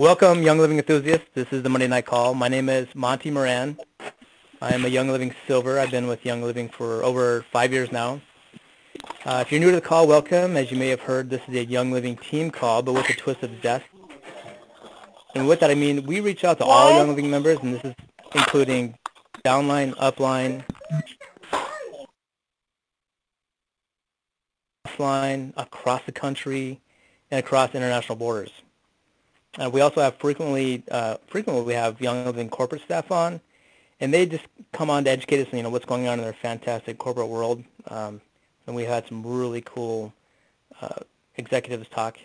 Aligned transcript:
Welcome, 0.00 0.42
Young 0.42 0.56
Living 0.56 0.78
enthusiasts. 0.78 1.26
This 1.34 1.46
is 1.52 1.62
the 1.62 1.68
Monday 1.68 1.86
Night 1.86 2.06
Call. 2.06 2.32
My 2.32 2.48
name 2.48 2.70
is 2.70 2.88
Monty 2.94 3.30
Moran. 3.30 3.76
I 4.62 4.72
am 4.72 4.86
a 4.86 4.88
Young 4.88 5.08
Living 5.08 5.34
Silver. 5.46 5.78
I've 5.78 5.90
been 5.90 6.06
with 6.06 6.24
Young 6.24 6.40
Living 6.40 6.70
for 6.70 7.04
over 7.04 7.44
five 7.52 7.70
years 7.70 7.92
now. 7.92 8.22
Uh, 9.26 9.44
if 9.44 9.52
you're 9.52 9.60
new 9.60 9.68
to 9.68 9.76
the 9.76 9.82
call, 9.82 10.06
welcome. 10.08 10.56
As 10.56 10.70
you 10.70 10.78
may 10.78 10.88
have 10.88 11.02
heard, 11.02 11.28
this 11.28 11.42
is 11.46 11.54
a 11.54 11.66
Young 11.66 11.92
Living 11.92 12.16
team 12.16 12.50
call, 12.50 12.80
but 12.80 12.94
with 12.94 13.10
a 13.10 13.12
twist 13.12 13.42
of 13.42 13.50
zest. 13.60 13.84
And 15.34 15.46
with 15.46 15.60
that, 15.60 15.70
I 15.70 15.74
mean 15.74 16.06
we 16.06 16.20
reach 16.20 16.44
out 16.44 16.56
to 16.60 16.64
all 16.64 16.96
Young 16.96 17.08
Living 17.08 17.30
members, 17.30 17.58
and 17.58 17.74
this 17.74 17.84
is 17.84 17.94
including 18.34 18.96
downline, 19.44 19.94
upline, 19.96 20.64
offline, 24.88 25.52
across 25.58 26.00
the 26.06 26.12
country, 26.12 26.80
and 27.30 27.38
across 27.38 27.74
international 27.74 28.16
borders. 28.16 28.50
Uh, 29.58 29.68
we 29.68 29.80
also 29.80 30.00
have 30.00 30.14
frequently, 30.16 30.82
uh, 30.90 31.16
frequently 31.26 31.64
we 31.64 31.74
have 31.74 32.00
Young 32.00 32.24
Living 32.24 32.48
corporate 32.48 32.82
staff 32.82 33.10
on, 33.10 33.40
and 34.00 34.14
they 34.14 34.24
just 34.24 34.46
come 34.72 34.90
on 34.90 35.04
to 35.04 35.10
educate 35.10 35.40
us 35.40 35.52
on 35.52 35.56
you 35.56 35.62
know 35.62 35.70
what's 35.70 35.84
going 35.84 36.06
on 36.06 36.18
in 36.18 36.24
their 36.24 36.32
fantastic 36.32 36.98
corporate 36.98 37.28
world. 37.28 37.64
Um, 37.88 38.20
and 38.66 38.76
we 38.76 38.84
had 38.84 39.06
some 39.08 39.26
really 39.26 39.60
cool 39.62 40.12
uh, 40.80 41.00
executives 41.36 41.88
talk. 41.88 42.18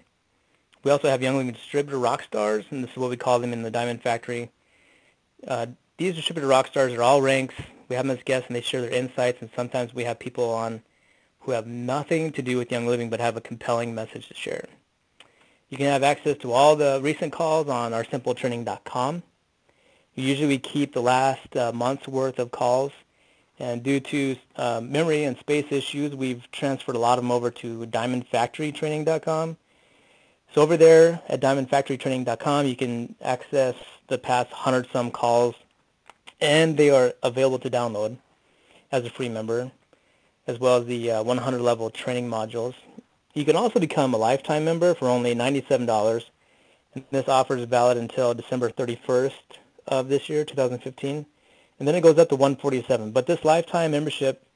We 0.84 0.92
also 0.92 1.10
have 1.10 1.24
Young 1.24 1.38
Living 1.38 1.54
distributor 1.54 1.98
rock 1.98 2.22
stars, 2.22 2.66
and 2.70 2.84
this 2.84 2.92
is 2.92 2.98
what 2.98 3.10
we 3.10 3.18
call 3.18 3.40
them 3.40 3.54
in 3.54 3.64
the 3.64 3.72
Diamond 3.72 4.04
Factory. 4.04 4.52
Uh, 5.48 5.68
these 5.98 6.14
distributor 6.14 6.48
rock 6.48 6.68
stars 6.68 6.94
are 6.94 7.02
all 7.02 7.24
ranks. 7.24 7.56
We 7.90 7.96
have 7.96 8.06
them 8.06 8.16
as 8.16 8.24
guests, 8.24 8.48
and 8.48 8.56
they 8.56 8.62
share 8.62 8.82
their 8.82 8.92
insights. 8.92 9.42
And 9.42 9.50
sometimes 9.56 9.96
we 9.96 10.04
have 10.04 10.20
people 10.20 10.52
on 10.52 10.84
who 11.40 11.52
have 11.52 11.66
nothing 11.66 12.32
to 12.34 12.42
do 12.44 12.58
with 12.58 12.72
Young 12.72 12.86
Living 12.86 13.10
but 13.10 13.20
have 13.20 13.36
a 13.36 13.42
compelling 13.42 13.96
message 13.96 14.28
to 14.28 14.36
share. 14.36 14.68
You 15.70 15.78
can 15.78 15.88
have 15.88 16.04
access 16.04 16.38
to 16.40 16.52
all 16.52 16.76
the 16.76 17.00
recent 17.02 17.34
calls 17.34 17.68
on 17.68 17.94
our 17.94 18.04
simpletraining.com. 18.04 19.24
Usually 20.14 20.48
we 20.48 20.58
keep 20.60 20.94
the 20.94 21.02
last 21.02 21.56
uh, 21.58 21.72
month's 21.74 22.08
worth 22.08 22.40
of 22.40 22.52
calls, 22.52 22.92
and 23.60 23.84
due 23.84 24.00
to 24.00 24.38
uh, 24.56 24.82
memory 24.82 25.24
and 25.24 25.38
space 25.38 25.66
issues, 25.72 26.16
we've 26.16 26.50
transferred 26.52 26.96
a 26.96 27.00
lot 27.00 27.18
of 27.18 27.24
them 27.24 27.32
over 27.32 27.52
to 27.52 27.86
diamondfactorytraining.com. 27.88 29.58
So 30.54 30.62
over 30.62 30.78
there 30.78 31.22
at 31.28 31.42
diamondfactorytraining.com, 31.42 32.66
you 32.66 32.76
can 32.76 33.16
access 33.22 33.76
the 34.08 34.18
past 34.18 34.52
100-some 34.52 35.12
calls, 35.12 35.56
and 36.40 36.78
they 36.78 36.92
are 36.92 37.14
available 37.24 37.60
to 37.60 37.70
download 37.70 38.18
as 38.92 39.06
a 39.06 39.10
free 39.10 39.28
member, 39.28 39.72
as 40.48 40.60
well 40.60 40.78
as 40.78 40.86
the 40.86 41.12
uh, 41.12 41.24
100-level 41.24 41.90
training 41.90 42.30
modules. 42.30 42.76
You 43.36 43.44
can 43.44 43.58
also 43.58 43.82
become 43.82 44.14
a 44.14 44.18
lifetime 44.18 44.64
member 44.64 44.94
for 44.96 45.10
only 45.10 45.36
$97. 45.36 46.24
And 46.96 47.04
this 47.12 47.28
offer 47.28 47.58
is 47.58 47.66
valid 47.66 47.98
until 47.98 48.34
December 48.34 48.70
31st 48.72 49.34
of 49.88 50.08
this 50.08 50.30
year, 50.30 50.46
2015. 50.46 51.26
And 51.78 51.88
then 51.88 51.96
it 51.96 52.02
goes 52.02 52.18
up 52.18 52.30
to 52.30 52.38
147 52.38 53.12
But 53.12 53.28
this 53.28 53.44
lifetime 53.44 53.92
membership 53.92 54.48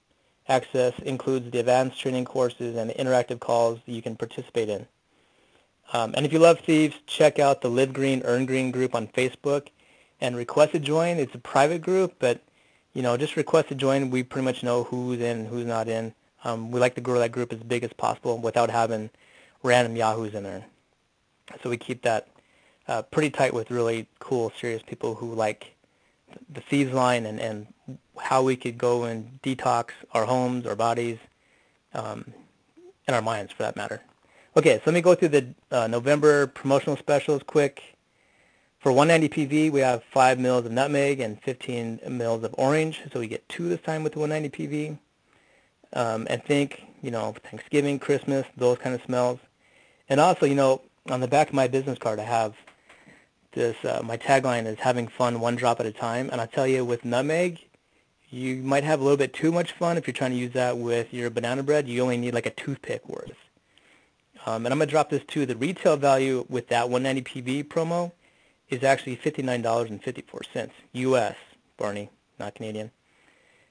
access 0.48 0.98
includes 1.00 1.52
the 1.52 1.60
advanced 1.60 2.00
training 2.00 2.24
courses 2.24 2.78
and 2.78 2.90
the 2.90 2.94
interactive 2.94 3.42
calls 3.42 3.80
that 3.86 3.92
you 3.92 4.02
can 4.02 4.16
participate 4.16 4.70
in. 4.70 4.88
Um, 5.92 6.14
and 6.16 6.26
if 6.26 6.32
you 6.32 6.40
love 6.40 6.62
thieves, 6.62 6.96
check 7.06 7.38
out 7.38 7.60
the 7.60 7.70
Live 7.70 7.92
Green, 7.92 8.22
Earn 8.24 8.46
Green 8.46 8.72
group 8.72 8.96
on 8.96 9.08
Facebook 9.08 9.68
and 10.22 10.38
request 10.38 10.72
to 10.72 10.80
join. 10.80 11.18
It's 11.18 11.36
a 11.36 11.40
private 11.40 11.82
group, 11.82 12.16
but 12.20 12.42
you 12.94 13.02
know, 13.02 13.18
just 13.18 13.36
request 13.36 13.68
to 13.70 13.76
join. 13.76 14.10
We 14.10 14.24
pretty 14.24 14.46
much 14.46 14.64
know 14.64 14.86
who's 14.86 15.20
in, 15.20 15.48
who's 15.48 15.66
not 15.66 15.90
in. 15.90 16.14
Um, 16.44 16.72
we 16.72 16.80
like 16.80 16.96
to 16.96 17.02
grow 17.02 17.20
that 17.20 17.32
group 17.32 17.52
as 17.52 17.60
big 17.60 17.84
as 17.84 17.94
possible 17.94 18.38
without 18.38 18.70
having 18.70 19.10
random 19.64 19.96
yahoos 19.96 20.34
in 20.34 20.44
there. 20.44 20.66
So 21.62 21.70
we 21.70 21.78
keep 21.78 22.04
that 22.04 22.28
uh, 22.88 23.02
pretty 23.04 23.30
tight 23.30 23.54
with 23.54 23.72
really 23.72 24.08
cool, 24.20 24.52
serious 24.60 24.82
people 24.84 25.16
who 25.16 25.34
like 25.34 25.76
the 26.50 26.62
thieves 26.62 26.94
line 26.94 27.26
and, 27.26 27.40
and 27.40 27.68
how 28.20 28.44
we 28.44 28.56
could 28.56 28.78
go 28.78 29.04
and 29.04 29.40
detox 29.42 29.90
our 30.14 30.26
homes, 30.26 30.66
our 30.66 30.76
bodies, 30.76 31.18
um, 31.94 32.34
and 33.08 33.16
our 33.16 33.22
minds 33.22 33.52
for 33.52 33.64
that 33.64 33.76
matter. 33.76 34.02
Okay, 34.56 34.78
so 34.78 34.84
let 34.88 34.94
me 34.94 35.02
go 35.02 35.16
through 35.16 35.30
the 35.30 35.48
uh, 35.72 35.88
November 35.88 36.48
promotional 36.48 36.98
specials 36.98 37.44
quick. 37.44 37.96
For 38.80 38.92
190 38.92 39.48
PV, 39.48 39.72
we 39.72 39.82
have 39.82 40.04
5 40.06 40.40
mils 40.40 40.66
of 40.66 40.72
nutmeg 40.72 41.20
and 41.20 41.42
15 41.42 42.00
mils 42.10 42.44
of 42.44 42.56
orange, 42.58 43.02
so 43.12 43.20
we 43.20 43.28
get 43.28 43.48
two 43.50 43.68
this 43.68 43.82
time 43.82 44.04
with 44.04 44.14
the 44.14 44.20
190 44.20 44.68
PV 44.68 44.98
um, 45.94 46.28
and 46.30 46.44
think, 46.44 46.84
you 47.02 47.12
know, 47.12 47.36
Thanksgiving, 47.44 48.00
Christmas, 48.00 48.46
those 48.58 48.78
kind 48.78 48.96
of 48.96 49.02
smells. 49.04 49.40
And 50.08 50.20
also, 50.20 50.46
you 50.46 50.56
know, 50.56 50.82
on 51.10 51.22
the 51.22 51.28
back 51.28 51.50
of 51.50 51.54
my 51.54 51.68
business 51.68 51.98
card, 51.98 52.20
I 52.20 52.24
have 52.24 52.56
this, 53.54 53.76
uh, 53.84 54.02
my 54.04 54.18
tagline 54.18 54.66
is 54.66 54.80
having 54.80 55.08
fun 55.08 55.40
one 55.40 55.56
drop 55.56 55.80
at 55.80 55.86
a 55.86 55.92
time. 55.92 56.30
And 56.32 56.40
I 56.42 56.46
tell 56.46 56.68
you, 56.68 56.86
with 56.86 57.06
nutmeg, 57.06 57.60
you 58.30 58.58
might 58.58 58.84
have 58.84 59.00
a 59.00 59.04
little 59.04 59.18
bit 59.18 59.34
too 59.34 59.52
much 59.52 59.72
fun 59.72 59.98
if 59.98 60.06
you're 60.06 60.14
trying 60.14 60.32
to 60.32 60.38
use 60.38 60.54
that 60.54 60.78
with 60.78 61.14
your 61.14 61.30
banana 61.30 61.64
bread. 61.64 61.88
You 61.88 62.02
only 62.02 62.18
need 62.18 62.34
like 62.34 62.46
a 62.46 62.52
toothpick 62.52 63.08
worth. 63.08 63.32
Um, 64.46 64.66
and 64.66 64.74
I'm 64.74 64.80
going 64.80 64.88
to 64.88 64.92
drop 64.92 65.10
this 65.10 65.24
too. 65.26 65.46
The 65.46 65.56
retail 65.56 65.98
value 65.98 66.46
with 66.48 66.70
that 66.70 66.90
190 66.90 67.42
PV 67.42 67.68
promo 67.68 68.12
is 68.70 68.84
actually 68.84 69.18
$59.54 69.18 70.70
U.S., 70.94 71.36
Barney, 71.78 72.10
not 72.40 72.56
Canadian. 72.56 72.92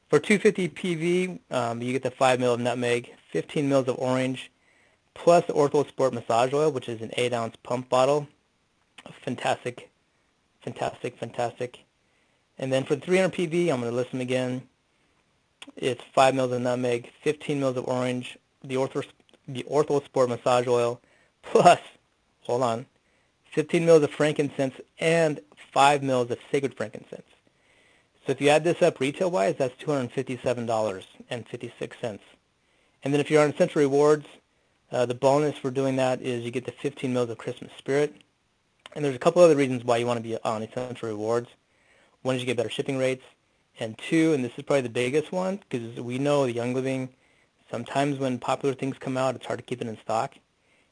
For 0.08 0.18
250 0.18 0.68
PV, 0.70 1.38
um, 1.50 1.82
you 1.82 1.92
get 1.92 2.02
the 2.02 2.10
5 2.10 2.40
mil 2.40 2.54
of 2.54 2.60
nutmeg, 2.60 3.14
15 3.30 3.68
mils 3.68 3.88
of 3.88 3.98
orange, 3.98 4.50
plus 5.12 5.44
the 5.44 5.52
Orthosport 5.52 6.14
massage 6.14 6.54
oil, 6.54 6.70
which 6.70 6.88
is 6.88 7.02
an 7.02 7.10
8-ounce 7.10 7.56
pump 7.62 7.90
bottle. 7.90 8.26
Fantastic, 9.22 9.90
fantastic, 10.62 11.18
fantastic. 11.18 11.80
And 12.58 12.72
then 12.72 12.84
for 12.84 12.96
300 12.96 13.34
PV, 13.34 13.70
I'm 13.70 13.80
going 13.80 13.92
to 13.92 13.96
list 13.96 14.12
them 14.12 14.22
again. 14.22 14.62
It's 15.76 16.02
5 16.14 16.34
mils 16.34 16.52
of 16.52 16.62
nutmeg, 16.62 17.10
15 17.22 17.60
mils 17.60 17.76
of 17.76 17.86
orange, 17.86 18.38
the, 18.64 18.76
Ortho, 18.76 19.04
the 19.46 19.64
Orthosport 19.64 20.30
massage 20.30 20.66
oil, 20.66 21.02
plus, 21.42 21.80
hold 22.44 22.62
on, 22.62 22.86
15 23.52 23.84
mils 23.84 24.02
of 24.02 24.10
frankincense 24.10 24.74
and 25.00 25.40
5 25.74 26.02
mils 26.02 26.30
of 26.30 26.38
sacred 26.50 26.74
frankincense. 26.74 27.26
So 28.28 28.32
if 28.32 28.40
you 28.42 28.50
add 28.50 28.62
this 28.62 28.82
up 28.82 29.00
retail-wise, 29.00 29.54
that's 29.56 29.74
$257.56. 29.82 32.18
And 33.02 33.14
then 33.14 33.20
if 33.20 33.30
you're 33.30 33.42
on 33.42 33.48
Essential 33.48 33.80
Rewards, 33.80 34.26
uh, 34.92 35.06
the 35.06 35.14
bonus 35.14 35.56
for 35.56 35.70
doing 35.70 35.96
that 35.96 36.20
is 36.20 36.44
you 36.44 36.50
get 36.50 36.66
the 36.66 36.72
15 36.72 37.10
mils 37.10 37.30
of 37.30 37.38
Christmas 37.38 37.72
Spirit. 37.78 38.14
And 38.94 39.02
there's 39.02 39.16
a 39.16 39.18
couple 39.18 39.42
other 39.42 39.56
reasons 39.56 39.82
why 39.82 39.96
you 39.96 40.04
want 40.04 40.18
to 40.18 40.22
be 40.22 40.36
on 40.44 40.62
Essential 40.62 41.08
Rewards. 41.08 41.48
One 42.20 42.34
is 42.34 42.42
you 42.42 42.46
get 42.46 42.58
better 42.58 42.68
shipping 42.68 42.98
rates. 42.98 43.24
And 43.80 43.96
two, 43.96 44.34
and 44.34 44.44
this 44.44 44.52
is 44.58 44.64
probably 44.64 44.82
the 44.82 44.90
biggest 44.90 45.32
one, 45.32 45.60
because 45.66 45.98
we 45.98 46.18
know 46.18 46.44
the 46.44 46.52
Young 46.52 46.74
Living, 46.74 47.08
sometimes 47.70 48.18
when 48.18 48.38
popular 48.38 48.74
things 48.74 48.96
come 49.00 49.16
out, 49.16 49.36
it's 49.36 49.46
hard 49.46 49.60
to 49.60 49.64
keep 49.64 49.80
it 49.80 49.88
in 49.88 49.96
stock. 50.02 50.34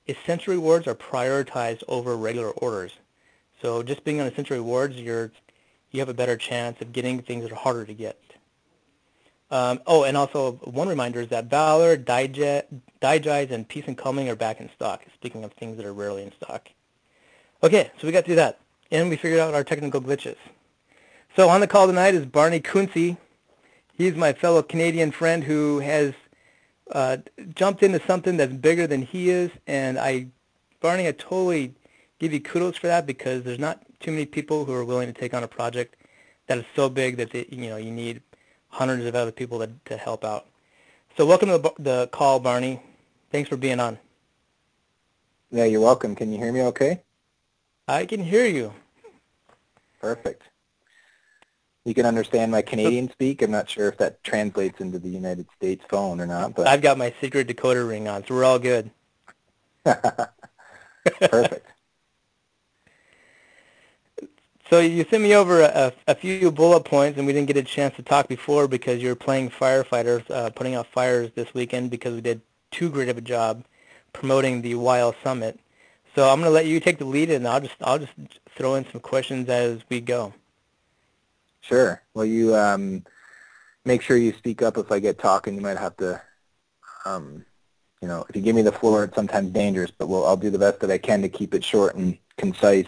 Essential 0.09 0.55
Rewards 0.55 0.87
are 0.87 0.95
prioritized 0.95 1.83
over 1.87 2.17
regular 2.17 2.49
orders. 2.49 2.93
So 3.61 3.83
just 3.83 4.05
being 4.05 4.23
on 4.23 4.27
Essential 4.27 4.57
Rewards, 4.57 4.97
you're 4.97 5.33
you 5.97 6.01
have 6.01 6.09
a 6.11 6.15
better 6.15 6.37
chance 6.37 6.81
of 6.81 6.93
getting 6.93 7.23
things 7.23 7.43
that 7.43 7.51
are 7.51 7.57
harder 7.57 7.87
to 7.87 7.95
get. 7.95 8.21
Um, 9.51 9.81
oh, 9.87 10.05
and 10.05 10.17
also 10.17 10.53
one 10.65 10.89
reminder 10.89 11.21
is 11.21 11.29
that 11.29 11.47
Valor, 11.47 11.97
Digize, 11.97 13.51
and 13.51 13.69
Peace 13.69 13.85
and 13.87 13.97
Calming 13.97 14.29
are 14.29 14.37
back 14.37 14.61
in 14.61 14.69
stock, 14.75 15.05
speaking 15.15 15.45
of 15.45 15.53
things 15.53 15.77
that 15.77 15.87
are 15.87 15.95
rarely 15.95 16.23
in 16.23 16.33
stock. 16.33 16.69
Okay, 17.63 17.91
so 17.99 18.07
we 18.07 18.13
got 18.13 18.25
through 18.25 18.35
that, 18.35 18.59
and 18.91 19.09
we 19.09 19.17
figured 19.17 19.41
out 19.41 19.55
our 19.55 19.65
technical 19.65 20.01
glitches. 20.01 20.37
So 21.35 21.49
on 21.49 21.61
the 21.61 21.67
call 21.67 21.87
tonight 21.87 22.15
is 22.15 22.27
Barney 22.27 22.61
Kunze. 22.61 23.17
He's 23.95 24.15
my 24.15 24.33
fellow 24.33 24.63
Canadian 24.63 25.13
friend 25.13 25.45
who 25.45 25.79
has 25.79 26.13
uh, 26.91 27.19
jumped 27.55 27.83
into 27.83 28.01
something 28.07 28.37
that's 28.37 28.53
bigger 28.53 28.87
than 28.87 29.03
he 29.03 29.31
is, 29.31 29.51
and 29.67 29.99
I, 29.99 30.27
Barney, 30.81 31.07
I 31.09 31.13
totally 31.13 31.75
give 32.19 32.33
you 32.33 32.41
kudos 32.41 32.77
for 32.77 32.89
that 32.89 33.07
because 33.07 33.45
there's 33.45 33.59
not 33.59 33.86
too 34.01 34.11
many 34.11 34.27
people 34.27 34.65
who 34.65 34.73
are 34.73 34.85
willing 34.85 35.13
to 35.13 35.19
take 35.19 35.35
on 35.35 35.43
a 35.43 35.49
project 35.49 35.97
that 36.47 36.59
is 36.59 36.65
so 36.75 36.89
big 36.89 37.17
that 37.17 37.31
they, 37.31 37.47
you 37.51 37.69
know 37.69 37.77
you 37.77 37.91
need 37.91 38.23
hundreds 38.69 39.05
of 39.05 39.15
other 39.15 39.33
people 39.33 39.59
to, 39.59 39.71
to 39.87 39.97
help 39.97 40.25
out. 40.25 40.47
So 41.17 41.25
welcome 41.25 41.49
to 41.49 41.59
the, 41.59 41.73
the 41.79 42.07
call, 42.09 42.41
Barney. 42.41 42.83
Thanks 43.31 43.49
for 43.49 43.57
being 43.57 43.81
on. 43.81 43.99
Yeah, 45.51 45.65
you're 45.65 45.81
welcome. 45.81 46.15
Can 46.15 46.33
you 46.33 46.39
hear 46.39 46.53
me 46.53 46.63
okay? 46.63 47.03
I 47.89 48.05
can 48.05 48.23
hear 48.23 48.45
you. 48.47 48.73
Perfect. 50.01 50.43
You 51.85 51.95
can 51.95 52.05
understand 52.05 52.51
my 52.51 52.63
Canadian 52.63 53.11
speak. 53.13 53.43
I'm 53.43 53.53
not 53.53 53.71
sure 53.71 53.89
if 53.89 53.97
that 53.99 54.23
translates 54.25 54.81
into 54.81 54.99
the 54.99 55.09
United 55.09 55.47
States 55.57 55.85
phone 55.89 56.21
or 56.21 56.27
not. 56.27 56.55
But 56.55 56.67
I've 56.67 56.83
got 56.83 56.99
my 56.99 57.15
secret 57.21 57.47
decoder 57.47 57.89
ring 57.89 58.09
on, 58.09 58.27
so 58.27 58.35
we're 58.35 58.45
all 58.45 58.59
good. 58.59 58.91
Perfect. 59.85 61.67
So 64.69 64.81
you 64.81 65.05
sent 65.09 65.23
me 65.23 65.35
over 65.35 65.61
a, 65.61 65.93
a, 66.09 66.15
few 66.17 66.51
bullet 66.51 66.81
points, 66.81 67.19
and 67.19 67.27
we 67.27 67.33
didn't 67.33 67.47
get 67.47 67.57
a 67.57 67.63
chance 67.63 67.95
to 67.97 68.03
talk 68.03 68.27
before 68.27 68.67
because 68.67 69.01
you 69.01 69.09
were 69.09 69.15
playing 69.15 69.51
firefighters, 69.51 70.29
uh, 70.29 70.51
putting 70.51 70.75
out 70.75 70.89
fires 70.89 71.31
this 71.37 71.55
weekend 71.55 71.91
because 71.91 72.15
we 72.15 72.21
did 72.21 72.41
too 72.73 72.91
great 72.91 73.09
of 73.09 73.17
a 73.17 73.21
job 73.21 73.65
promoting 74.13 74.63
the 74.63 74.75
YL 74.75 75.15
Summit. 75.23 75.61
So 76.17 76.29
I'm 76.29 76.41
going 76.41 76.51
to 76.51 76.55
let 76.55 76.67
you 76.67 76.81
take 76.81 76.99
the 76.99 77.05
lead, 77.05 77.31
and 77.31 77.47
I'll 77.47 77.61
just 77.61 77.77
I'll 77.81 77.99
just 77.99 78.13
throw 78.57 78.75
in 78.75 78.85
some 78.91 79.01
questions 79.01 79.49
as 79.49 79.83
we 79.89 80.01
go. 80.01 80.33
Sure. 81.61 82.03
Well, 82.15 82.25
you 82.25 82.57
um, 82.57 83.05
make 83.85 84.03
sure 84.03 84.17
you 84.17 84.33
speak 84.33 84.63
up 84.63 84.79
if 84.79 84.91
I 84.91 84.99
get 84.99 85.19
talking. 85.19 85.55
You 85.55 85.61
might 85.61 85.79
have 85.79 85.97
to, 85.99 86.21
um, 87.05 87.45
you 88.03 88.09
know, 88.09 88.25
if 88.29 88.35
you 88.35 88.43
give 88.43 88.57
me 88.57 88.63
the 88.63 88.73
floor, 88.73 89.05
it's 89.05 89.15
sometimes 89.15 89.51
dangerous, 89.51 89.91
but 89.91 90.09
we'll, 90.09 90.27
I'll 90.27 90.37
do 90.37 90.51
the 90.51 90.59
best 90.59 90.81
that 90.81 90.91
I 90.91 90.99
can 90.99 91.23
to 91.23 91.29
keep 91.29 91.55
it 91.55 91.63
short 91.63 91.95
and 91.95 92.19
concise. 92.37 92.87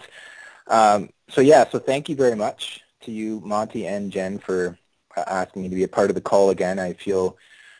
Um, 0.69 1.09
so 1.29 1.41
yeah, 1.41 1.67
so 1.69 1.79
thank 1.79 2.09
you 2.09 2.15
very 2.15 2.35
much 2.35 2.81
to 3.01 3.11
you, 3.11 3.41
Monty 3.43 3.87
and 3.87 4.11
Jen, 4.11 4.39
for 4.39 4.77
uh, 5.17 5.23
asking 5.27 5.63
me 5.63 5.69
to 5.69 5.75
be 5.75 5.83
a 5.83 5.87
part 5.87 6.09
of 6.09 6.15
the 6.15 6.21
call 6.21 6.51
again. 6.51 6.79
I 6.79 6.93
feel 6.93 7.37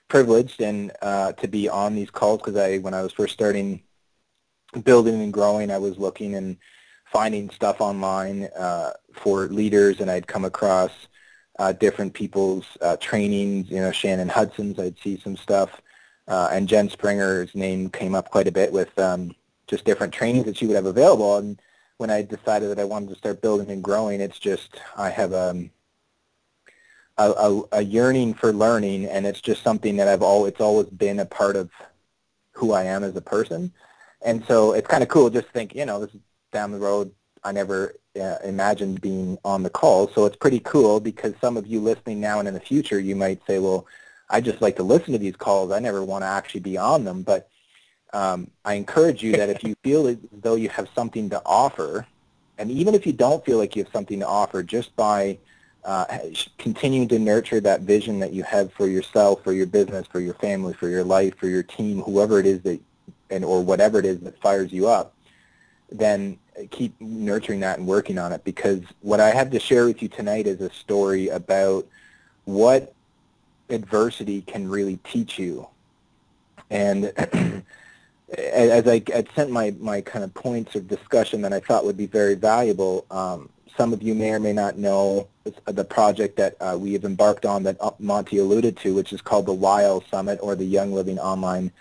privileged 0.08 0.62
and 0.62 0.92
uh, 1.02 1.34
to 1.34 1.48
be 1.48 1.70
on 1.70 1.96
these 1.96 2.10
calls 2.10 2.42
because 2.42 2.56
I, 2.56 2.80
when 2.80 2.94
I 2.94 3.04
was 3.04 3.14
first 3.14 3.34
starting 3.34 3.82
building 4.84 5.22
and 5.22 5.34
growing, 5.34 5.72
I 5.72 5.78
was 5.78 5.98
looking 5.98 6.36
and 6.36 6.58
finding 7.12 7.50
stuff 7.50 7.82
online 7.82 8.50
uh, 8.58 8.92
for 9.14 9.48
leaders, 9.48 10.00
and 10.00 10.10
I'd 10.12 10.28
come 10.28 10.46
across 10.46 10.92
uh, 11.58 11.74
different 11.74 12.14
people's 12.14 12.66
uh, 12.82 12.98
trainings. 12.98 13.70
You 13.70 13.82
know, 13.82 13.92
Shannon 13.92 14.30
Hudson's, 14.30 14.80
I'd 14.80 14.98
see 15.00 15.20
some 15.20 15.36
stuff, 15.38 15.82
uh, 16.28 16.50
and 16.52 16.68
Jen 16.68 16.90
Springer's 16.90 17.54
name 17.56 17.90
came 17.90 18.16
up 18.16 18.30
quite 18.30 18.48
a 18.48 18.52
bit 18.52 18.72
with 18.72 18.98
um, 19.00 19.36
just 19.68 19.86
different 19.86 20.14
trainings 20.14 20.46
that 20.46 20.58
she 20.58 20.68
would 20.68 20.76
have 20.76 20.86
available. 20.86 21.38
And 21.38 21.60
when 22.00 22.10
I 22.10 22.22
decided 22.22 22.70
that 22.70 22.80
I 22.80 22.86
wanted 22.86 23.10
to 23.10 23.16
start 23.16 23.42
building 23.42 23.70
and 23.70 23.84
growing, 23.84 24.22
it's 24.22 24.40
just 24.40 24.80
I 24.98 25.10
have 25.10 25.34
um, 25.34 25.70
a, 27.18 27.30
a, 27.30 27.64
a 27.74 27.82
yearning 27.82 28.34
for 28.34 28.54
learning, 28.54 29.06
and 29.06 29.26
it's 29.26 29.42
just 29.42 29.64
something 29.64 29.98
that 29.98 30.08
I've 30.08 30.22
always 30.22 30.54
it's 30.54 30.62
always 30.62 30.88
been 30.88 31.20
a 31.20 31.26
part 31.26 31.58
of 31.58 31.70
who 32.54 32.72
I 32.72 32.84
am 32.84 33.04
as 33.04 33.18
a 33.18 33.22
person. 33.22 33.74
And 34.22 34.44
so 34.46 34.72
it's 34.72 34.88
kind 34.88 35.04
of 35.04 35.10
cool 35.10 35.30
just 35.30 35.48
to 35.48 35.54
think, 35.54 35.76
you 35.76 35.86
know, 35.86 36.00
this 36.00 36.16
is 36.16 36.22
down 36.54 36.72
the 36.72 36.80
road. 36.80 37.12
I 37.44 37.52
never 37.52 37.96
uh, 38.20 38.38
imagined 38.46 39.02
being 39.02 39.38
on 39.44 39.64
the 39.64 39.70
call. 39.70 40.10
So 40.10 40.26
it's 40.26 40.38
pretty 40.38 40.62
cool 40.62 41.02
because 41.02 41.34
some 41.42 41.58
of 41.58 41.68
you 41.68 41.82
listening 41.82 42.22
now 42.22 42.40
and 42.40 42.48
in 42.48 42.54
the 42.54 42.60
future, 42.62 43.00
you 43.00 43.16
might 43.16 43.42
say, 43.46 43.60
well, 43.60 43.86
I 44.30 44.40
just 44.40 44.62
like 44.62 44.78
to 44.78 44.84
listen 44.84 45.12
to 45.14 45.20
these 45.20 45.36
calls. 45.36 45.72
I 45.72 45.80
never 45.80 46.04
want 46.04 46.24
to 46.24 46.28
actually 46.28 46.62
be 46.62 46.78
on 46.78 47.04
them. 47.04 47.24
But 47.24 47.49
um, 48.14 48.50
I 48.66 48.74
encourage 48.74 49.24
you 49.24 49.34
that 49.34 49.50
if 49.50 49.64
you 49.64 49.76
feel 49.84 50.08
as 50.08 50.18
though 50.42 50.56
you 50.56 50.70
have 50.70 50.88
something 50.96 51.30
to 51.30 51.42
offer, 51.46 52.06
and 52.58 52.72
even 52.72 52.96
if 52.96 53.06
you 53.06 53.14
don't 53.14 53.44
feel 53.46 53.58
like 53.58 53.76
you 53.76 53.84
have 53.84 53.92
something 53.92 54.20
to 54.20 54.28
offer, 54.28 54.64
just 54.64 54.96
by 54.96 55.38
uh, 55.86 56.06
continuing 56.58 57.08
to 57.08 57.20
nurture 57.20 57.60
that 57.62 57.82
vision 57.82 58.20
that 58.20 58.34
you 58.34 58.44
have 58.44 58.72
for 58.74 58.88
yourself, 58.88 59.44
for 59.44 59.54
your 59.54 59.66
business, 59.66 60.06
for 60.08 60.20
your 60.20 60.34
family, 60.36 60.74
for 60.74 60.90
your 60.90 61.04
life, 61.04 61.36
for 61.38 61.48
your 61.48 61.64
team, 61.64 62.02
whoever 62.02 62.40
it 62.40 62.46
is 62.46 62.62
that, 62.62 62.80
and 63.30 63.46
or 63.46 63.64
whatever 63.64 64.00
it 64.00 64.06
is 64.06 64.20
that 64.22 64.40
fires 64.42 64.74
you 64.74 64.88
up, 64.88 65.14
then 65.92 66.38
keep 66.72 67.00
nurturing 67.00 67.62
that 67.62 67.78
and 67.78 67.88
working 67.88 68.18
on 68.18 68.34
it. 68.34 68.44
Because 68.44 68.82
what 69.02 69.20
I 69.20 69.30
have 69.30 69.52
to 69.52 69.60
share 69.60 69.86
with 69.86 70.02
you 70.02 70.10
tonight 70.10 70.48
is 70.48 70.60
a 70.62 70.70
story 70.70 71.30
about 71.30 71.88
what 72.46 72.94
adversity 73.70 74.42
can 74.42 74.68
really 74.70 74.98
teach 75.04 75.40
you. 75.40 75.68
And 76.70 77.14
as 78.38 78.88
I 78.88 79.02
had 79.12 79.28
sent 79.36 79.50
my, 79.52 79.74
my 79.80 80.02
kind 80.02 80.24
of 80.24 80.34
points 80.34 80.76
of 80.76 80.88
discussion 80.88 81.42
that 81.42 81.54
I 81.54 81.60
thought 81.60 81.86
would 81.86 81.98
be 81.98 82.06
very 82.06 82.36
valuable, 82.36 83.06
um, 83.10 83.50
some 83.76 83.94
of 83.94 84.04
you 84.04 84.14
may 84.14 84.32
or 84.32 84.40
may 84.40 84.54
not 84.54 84.78
know 84.78 85.28
the 85.66 85.86
project 85.86 86.36
that 86.38 86.56
uh, 86.60 86.78
we 86.78 86.94
have 86.94 87.06
embarked 87.06 87.46
on 87.46 87.64
that 87.64 87.78
uh, 87.80 87.92
Monty 87.98 88.38
alluded 88.38 88.78
to, 88.78 88.94
which 88.94 89.14
is 89.14 89.22
called 89.22 89.46
the 89.46 89.56
YL 89.56 90.08
Summit 90.10 90.38
or 90.42 90.56
the 90.56 90.66
Young 90.66 90.92
Living 90.92 91.18
Online 91.18 91.72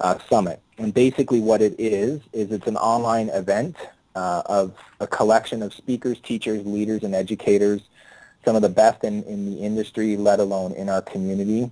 uh, 0.00 0.18
Summit. 0.28 0.60
And 0.78 0.92
basically 0.92 1.40
what 1.40 1.62
it 1.62 1.74
is, 1.78 2.20
is 2.32 2.50
it's 2.50 2.66
an 2.66 2.76
online 2.76 3.28
event 3.30 3.76
uh, 4.14 4.42
of 4.46 4.74
a 5.00 5.06
collection 5.06 5.62
of 5.62 5.72
speakers, 5.72 6.18
teachers, 6.20 6.66
leaders, 6.66 7.04
and 7.04 7.14
educators, 7.14 7.82
some 8.44 8.56
of 8.56 8.62
the 8.62 8.68
best 8.68 9.04
in, 9.04 9.22
in 9.24 9.46
the 9.46 9.58
industry, 9.60 10.16
let 10.16 10.40
alone 10.40 10.72
in 10.72 10.88
our 10.88 11.02
community. 11.02 11.70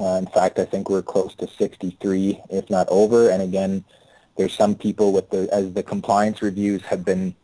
Uh, 0.00 0.16
in 0.18 0.26
fact, 0.26 0.58
I 0.58 0.64
think 0.64 0.90
we're 0.90 1.02
close 1.02 1.34
to 1.36 1.48
63, 1.48 2.40
if 2.50 2.68
not 2.68 2.88
over. 2.88 3.30
And 3.30 3.42
again, 3.42 3.84
there's 4.36 4.52
some 4.52 4.74
people 4.74 5.12
with 5.12 5.30
the, 5.30 5.48
as 5.52 5.72
the 5.72 5.82
compliance 5.82 6.42
reviews 6.42 6.82
have 6.82 7.04
been 7.04 7.34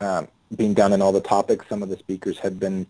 um, 0.00 0.28
being 0.56 0.74
done 0.74 0.92
in 0.92 1.02
all 1.02 1.12
the 1.12 1.20
topics, 1.20 1.66
some 1.68 1.82
of 1.82 1.88
the 1.88 1.96
speakers 1.96 2.38
have 2.38 2.60
been 2.60 2.86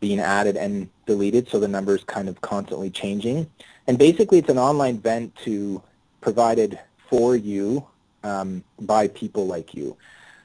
being 0.00 0.20
added 0.20 0.56
and 0.56 0.88
deleted, 1.06 1.48
so 1.48 1.58
the 1.58 1.68
number's 1.68 2.04
kind 2.04 2.28
of 2.28 2.40
constantly 2.40 2.90
changing. 2.90 3.50
And 3.86 3.98
basically, 3.98 4.38
it's 4.38 4.48
an 4.48 4.58
online 4.58 4.96
event 4.96 5.34
to 5.44 5.82
provided 6.20 6.78
for 7.10 7.36
you 7.36 7.86
um, 8.22 8.62
by 8.80 9.08
people 9.08 9.46
like 9.46 9.74
you. 9.74 9.96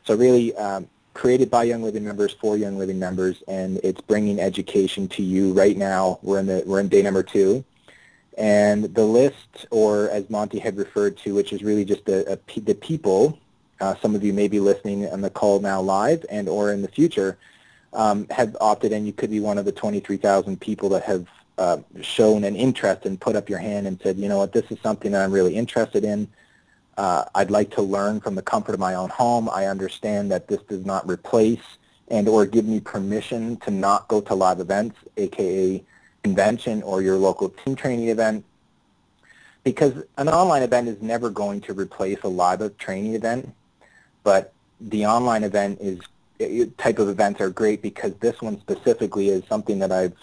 So 0.06 0.16
really, 0.16 0.56
um, 0.56 0.88
created 1.14 1.50
by 1.50 1.64
Young 1.64 1.84
Living 1.84 2.04
members 2.04 2.34
for 2.34 2.58
Young 2.58 2.78
Living 2.78 3.00
members, 3.00 3.44
and 3.48 3.80
it's 3.84 4.02
bringing 4.02 4.40
education 4.40 5.08
to 5.10 5.24
you 5.24 5.54
right 5.54 5.78
now. 5.78 6.20
We're 6.22 6.40
in 6.40 6.48
the 6.48 6.64
we're 6.66 6.80
in 6.80 6.88
day 6.88 7.02
number 7.02 7.24
two, 7.24 7.64
and 8.38 8.86
the 8.86 9.06
list, 9.06 9.66
or 9.72 10.10
as 10.10 10.30
Monty 10.30 10.60
had 10.60 10.78
referred 10.78 11.18
to, 11.20 11.34
which 11.34 11.54
is 11.54 11.64
really 11.64 11.86
just 11.86 12.08
a, 12.10 12.34
a 12.34 12.60
the 12.60 12.76
people. 12.76 13.40
Uh, 13.80 13.96
some 14.02 14.16
of 14.16 14.24
you 14.24 14.34
may 14.34 14.48
be 14.48 14.60
listening 14.60 15.08
on 15.10 15.22
the 15.22 15.30
call 15.30 15.60
now 15.60 15.82
live, 15.82 16.26
and 16.30 16.48
or 16.48 16.72
in 16.72 16.82
the 16.82 16.88
future, 16.88 17.38
um, 17.94 18.28
have 18.30 18.56
opted 18.62 18.92
in. 18.92 19.06
You 19.06 19.14
could 19.14 19.30
be 19.30 19.40
one 19.40 19.58
of 19.58 19.66
the 19.66 19.72
23,000 19.72 20.60
people 20.60 20.90
that 20.90 21.04
have 21.04 21.28
uh, 21.58 21.78
shown 22.02 22.44
an 22.44 22.56
interest 22.56 23.06
and 23.06 23.20
put 23.20 23.36
up 23.36 23.50
your 23.50 23.60
hand 23.60 23.88
and 23.88 24.00
said, 24.02 24.18
you 24.18 24.28
know 24.28 24.38
what, 24.38 24.54
this 24.54 24.66
is 24.72 24.80
something 24.82 25.12
that 25.12 25.22
I'm 25.22 25.32
really 25.32 25.56
interested 25.56 26.04
in. 26.04 26.28
Uh, 26.98 27.26
I'd 27.34 27.52
like 27.52 27.72
to 27.72 27.82
learn 27.82 28.20
from 28.20 28.36
the 28.36 28.42
comfort 28.42 28.74
of 28.74 28.80
my 28.80 28.96
own 28.96 29.10
home. 29.10 29.50
I 29.50 29.66
understand 29.66 30.32
that 30.32 30.48
this 30.48 30.62
does 30.64 30.86
not 30.86 31.08
replace 31.08 31.64
and 32.10 32.28
or 32.28 32.46
give 32.46 32.66
me 32.66 32.80
permission 32.80 33.58
to 33.58 33.72
not 33.72 34.08
go 34.08 34.22
to 34.22 34.36
live 34.36 34.60
events, 34.60 34.98
aka 35.18 35.84
convention 36.24 36.84
or 36.84 37.02
your 37.02 37.18
local 37.18 37.50
team 37.50 37.76
training 37.76 38.10
event, 38.10 38.46
because 39.64 39.94
an 40.18 40.30
online 40.30 40.64
event 40.64 40.88
is 40.88 41.02
never 41.02 41.30
going 41.30 41.62
to 41.62 41.74
replace 41.74 42.20
a 42.24 42.28
live 42.28 42.78
training 42.78 43.16
event, 43.16 43.54
but 44.24 44.54
the 44.80 45.06
online 45.06 45.44
event 45.44 45.80
is 45.82 46.00
type 46.78 47.00
of 47.00 47.08
events 47.08 47.40
are 47.40 47.50
great 47.50 47.82
because 47.82 48.14
this 48.16 48.42
one 48.42 48.60
specifically 48.60 49.30
is 49.30 49.44
something 49.48 49.80
that 49.80 49.92
I've 49.92 50.16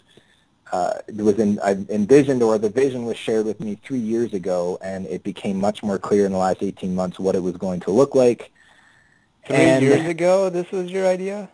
uh, 0.73 0.95
was 1.17 1.39
in, 1.39 1.59
I 1.61 1.73
envisioned 1.89 2.43
or 2.43 2.59
the 2.59 2.69
vision 2.69 3.05
was 3.05 3.17
shared 3.17 3.47
with 3.47 3.61
me 3.61 3.79
three 3.83 3.99
years 3.99 4.35
ago, 4.35 4.79
and 4.81 5.07
it 5.07 5.23
became 5.23 5.59
much 5.59 5.83
more 5.83 5.99
clear 5.99 6.27
in 6.27 6.33
the 6.33 6.39
last 6.39 6.63
18 6.63 6.95
months 6.95 7.19
what 7.19 7.35
it 7.35 7.43
was 7.43 7.57
going 7.57 7.81
to 7.81 7.91
look 7.91 8.15
like. 8.15 8.53
Three 9.47 9.57
and, 9.57 9.83
years 9.83 10.07
ago, 10.07 10.49
this 10.49 10.71
was 10.71 10.91
your 10.91 11.07
idea? 11.07 11.49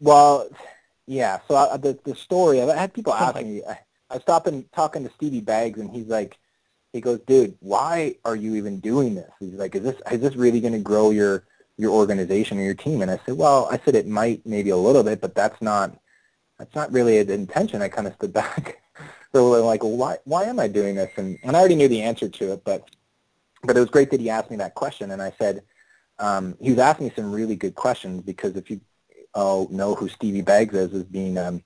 Well, 0.00 0.48
yeah. 1.06 1.38
So 1.46 1.54
I, 1.54 1.76
the 1.76 1.98
the 2.04 2.14
story, 2.14 2.60
I 2.60 2.76
had 2.76 2.92
people 2.92 3.14
ask 3.14 3.36
me. 3.36 3.62
I, 3.68 3.78
I 4.10 4.18
stopped 4.18 4.46
and 4.46 4.70
talking 4.72 5.04
to 5.04 5.12
Stevie 5.14 5.40
Baggs, 5.40 5.78
and 5.78 5.90
he's 5.90 6.06
like, 6.06 6.36
he 6.92 7.00
goes, 7.00 7.20
dude, 7.26 7.56
why 7.60 8.16
are 8.24 8.36
you 8.36 8.56
even 8.56 8.80
doing 8.80 9.14
this? 9.14 9.30
He's 9.38 9.54
like, 9.54 9.74
is 9.74 9.82
this 9.82 9.96
is 10.10 10.20
this 10.20 10.36
really 10.36 10.60
going 10.60 10.72
to 10.72 10.80
grow 10.80 11.10
your 11.10 11.44
your 11.76 11.92
organization 11.92 12.58
or 12.58 12.62
your 12.62 12.74
team? 12.74 13.02
And 13.02 13.10
I 13.10 13.20
said, 13.24 13.36
well, 13.36 13.68
I 13.70 13.78
said 13.84 13.94
it 13.94 14.06
might 14.06 14.44
maybe 14.46 14.70
a 14.70 14.76
little 14.76 15.02
bit, 15.02 15.20
but 15.20 15.34
that's 15.34 15.60
not 15.62 15.96
that's 16.58 16.74
not 16.74 16.92
really 16.92 17.18
an 17.18 17.30
intention. 17.30 17.82
I 17.82 17.88
kind 17.88 18.06
of 18.06 18.14
stood 18.14 18.32
back. 18.32 18.82
so 19.32 19.50
like, 19.64 19.82
well, 19.82 19.96
why, 19.96 20.18
why 20.24 20.44
am 20.44 20.58
I 20.58 20.68
doing 20.68 20.94
this? 20.94 21.10
And, 21.16 21.38
and 21.42 21.56
I 21.56 21.60
already 21.60 21.74
knew 21.76 21.88
the 21.88 22.02
answer 22.02 22.28
to 22.28 22.52
it, 22.52 22.64
but, 22.64 22.88
but 23.62 23.76
it 23.76 23.80
was 23.80 23.90
great 23.90 24.10
that 24.10 24.20
he 24.20 24.30
asked 24.30 24.50
me 24.50 24.56
that 24.56 24.74
question. 24.74 25.10
And 25.10 25.20
I 25.20 25.32
said, 25.38 25.62
um, 26.18 26.56
he 26.60 26.70
was 26.70 26.78
asking 26.78 27.08
me 27.08 27.12
some 27.14 27.32
really 27.32 27.56
good 27.56 27.74
questions 27.74 28.22
because 28.22 28.56
if 28.56 28.70
you 28.70 28.80
all 29.34 29.68
know 29.68 29.94
who 29.94 30.08
Stevie 30.08 30.40
Baggs 30.40 30.74
is, 30.74 30.94
as 30.94 31.04
being 31.04 31.36
um, 31.36 31.62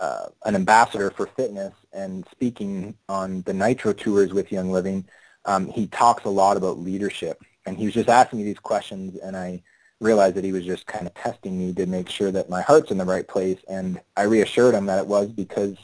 uh, 0.00 0.26
an 0.44 0.54
ambassador 0.54 1.10
for 1.10 1.26
fitness 1.26 1.74
and 1.92 2.24
speaking 2.30 2.94
on 3.08 3.42
the 3.42 3.52
Nitro 3.52 3.92
tours 3.92 4.32
with 4.32 4.52
Young 4.52 4.70
Living, 4.70 5.04
um, 5.44 5.66
he 5.66 5.88
talks 5.88 6.24
a 6.24 6.30
lot 6.30 6.56
about 6.56 6.78
leadership. 6.78 7.42
And 7.66 7.76
he 7.76 7.84
was 7.84 7.94
just 7.94 8.08
asking 8.08 8.40
me 8.40 8.44
these 8.44 8.58
questions, 8.58 9.18
and 9.18 9.36
I 9.36 9.62
realized 10.02 10.34
that 10.36 10.44
he 10.44 10.52
was 10.52 10.64
just 10.64 10.86
kind 10.86 11.06
of 11.06 11.14
testing 11.14 11.58
me 11.58 11.72
to 11.74 11.86
make 11.86 12.08
sure 12.08 12.30
that 12.32 12.50
my 12.50 12.60
heart's 12.60 12.90
in 12.90 12.98
the 12.98 13.04
right 13.04 13.26
place. 13.26 13.58
And 13.68 14.00
I 14.16 14.22
reassured 14.22 14.74
him 14.74 14.86
that 14.86 14.98
it 14.98 15.06
was 15.06 15.28
because 15.28 15.76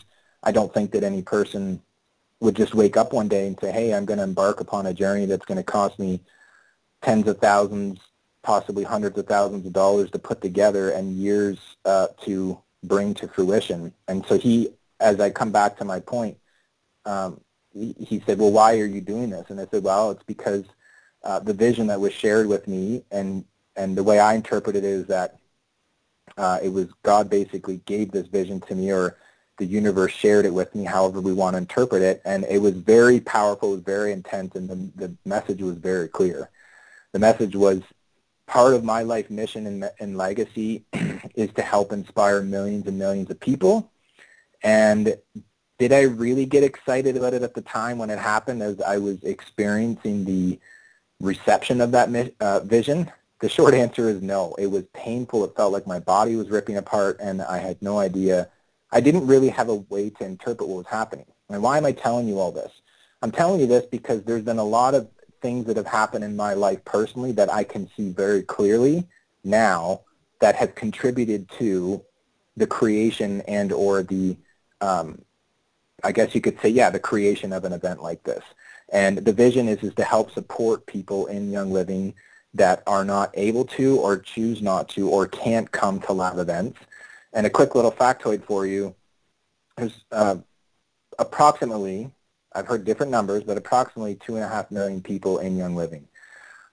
I 0.43 0.53
don't 0.53 0.73
think 0.75 0.91
that 0.91 1.05
any 1.05 1.23
person 1.23 1.81
would 2.41 2.57
just 2.57 2.75
wake 2.75 2.97
up 2.97 3.13
one 3.13 3.29
day 3.29 3.47
and 3.47 3.59
say, 3.61 3.73
hey, 3.73 3.95
I'm 3.95 4.05
going 4.05 4.19
to 4.19 4.25
embark 4.25 4.61
upon 4.61 4.87
a 4.87 4.95
journey 4.95 5.27
that's 5.27 5.47
going 5.47 5.57
to 5.57 5.65
cost 5.65 5.99
me 5.99 6.21
tens 7.03 7.29
of 7.29 7.39
thousands, 7.39 8.01
possibly 8.43 8.85
hundreds 8.85 9.17
of 9.19 9.27
thousands 9.27 9.67
of 9.67 9.73
dollars 9.73 10.11
to 10.11 10.19
put 10.19 10.41
together 10.41 10.91
and 10.91 11.17
years 11.17 11.77
uh, 11.85 12.09
to 12.25 12.61
bring 12.83 13.15
to 13.15 13.29
fruition. 13.29 13.93
And 14.09 14.25
so 14.27 14.39
he, 14.39 14.71
as 15.01 15.21
I 15.21 15.31
come 15.31 15.53
back 15.53 15.77
to 15.79 15.85
my 15.85 16.01
point, 16.01 16.39
um, 17.05 17.41
he, 17.73 17.95
he 17.99 18.21
said, 18.27 18.39
well, 18.39 18.51
why 18.51 18.79
are 18.79 18.87
you 18.87 19.01
doing 19.01 19.31
this? 19.31 19.51
And 19.51 19.61
I 19.61 19.67
said, 19.71 19.83
well, 19.83 20.11
it's 20.11 20.23
because 20.25 20.65
uh, 21.23 21.41
the 21.41 21.53
vision 21.53 21.89
that 21.89 22.01
was 22.01 22.13
shared 22.13 22.47
with 22.47 22.67
me 22.69 23.05
and 23.11 23.45
and 23.79 23.97
the 23.97 24.03
way 24.03 24.19
I 24.19 24.35
interpret 24.35 24.77
it 24.77 24.85
is 24.85 25.07
that 25.07 25.39
uh, 26.37 26.59
it 26.63 26.69
was 26.69 26.89
God 27.03 27.31
basically 27.31 27.79
gave 27.87 28.11
this 28.11 28.27
vision 28.27 28.61
to 28.63 28.75
me, 28.75 28.93
or 28.93 29.17
the 29.59 29.65
universe 29.65 30.13
shared 30.13 30.45
it 30.45 30.53
with 30.53 30.75
me, 30.75 30.85
however 30.85 31.21
we 31.21 31.33
want 31.33 31.55
to 31.55 31.59
interpret 31.59 32.03
it, 32.03 32.21
and 32.25 32.45
it 32.45 32.59
was 32.59 32.75
very 32.75 33.21
powerful, 33.21 33.71
it 33.71 33.77
was 33.77 33.85
very 33.85 34.13
intense, 34.13 34.55
and 34.55 34.69
the, 34.69 35.07
the 35.07 35.15
message 35.25 35.63
was 35.63 35.77
very 35.77 36.09
clear. 36.09 36.51
The 37.13 37.19
message 37.19 37.57
was 37.57 37.83
part 38.47 38.75
of 38.75 38.83
my 38.83 39.03
life 39.03 39.31
mission 39.31 39.67
and, 39.67 39.91
and 40.01 40.17
legacy 40.17 40.85
is 41.35 41.53
to 41.55 41.63
help 41.63 41.93
inspire 41.93 42.43
millions 42.43 42.87
and 42.87 42.99
millions 42.99 43.31
of 43.31 43.39
people. 43.39 43.91
And 44.63 45.17
did 45.79 45.93
I 45.93 46.03
really 46.03 46.47
get 46.47 46.65
excited 46.65 47.17
about 47.17 47.35
it 47.35 47.43
at 47.43 47.55
the 47.55 47.63
time 47.63 47.99
when 47.99 48.11
it 48.11 48.19
happened 48.19 48.63
as 48.63 48.81
I 48.81 48.99
was 48.99 49.23
experiencing 49.23 50.25
the 50.25 50.59
reception 51.21 51.81
of 51.81 51.93
that 51.93 52.33
uh, 52.41 52.61
vision? 52.61 53.11
The 53.41 53.49
short 53.49 53.75
answer 53.75 54.09
is 54.09 54.21
no. 54.21 54.55
It 54.59 54.67
was 54.67 54.85
painful. 54.93 55.45
It 55.45 55.55
felt 55.57 55.73
like 55.73 55.87
my 55.87 56.01
body 56.01 56.35
was 56.35 56.51
ripping 56.51 56.77
apart 56.77 57.19
and 57.21 57.41
I 57.43 57.59
had 57.59 57.81
no 57.81 57.99
idea. 57.99 58.49
I 58.91 59.01
didn't 59.01 59.27
really 59.27 59.49
have 59.51 59.69
a 59.69 59.77
way 59.77 60.11
to 60.11 60.25
interpret 60.25 60.69
what 60.69 60.79
was 60.79 60.87
happening. 60.87 61.27
And 61.49 61.63
why 61.63 61.79
am 61.79 61.87
I 61.87 61.93
telling 61.93 62.27
you 62.27 62.39
all 62.41 62.51
this? 62.51 62.73
I'm 63.23 63.31
telling 63.31 63.61
you 63.61 63.67
this 63.67 63.87
because 63.87 64.23
there's 64.25 64.43
been 64.43 64.59
a 64.59 64.65
lot 64.65 64.95
of 64.95 65.09
things 65.41 65.67
that 65.67 65.77
have 65.77 65.87
happened 65.87 66.25
in 66.25 66.37
my 66.37 66.55
life 66.55 66.85
personally 66.85 67.33
that 67.33 67.53
I 67.53 67.65
can 67.65 67.89
see 67.97 68.11
very 68.11 68.43
clearly 68.43 69.07
now 69.45 70.01
that 70.41 70.57
have 70.57 70.75
contributed 70.75 71.49
to 71.59 72.03
the 72.57 72.67
creation 72.67 73.41
and 73.43 73.73
or 73.73 74.03
the, 74.03 74.37
um, 74.81 75.23
I 76.03 76.13
guess 76.13 76.35
you 76.35 76.41
could 76.41 76.61
say, 76.61 76.69
yeah, 76.69 76.91
the 76.91 76.99
creation 76.99 77.53
of 77.53 77.65
an 77.65 77.73
event 77.73 78.03
like 78.03 78.23
this. 78.25 78.43
And 78.91 79.19
the 79.19 79.33
vision 79.33 79.69
is, 79.69 79.83
is 79.83 79.95
to 79.95 80.05
help 80.05 80.33
support 80.33 80.87
people 80.87 81.27
in 81.27 81.53
Young 81.53 81.71
Living 81.71 82.15
that 82.55 82.83
are 82.87 83.05
not 83.05 83.31
able 83.35 83.65
to 83.65 83.99
or 83.99 84.19
choose 84.19 84.63
not 84.63 84.89
to 84.91 85.09
or 85.09 85.27
can't 85.27 85.71
come 85.71 86.01
to 86.01 86.13
lab 86.13 86.39
events. 86.39 86.79
And 87.33 87.47
a 87.47 87.51
quick 87.51 87.75
little 87.75 87.93
factoid 87.93 88.43
for 88.45 88.67
you, 88.67 88.95
there's 89.77 90.05
uh, 90.11 90.37
approximately 91.19 92.11
I've 92.53 92.67
heard 92.67 92.85
different 92.85 93.13
numbers, 93.13 93.45
but 93.45 93.57
approximately 93.57 94.17
2.5 94.17 94.71
million 94.71 95.01
people 95.03 95.39
in 95.39 95.57
Young 95.57 95.77
Living. 95.77 96.09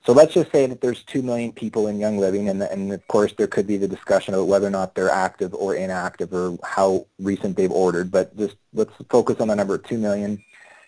So 0.05 0.13
let's 0.13 0.34
just 0.34 0.51
say 0.51 0.65
that 0.67 0.82
there's 0.82 1.03
2 1.03 1.22
million 1.22 1.51
people 1.51 1.88
in 1.88 2.00
Young 2.00 2.17
Living, 2.17 2.50
and, 2.50 2.62
and 2.62 2.94
of 2.94 3.08
course 3.08 3.34
there 3.34 3.48
could 3.48 3.67
be 3.67 3.77
the 3.77 3.88
discussion 3.88 4.34
about 4.34 4.48
whether 4.48 4.67
or 4.67 4.72
not 4.72 4.94
they're 4.94 5.10
active 5.10 5.53
or 5.53 5.75
inactive 5.75 6.34
or 6.34 6.58
how 6.63 7.08
recent 7.20 7.58
they've 7.58 7.72
ordered, 7.72 8.12
but 8.12 8.36
just 8.38 8.55
let's 8.74 8.94
focus 9.10 9.38
on 9.39 9.48
the 9.48 9.55
number 9.55 9.75
of 9.75 9.84
2 9.84 9.98
million. 9.98 10.44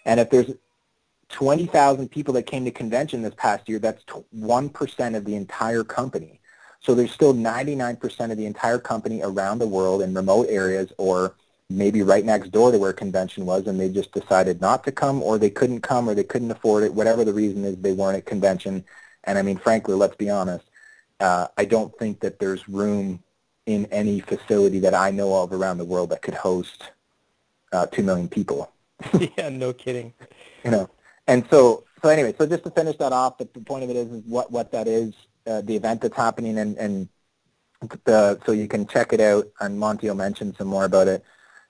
And 0.06 0.20
if 0.20 0.30
there's 0.30 0.52
20,000 1.30 2.10
people 2.10 2.34
that 2.34 2.44
came 2.44 2.66
to 2.66 2.72
convention 2.72 3.22
this 3.22 3.34
past 3.36 3.68
year, 3.68 3.80
that's 3.80 4.04
1% 4.06 5.16
of 5.16 5.26
the 5.26 5.36
entire 5.36 5.84
company. 5.84 6.40
So 6.80 6.96
there's 6.96 7.12
still 7.12 7.34
99% 7.34 8.32
of 8.32 8.38
the 8.38 8.46
entire 8.46 8.80
company 8.80 9.22
around 9.24 9.60
the 9.60 9.68
world 9.68 10.02
in 10.02 10.14
remote 10.14 10.48
areas 10.50 10.92
or 10.98 11.36
maybe 11.70 12.02
right 12.02 12.24
next 12.24 12.52
door 12.52 12.72
to 12.72 12.78
where 12.78 12.94
convention 12.94 13.46
was 13.46 13.68
and 13.68 13.80
they 13.80 13.90
just 13.90 14.14
decided 14.14 14.62
not 14.62 14.84
to 14.86 14.92
come 14.92 15.22
or 15.22 15.38
they 15.38 15.50
couldn't 15.50 15.82
come 15.82 16.10
or 16.10 16.16
they 16.16 16.24
couldn't 16.24 16.52
afford 16.52 16.84
it, 16.84 16.94
whatever 16.94 17.26
the 17.26 17.34
reason 17.34 17.66
is 17.66 17.76
they 17.78 17.92
weren't 17.92 18.18
at 18.18 18.26
convention. 18.26 18.84
And 19.26 19.38
I 19.38 19.42
mean, 19.42 19.58
frankly, 19.58 19.96
let's 19.96 20.16
be 20.16 20.30
honest, 20.30 20.66
uh, 21.20 21.48
I 21.58 21.66
don't 21.66 21.98
think 21.98 22.22
that 22.22 22.40
there's 22.40 22.70
room 22.70 23.22
in 23.66 23.86
any 23.88 24.22
facility 24.22 24.80
that 24.80 24.94
I 24.94 25.12
know 25.12 25.44
of 25.44 25.52
around 25.52 25.78
the 25.78 25.86
world 25.86 26.10
that 26.12 26.22
could 26.22 26.36
host 26.36 26.92
uh, 27.74 27.86
2 27.88 28.02
million 28.02 28.30
people. 28.30 28.72
yeah, 29.38 29.50
no 29.50 29.74
kidding. 29.74 30.14
You 30.64 30.72
know, 30.72 30.90
and 31.28 31.46
so, 31.50 31.84
so 32.02 32.10
anyway, 32.10 32.34
so 32.38 32.46
just 32.46 32.64
to 32.64 32.72
finish 32.72 32.98
that 32.98 33.14
off, 33.14 33.38
the, 33.38 33.48
the 33.54 33.62
point 33.62 33.84
of 33.84 33.90
it 33.90 33.96
is, 33.96 34.12
is 34.12 34.24
what, 34.26 34.52
what 34.52 34.72
that 34.72 34.88
is, 34.88 35.14
uh, 35.46 35.62
the 35.62 35.76
event 35.76 36.02
that's 36.02 36.16
happening 36.16 36.58
and, 36.58 36.78
and 36.78 37.10
the, 38.06 38.40
so 38.46 38.52
you 38.52 38.68
can 38.68 38.88
check 38.88 39.14
it 39.14 39.20
out 39.20 39.48
and 39.60 39.80
Monty 39.80 40.08
will 40.08 40.16
mention 40.16 40.56
some 40.56 40.68
more 40.68 40.86
about 40.86 41.08
it 41.08 41.24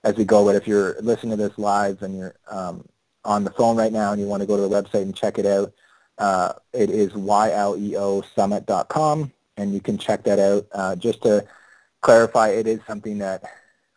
as 0.04 0.16
we 0.16 0.24
go. 0.24 0.44
But 0.44 0.56
if 0.56 0.66
you're 0.66 0.96
listening 1.00 1.36
to 1.36 1.36
this 1.36 1.58
live 1.58 2.02
and 2.02 2.16
you're 2.16 2.34
um, 2.50 2.88
on 3.24 3.44
the 3.44 3.50
phone 3.50 3.76
right 3.76 3.92
now 3.92 4.12
and 4.12 4.20
you 4.20 4.26
want 4.26 4.40
to 4.40 4.46
go 4.46 4.56
to 4.56 4.62
the 4.62 4.68
website 4.68 5.02
and 5.02 5.14
check 5.14 5.38
it 5.38 5.46
out, 5.46 5.72
uh, 6.18 6.52
it 6.72 6.90
is 6.90 7.12
yleosummit.com, 7.12 9.32
and 9.56 9.72
you 9.72 9.80
can 9.80 9.96
check 9.98 10.24
that 10.24 10.40
out. 10.40 10.66
Uh, 10.72 10.96
just 10.96 11.22
to 11.22 11.46
clarify, 12.00 12.48
it 12.48 12.66
is 12.66 12.80
something 12.86 13.18
that 13.18 13.44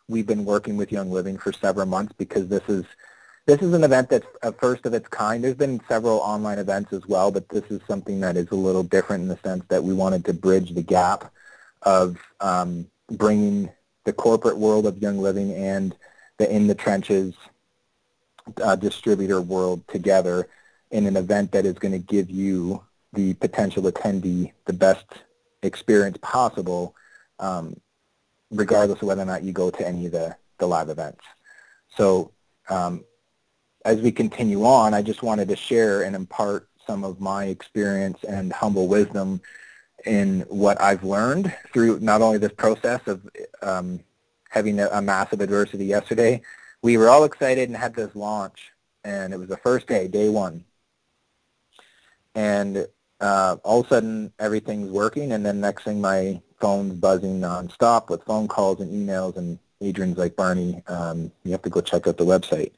we've 0.08 0.26
been 0.26 0.44
working 0.44 0.76
with 0.76 0.92
Young 0.92 1.10
Living 1.10 1.38
for 1.38 1.52
several 1.52 1.86
months 1.86 2.12
because 2.16 2.46
this 2.48 2.62
is 2.68 2.84
this 3.46 3.60
is 3.60 3.74
an 3.74 3.84
event 3.84 4.08
that's 4.08 4.26
a 4.42 4.52
first 4.52 4.86
of 4.86 4.94
its 4.94 5.08
kind. 5.08 5.42
There's 5.42 5.56
been 5.56 5.80
several 5.88 6.18
online 6.18 6.58
events 6.58 6.92
as 6.92 7.06
well, 7.06 7.30
but 7.30 7.48
this 7.48 7.64
is 7.70 7.80
something 7.88 8.20
that 8.20 8.36
is 8.36 8.50
a 8.50 8.54
little 8.56 8.84
different 8.84 9.22
in 9.22 9.28
the 9.28 9.38
sense 9.38 9.64
that 9.68 9.82
we 9.82 9.94
wanted 9.94 10.24
to 10.26 10.32
bridge 10.32 10.74
the 10.74 10.82
gap 10.82 11.32
of 11.82 12.18
um, 12.40 12.86
bringing 13.10 13.68
the 14.04 14.12
corporate 14.12 14.56
world 14.56 14.86
of 14.86 14.98
Young 14.98 15.18
Living 15.18 15.52
and 15.52 15.96
the 16.38 16.54
in 16.54 16.66
the 16.66 16.74
trenches 16.74 17.34
uh, 18.62 18.76
distributor 18.76 19.40
world 19.40 19.86
together 19.88 20.48
in 20.90 21.06
an 21.06 21.16
event 21.16 21.52
that 21.52 21.66
is 21.66 21.78
going 21.78 21.92
to 21.92 21.98
give 21.98 22.30
you 22.30 22.82
the 23.12 23.34
potential 23.34 23.82
attendee 23.84 24.52
the 24.66 24.72
best 24.72 25.06
experience 25.62 26.18
possible, 26.22 26.94
um, 27.38 27.76
regardless 28.50 29.00
of 29.02 29.08
whether 29.08 29.22
or 29.22 29.26
not 29.26 29.42
you 29.42 29.52
go 29.52 29.70
to 29.70 29.86
any 29.86 30.06
of 30.06 30.12
the, 30.12 30.36
the 30.58 30.66
live 30.66 30.88
events. 30.88 31.22
So 31.96 32.32
um, 32.68 33.04
as 33.84 34.00
we 34.00 34.12
continue 34.12 34.64
on, 34.64 34.94
I 34.94 35.02
just 35.02 35.22
wanted 35.22 35.48
to 35.48 35.56
share 35.56 36.02
and 36.02 36.14
impart 36.14 36.68
some 36.86 37.04
of 37.04 37.20
my 37.20 37.46
experience 37.46 38.18
and 38.24 38.52
humble 38.52 38.88
wisdom 38.88 39.40
in 40.04 40.40
what 40.48 40.80
I've 40.80 41.04
learned 41.04 41.54
through 41.72 42.00
not 42.00 42.22
only 42.22 42.38
this 42.38 42.52
process 42.52 43.00
of 43.06 43.28
um, 43.62 44.00
having 44.48 44.80
a, 44.80 44.88
a, 44.88 45.00
massive 45.00 45.40
adversity 45.40 45.84
yesterday. 45.84 46.42
We 46.82 46.96
were 46.96 47.08
all 47.08 47.24
excited 47.24 47.68
and 47.68 47.76
had 47.76 47.94
this 47.94 48.14
launch, 48.16 48.72
and 49.04 49.32
it 49.32 49.36
was 49.36 49.48
the 49.48 49.56
first 49.58 49.86
day, 49.86 50.08
day 50.08 50.28
one. 50.28 50.64
And 52.34 52.88
uh, 53.20 53.56
all 53.62 53.80
of 53.80 53.86
a 53.86 53.88
sudden, 53.88 54.32
everything's 54.38 54.90
working, 54.90 55.32
and 55.32 55.46
then 55.46 55.60
next 55.60 55.84
thing, 55.84 56.00
my 56.00 56.40
phone's 56.60 56.94
buzzing 56.94 57.40
nonstop 57.40 58.10
with 58.10 58.24
phone 58.24 58.48
calls 58.48 58.80
and 58.80 58.92
emails, 58.92 59.36
and 59.36 59.58
Adrian's 59.80 60.18
like, 60.18 60.34
Barney, 60.34 60.82
um, 60.88 61.30
you 61.44 61.52
have 61.52 61.62
to 61.62 61.70
go 61.70 61.80
check 61.80 62.06
out 62.06 62.16
the 62.16 62.24
website. 62.24 62.72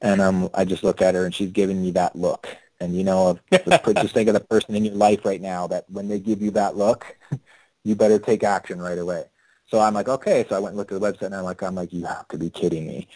And 0.00 0.20
um, 0.20 0.50
I 0.54 0.64
just 0.64 0.84
look 0.84 1.00
at 1.00 1.14
her, 1.14 1.24
and 1.24 1.34
she's 1.34 1.50
giving 1.50 1.82
me 1.82 1.90
that 1.92 2.16
look 2.16 2.48
and 2.80 2.96
you 2.96 3.04
know, 3.04 3.38
just 3.50 4.14
think 4.14 4.28
of 4.28 4.34
the 4.34 4.44
person 4.48 4.74
in 4.74 4.84
your 4.84 4.94
life 4.94 5.24
right 5.24 5.40
now 5.40 5.66
that 5.66 5.88
when 5.88 6.08
they 6.08 6.18
give 6.18 6.42
you 6.42 6.50
that 6.52 6.76
look, 6.76 7.16
you 7.84 7.94
better 7.94 8.18
take 8.18 8.44
action 8.44 8.80
right 8.80 8.98
away. 8.98 9.24
So 9.68 9.80
I'm 9.80 9.94
like, 9.94 10.08
okay. 10.08 10.44
So 10.48 10.56
I 10.56 10.58
went 10.58 10.72
and 10.72 10.78
looked 10.78 10.92
at 10.92 11.00
the 11.00 11.12
website, 11.12 11.26
and 11.26 11.34
I'm 11.34 11.44
like, 11.44 11.62
I'm 11.62 11.74
like, 11.74 11.92
you 11.92 12.04
have 12.04 12.28
to 12.28 12.38
be 12.38 12.50
kidding 12.50 12.86
me. 12.86 13.08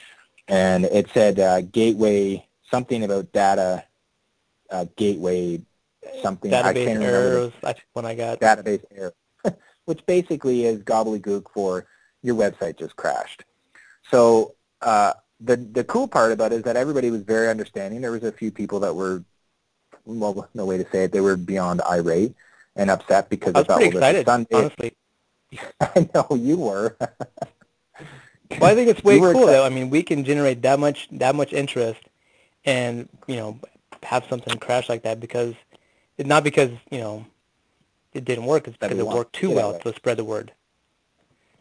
And 0.49 0.85
it 0.87 1.09
said 1.13 1.39
uh, 1.39 1.61
gateway 1.61 2.47
something 2.71 3.05
about 3.05 3.33
data 3.33 3.85
uh, 4.71 4.87
gateway 4.97 5.61
something. 6.23 6.51
Database 6.51 6.65
I 6.65 6.73
can't 6.73 7.03
errors. 7.03 7.53
That's 7.61 7.81
when 7.93 8.07
I 8.07 8.15
got 8.15 8.41
database 8.41 8.85
error, 8.91 9.15
which 9.85 10.05
basically 10.07 10.65
is 10.65 10.81
gobbledygook 10.81 11.47
for 11.53 11.87
your 12.23 12.35
website 12.35 12.79
just 12.79 12.97
crashed. 12.97 13.45
So 14.11 14.55
uh, 14.81 15.13
the 15.41 15.57
the 15.57 15.85
cool 15.85 16.07
part 16.07 16.33
about 16.33 16.53
it 16.53 16.57
is 16.57 16.63
that 16.65 16.77
everybody 16.77 17.11
was 17.11 17.23
very 17.23 17.49
understanding. 17.49 18.01
There 18.01 18.13
was 18.13 18.25
a 18.25 18.33
few 18.33 18.51
people 18.51 18.81
that 18.81 18.95
were 18.95 19.25
well, 20.05 20.49
no 20.55 20.65
way 20.65 20.77
to 20.77 20.87
say 20.91 21.05
it. 21.05 21.13
They 21.13 21.21
were 21.21 21.37
beyond 21.37 21.81
irate 21.83 22.35
and 22.77 22.91
upset 22.91 23.29
because 23.29 23.55
I 23.55 23.59
was 23.59 23.67
pretty 23.67 23.97
excited, 23.97 24.27
Sunday. 24.27 24.49
honestly. 24.53 24.97
I 25.81 26.09
know 26.15 26.29
you 26.37 26.57
were. 26.57 26.97
well, 27.01 28.65
I 28.65 28.75
think 28.75 28.89
it's 28.89 29.03
way 29.05 29.19
cool 29.19 29.47
though. 29.47 29.65
I 29.65 29.69
mean, 29.69 29.91
we 29.91 30.03
can 30.03 30.25
generate 30.25 30.63
that 30.63 30.79
much 30.79 31.09
that 31.13 31.35
much 31.35 31.53
interest, 31.53 32.01
and 32.65 33.09
you 33.27 33.37
know, 33.37 33.59
have 34.03 34.25
something 34.29 34.59
crash 34.59 34.89
like 34.89 35.03
that 35.03 35.21
because, 35.21 35.55
it, 36.19 36.27
not 36.27 36.45
because 36.45 36.71
you 36.91 36.99
know, 36.99 37.27
it 38.13 38.25
didn't 38.25 38.47
work. 38.47 38.69
It's 38.69 38.77
because 38.77 38.99
it 38.99 39.07
worked 39.07 39.35
too 39.35 39.51
well 39.51 39.79
to 39.79 39.95
spread 39.95 40.19
the 40.19 40.25
word. 40.25 40.53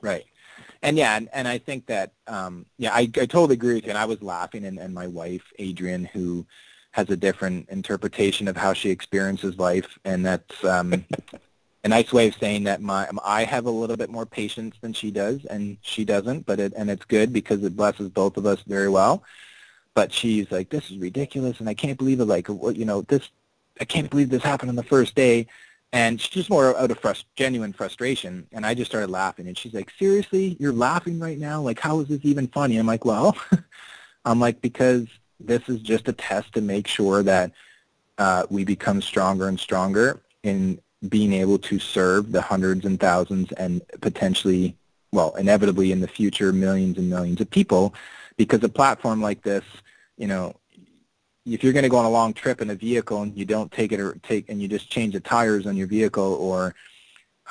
Right. 0.01 0.25
And 0.81 0.97
yeah, 0.97 1.17
and, 1.17 1.29
and 1.33 1.47
I 1.47 1.57
think 1.57 1.85
that 1.87 2.13
um, 2.27 2.65
yeah, 2.77 2.93
I, 2.93 3.01
I 3.01 3.25
totally 3.25 3.53
agree 3.53 3.75
with 3.75 3.85
you. 3.85 3.89
And 3.89 3.97
I 3.97 4.05
was 4.05 4.21
laughing, 4.21 4.65
and, 4.65 4.79
and 4.79 4.93
my 4.93 5.07
wife 5.07 5.43
Adrian, 5.59 6.05
who 6.05 6.45
has 6.91 7.09
a 7.09 7.17
different 7.17 7.69
interpretation 7.69 8.47
of 8.47 8.57
how 8.57 8.73
she 8.73 8.89
experiences 8.89 9.57
life, 9.57 9.99
and 10.05 10.25
that's 10.25 10.63
um, 10.63 11.05
a 11.83 11.87
nice 11.87 12.13
way 12.13 12.29
of 12.29 12.35
saying 12.35 12.63
that 12.63 12.81
my 12.81 13.07
I 13.23 13.43
have 13.43 13.65
a 13.65 13.71
little 13.71 13.97
bit 13.97 14.09
more 14.09 14.25
patience 14.25 14.75
than 14.81 14.93
she 14.93 15.11
does, 15.11 15.43
and 15.45 15.77
she 15.81 16.05
doesn't. 16.05 16.45
But 16.45 16.59
it 16.59 16.73
and 16.77 16.89
it's 16.89 17.05
good 17.05 17.33
because 17.33 17.63
it 17.63 17.75
blesses 17.75 18.09
both 18.09 18.37
of 18.37 18.45
us 18.45 18.61
very 18.61 18.89
well. 18.89 19.23
But 19.95 20.13
she's 20.13 20.49
like, 20.49 20.69
this 20.69 20.89
is 20.91 20.97
ridiculous, 20.97 21.59
and 21.59 21.67
I 21.67 21.73
can't 21.73 21.97
believe 21.97 22.21
it. 22.21 22.25
Like, 22.25 22.47
you 22.47 22.85
know, 22.85 23.01
this 23.01 23.29
I 23.81 23.85
can't 23.85 24.09
believe 24.09 24.29
this 24.29 24.43
happened 24.43 24.69
on 24.69 24.75
the 24.75 24.83
first 24.83 25.15
day. 25.15 25.47
And 25.91 26.21
she's 26.21 26.29
just 26.29 26.49
more 26.49 26.77
out 26.77 26.91
of 26.91 27.01
frust- 27.01 27.25
genuine 27.35 27.73
frustration. 27.73 28.47
And 28.51 28.65
I 28.65 28.73
just 28.73 28.91
started 28.91 29.09
laughing. 29.09 29.47
And 29.47 29.57
she's 29.57 29.73
like, 29.73 29.91
seriously, 29.97 30.55
you're 30.59 30.71
laughing 30.73 31.19
right 31.19 31.37
now? 31.37 31.61
Like, 31.61 31.79
how 31.79 31.99
is 31.99 32.07
this 32.07 32.19
even 32.23 32.47
funny? 32.47 32.77
I'm 32.77 32.85
like, 32.85 33.05
well, 33.05 33.35
I'm 34.25 34.39
like, 34.39 34.61
because 34.61 35.07
this 35.39 35.67
is 35.67 35.79
just 35.81 36.07
a 36.07 36.13
test 36.13 36.53
to 36.53 36.61
make 36.61 36.87
sure 36.87 37.23
that 37.23 37.51
uh, 38.19 38.45
we 38.49 38.65
become 38.65 39.01
stronger 39.01 39.47
and 39.47 39.59
stronger 39.59 40.21
in 40.43 40.79
being 41.07 41.33
able 41.33 41.57
to 41.57 41.79
serve 41.79 42.31
the 42.31 42.41
hundreds 42.41 42.85
and 42.85 42.99
thousands 42.99 43.51
and 43.53 43.81
potentially, 44.01 44.75
well, 45.11 45.33
inevitably 45.35 45.91
in 45.91 46.01
the 46.01 46.07
future, 46.07 46.51
millions 46.51 46.97
and 46.97 47.09
millions 47.09 47.41
of 47.41 47.49
people. 47.49 47.95
Because 48.37 48.63
a 48.63 48.69
platform 48.69 49.21
like 49.21 49.41
this, 49.41 49.63
you 50.17 50.27
know, 50.27 50.55
if 51.45 51.63
you're 51.63 51.73
going 51.73 51.83
to 51.83 51.89
go 51.89 51.97
on 51.97 52.05
a 52.05 52.09
long 52.09 52.33
trip 52.33 52.61
in 52.61 52.69
a 52.69 52.75
vehicle 52.75 53.21
and 53.21 53.35
you 53.35 53.45
don't 53.45 53.71
take 53.71 53.91
it 53.91 53.99
or 53.99 54.13
take 54.23 54.49
and 54.49 54.61
you 54.61 54.67
just 54.67 54.89
change 54.89 55.13
the 55.13 55.19
tires 55.19 55.65
on 55.65 55.75
your 55.75 55.87
vehicle 55.87 56.33
or 56.35 56.75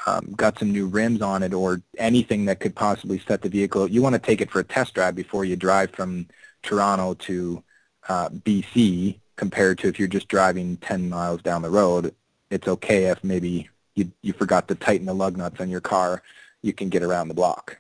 um, 0.06 0.32
got 0.36 0.58
some 0.58 0.72
new 0.72 0.86
rims 0.86 1.22
on 1.22 1.42
it 1.42 1.52
or 1.52 1.82
anything 1.98 2.44
that 2.44 2.60
could 2.60 2.74
possibly 2.74 3.18
set 3.18 3.42
the 3.42 3.48
vehicle, 3.48 3.88
you 3.88 4.02
want 4.02 4.14
to 4.14 4.18
take 4.18 4.40
it 4.40 4.50
for 4.50 4.60
a 4.60 4.64
test 4.64 4.94
drive 4.94 5.14
before 5.14 5.44
you 5.44 5.56
drive 5.56 5.90
from 5.90 6.26
Toronto 6.62 7.14
to 7.14 7.62
uh, 8.08 8.28
BC 8.28 9.18
compared 9.36 9.78
to 9.78 9.88
if 9.88 9.98
you're 9.98 10.08
just 10.08 10.28
driving 10.28 10.76
10 10.78 11.08
miles 11.08 11.42
down 11.42 11.62
the 11.62 11.70
road. 11.70 12.14
It's 12.50 12.68
okay 12.68 13.06
if 13.06 13.22
maybe 13.24 13.68
you, 13.94 14.10
you 14.22 14.32
forgot 14.32 14.68
to 14.68 14.74
tighten 14.74 15.06
the 15.06 15.14
lug 15.14 15.36
nuts 15.36 15.60
on 15.60 15.68
your 15.68 15.80
car. 15.80 16.22
You 16.62 16.72
can 16.72 16.88
get 16.88 17.02
around 17.02 17.28
the 17.28 17.34
block. 17.34 17.78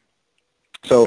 So. 0.84 1.06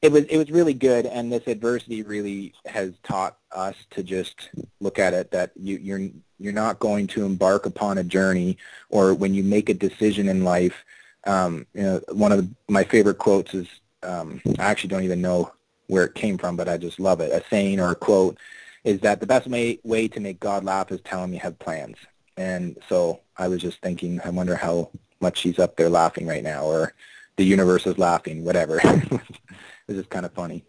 It 0.00 0.12
was 0.12 0.24
it 0.24 0.36
was 0.36 0.50
really 0.50 0.74
good, 0.74 1.06
and 1.06 1.32
this 1.32 1.46
adversity 1.46 2.02
really 2.02 2.54
has 2.66 2.92
taught 3.02 3.38
us 3.52 3.74
to 3.90 4.02
just 4.02 4.50
look 4.80 4.98
at 4.98 5.12
it 5.14 5.30
that 5.32 5.50
you, 5.56 5.76
you're 5.78 6.08
you're 6.38 6.52
not 6.52 6.78
going 6.78 7.06
to 7.08 7.24
embark 7.24 7.66
upon 7.66 7.98
a 7.98 8.04
journey, 8.04 8.58
or 8.90 9.14
when 9.14 9.34
you 9.34 9.42
make 9.42 9.68
a 9.68 9.74
decision 9.74 10.28
in 10.28 10.44
life. 10.44 10.84
Um, 11.24 11.66
you 11.74 11.82
know, 11.82 12.00
one 12.12 12.32
of 12.32 12.38
the, 12.38 12.48
my 12.68 12.84
favorite 12.84 13.18
quotes 13.18 13.52
is 13.52 13.66
um, 14.02 14.40
I 14.58 14.64
actually 14.64 14.88
don't 14.88 15.02
even 15.02 15.20
know 15.20 15.52
where 15.88 16.04
it 16.04 16.14
came 16.14 16.38
from, 16.38 16.56
but 16.56 16.68
I 16.68 16.76
just 16.76 17.00
love 17.00 17.20
it. 17.20 17.32
A 17.32 17.44
saying 17.50 17.80
or 17.80 17.90
a 17.90 17.96
quote 17.96 18.38
is 18.84 19.00
that 19.00 19.20
the 19.20 19.26
best 19.26 19.46
way, 19.48 19.80
way 19.82 20.06
to 20.08 20.20
make 20.20 20.38
God 20.38 20.64
laugh 20.64 20.92
is 20.92 21.00
tell 21.00 21.24
him 21.24 21.32
you 21.32 21.40
have 21.40 21.58
plans. 21.58 21.96
And 22.36 22.78
so 22.88 23.20
I 23.36 23.48
was 23.48 23.60
just 23.60 23.80
thinking, 23.80 24.20
I 24.24 24.30
wonder 24.30 24.54
how 24.54 24.90
much 25.20 25.40
he's 25.40 25.58
up 25.58 25.76
there 25.76 25.90
laughing 25.90 26.26
right 26.26 26.44
now, 26.44 26.64
or 26.64 26.94
the 27.36 27.44
universe 27.44 27.86
is 27.86 27.98
laughing, 27.98 28.44
whatever. 28.44 28.80
it 29.88 29.92
was 29.92 30.00
just 30.02 30.10
kind 30.10 30.26
of 30.26 30.32
funny. 30.32 30.64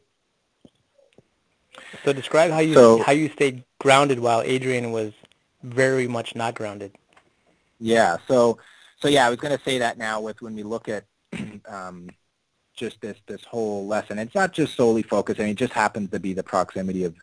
So 2.03 2.13
describe 2.13 2.51
how 2.51 2.59
you 2.59 2.73
so, 2.73 3.03
how 3.03 3.11
you 3.11 3.29
stayed 3.29 3.63
grounded 3.79 4.19
while 4.19 4.41
Adrian 4.41 4.91
was 4.91 5.13
very 5.63 6.07
much 6.07 6.35
not 6.35 6.55
grounded. 6.55 6.95
Yeah. 7.79 8.17
So 8.27 8.59
so 8.97 9.07
yeah, 9.07 9.25
I 9.25 9.29
was 9.29 9.39
going 9.39 9.57
to 9.57 9.63
say 9.63 9.79
that 9.79 9.97
now 9.97 10.21
with 10.21 10.41
when 10.41 10.55
we 10.55 10.63
look 10.63 10.89
at 10.89 11.05
um, 11.67 12.09
just 12.79 13.01
this 13.01 13.17
this 13.27 13.43
whole 13.43 13.85
lesson. 13.85 14.17
It's 14.17 14.33
not 14.33 14.53
just 14.53 14.75
solely 14.75 15.03
focused. 15.03 15.39
I 15.39 15.43
mean, 15.43 15.51
it 15.51 15.57
just 15.57 15.73
happens 15.73 16.09
to 16.11 16.19
be 16.19 16.33
the 16.33 16.43
proximity 16.43 17.03
of 17.03 17.15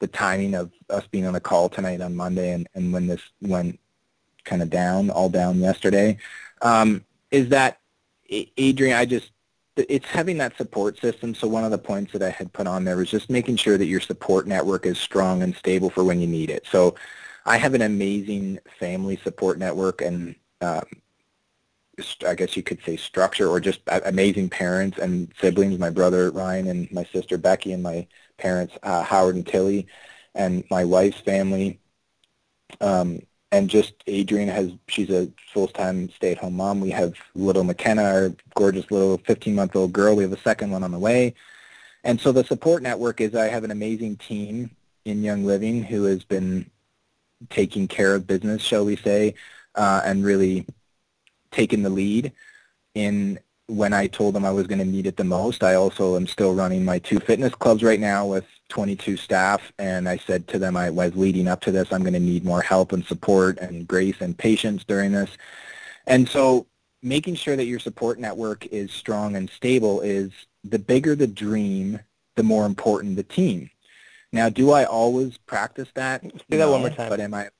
the 0.00 0.06
timing 0.06 0.54
of 0.54 0.72
us 0.90 1.06
being 1.06 1.26
on 1.26 1.36
a 1.36 1.40
call 1.40 1.68
tonight 1.68 2.00
on 2.00 2.16
Monday, 2.16 2.52
and 2.52 2.66
and 2.74 2.92
when 2.92 3.06
this 3.06 3.20
went 3.40 3.78
kind 4.44 4.62
of 4.62 4.70
down, 4.70 5.10
all 5.10 5.28
down 5.28 5.60
yesterday, 5.60 6.16
um, 6.62 7.04
is 7.30 7.50
that 7.50 7.78
Adrian? 8.28 8.96
I 8.96 9.04
just 9.04 9.30
it's 9.76 10.06
having 10.06 10.38
that 10.38 10.56
support 10.56 10.98
system. 10.98 11.34
So 11.34 11.48
one 11.48 11.64
of 11.64 11.70
the 11.70 11.78
points 11.78 12.12
that 12.12 12.22
I 12.22 12.30
had 12.30 12.52
put 12.52 12.66
on 12.66 12.84
there 12.84 12.96
was 12.96 13.10
just 13.10 13.30
making 13.30 13.56
sure 13.56 13.76
that 13.76 13.86
your 13.86 14.00
support 14.00 14.46
network 14.46 14.86
is 14.86 14.98
strong 14.98 15.42
and 15.42 15.54
stable 15.54 15.90
for 15.90 16.04
when 16.04 16.20
you 16.20 16.26
need 16.26 16.50
it. 16.50 16.66
So 16.70 16.94
I 17.44 17.56
have 17.56 17.74
an 17.74 17.82
amazing 17.82 18.60
family 18.78 19.16
support 19.16 19.58
network 19.58 20.00
and 20.00 20.36
um, 20.60 20.84
I 22.26 22.34
guess 22.34 22.56
you 22.56 22.62
could 22.62 22.82
say 22.84 22.96
structure 22.96 23.48
or 23.48 23.60
just 23.60 23.80
amazing 23.86 24.48
parents 24.48 24.98
and 24.98 25.32
siblings, 25.40 25.78
my 25.78 25.90
brother 25.90 26.30
Ryan 26.30 26.68
and 26.68 26.92
my 26.92 27.04
sister 27.04 27.38
Becky 27.38 27.72
and 27.72 27.82
my 27.82 28.06
parents 28.38 28.74
uh, 28.82 29.02
Howard 29.02 29.36
and 29.36 29.46
Tilly 29.46 29.86
and 30.34 30.64
my 30.70 30.84
wife's 30.84 31.20
family. 31.20 31.80
Um, 32.80 33.20
and 33.54 33.70
just 33.70 33.94
Adrian 34.08 34.48
has, 34.48 34.72
she's 34.88 35.10
a 35.10 35.30
full-time 35.52 36.10
stay-at-home 36.10 36.56
mom. 36.56 36.80
We 36.80 36.90
have 36.90 37.14
little 37.36 37.62
McKenna, 37.62 38.02
our 38.02 38.32
gorgeous 38.56 38.90
little 38.90 39.16
15-month-old 39.18 39.92
girl. 39.92 40.16
We 40.16 40.24
have 40.24 40.32
a 40.32 40.40
second 40.40 40.72
one 40.72 40.82
on 40.82 40.90
the 40.90 40.98
way. 40.98 41.34
And 42.02 42.20
so 42.20 42.32
the 42.32 42.42
support 42.42 42.82
network 42.82 43.20
is 43.20 43.36
I 43.36 43.46
have 43.46 43.62
an 43.62 43.70
amazing 43.70 44.16
team 44.16 44.72
in 45.04 45.22
Young 45.22 45.44
Living 45.44 45.84
who 45.84 46.02
has 46.02 46.24
been 46.24 46.68
taking 47.48 47.86
care 47.86 48.16
of 48.16 48.26
business, 48.26 48.60
shall 48.60 48.84
we 48.84 48.96
say, 48.96 49.34
uh, 49.76 50.02
and 50.04 50.24
really 50.24 50.66
taken 51.52 51.84
the 51.84 51.90
lead 51.90 52.32
in 52.96 53.38
when 53.68 53.92
I 53.92 54.08
told 54.08 54.34
them 54.34 54.44
I 54.44 54.50
was 54.50 54.66
going 54.66 54.80
to 54.80 54.84
need 54.84 55.06
it 55.06 55.16
the 55.16 55.22
most. 55.22 55.62
I 55.62 55.74
also 55.74 56.16
am 56.16 56.26
still 56.26 56.56
running 56.56 56.84
my 56.84 56.98
two 56.98 57.20
fitness 57.20 57.54
clubs 57.54 57.84
right 57.84 58.00
now 58.00 58.26
with 58.26 58.46
22 58.68 59.16
staff, 59.16 59.72
and 59.78 60.08
I 60.08 60.16
said 60.16 60.48
to 60.48 60.58
them 60.58 60.76
I 60.76 60.90
was 60.90 61.14
leading 61.14 61.48
up 61.48 61.60
to 61.62 61.70
this, 61.70 61.92
I'm 61.92 62.02
going 62.02 62.14
to 62.14 62.20
need 62.20 62.44
more 62.44 62.62
help 62.62 62.92
and 62.92 63.04
support 63.04 63.58
and 63.58 63.86
grace 63.86 64.20
and 64.20 64.36
patience 64.36 64.84
during 64.84 65.12
this. 65.12 65.30
And 66.06 66.28
so 66.28 66.66
making 67.02 67.34
sure 67.34 67.56
that 67.56 67.66
your 67.66 67.78
support 67.78 68.18
network 68.18 68.66
is 68.66 68.90
strong 68.90 69.36
and 69.36 69.48
stable 69.50 70.00
is 70.00 70.32
the 70.64 70.78
bigger 70.78 71.14
the 71.14 71.26
dream, 71.26 72.00
the 72.36 72.42
more 72.42 72.66
important 72.66 73.16
the 73.16 73.22
team. 73.22 73.70
Now, 74.32 74.48
do 74.48 74.72
I 74.72 74.84
always 74.84 75.36
practice 75.38 75.88
that? 75.94 76.22
Do 76.22 76.30
that 76.50 76.58
no, 76.58 76.72
one 76.72 76.80
more 76.80 76.90
time. 76.90 77.08
But 77.08 77.20
am 77.20 77.34
I 77.34 77.50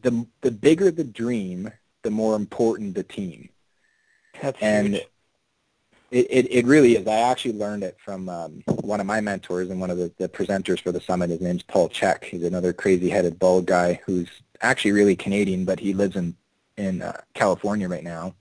the 0.00 0.26
the 0.40 0.50
bigger 0.50 0.90
the 0.90 1.04
dream, 1.04 1.70
the 2.02 2.10
more 2.10 2.34
important 2.34 2.94
the 2.94 3.02
team. 3.02 3.50
That's 4.40 4.60
and 4.62 4.94
huge. 4.94 5.06
It, 6.12 6.26
it, 6.28 6.52
it 6.52 6.66
really 6.66 6.96
is. 6.96 7.06
I 7.06 7.20
actually 7.20 7.54
learned 7.54 7.82
it 7.82 7.96
from 8.04 8.28
um, 8.28 8.62
one 8.66 9.00
of 9.00 9.06
my 9.06 9.22
mentors 9.22 9.70
and 9.70 9.80
one 9.80 9.90
of 9.90 9.96
the, 9.96 10.12
the 10.18 10.28
presenters 10.28 10.78
for 10.78 10.92
the 10.92 11.00
summit. 11.00 11.30
His 11.30 11.40
name's 11.40 11.62
Paul 11.62 11.88
Chek. 11.88 12.24
He's 12.24 12.44
another 12.44 12.74
crazy-headed 12.74 13.38
bald 13.38 13.64
guy 13.64 13.98
who's 14.04 14.28
actually 14.60 14.92
really 14.92 15.16
Canadian, 15.16 15.64
but 15.64 15.80
he 15.80 15.94
lives 15.94 16.14
in 16.14 16.36
in 16.76 17.00
uh, 17.00 17.20
California 17.32 17.88
right 17.88 18.04
now. 18.04 18.34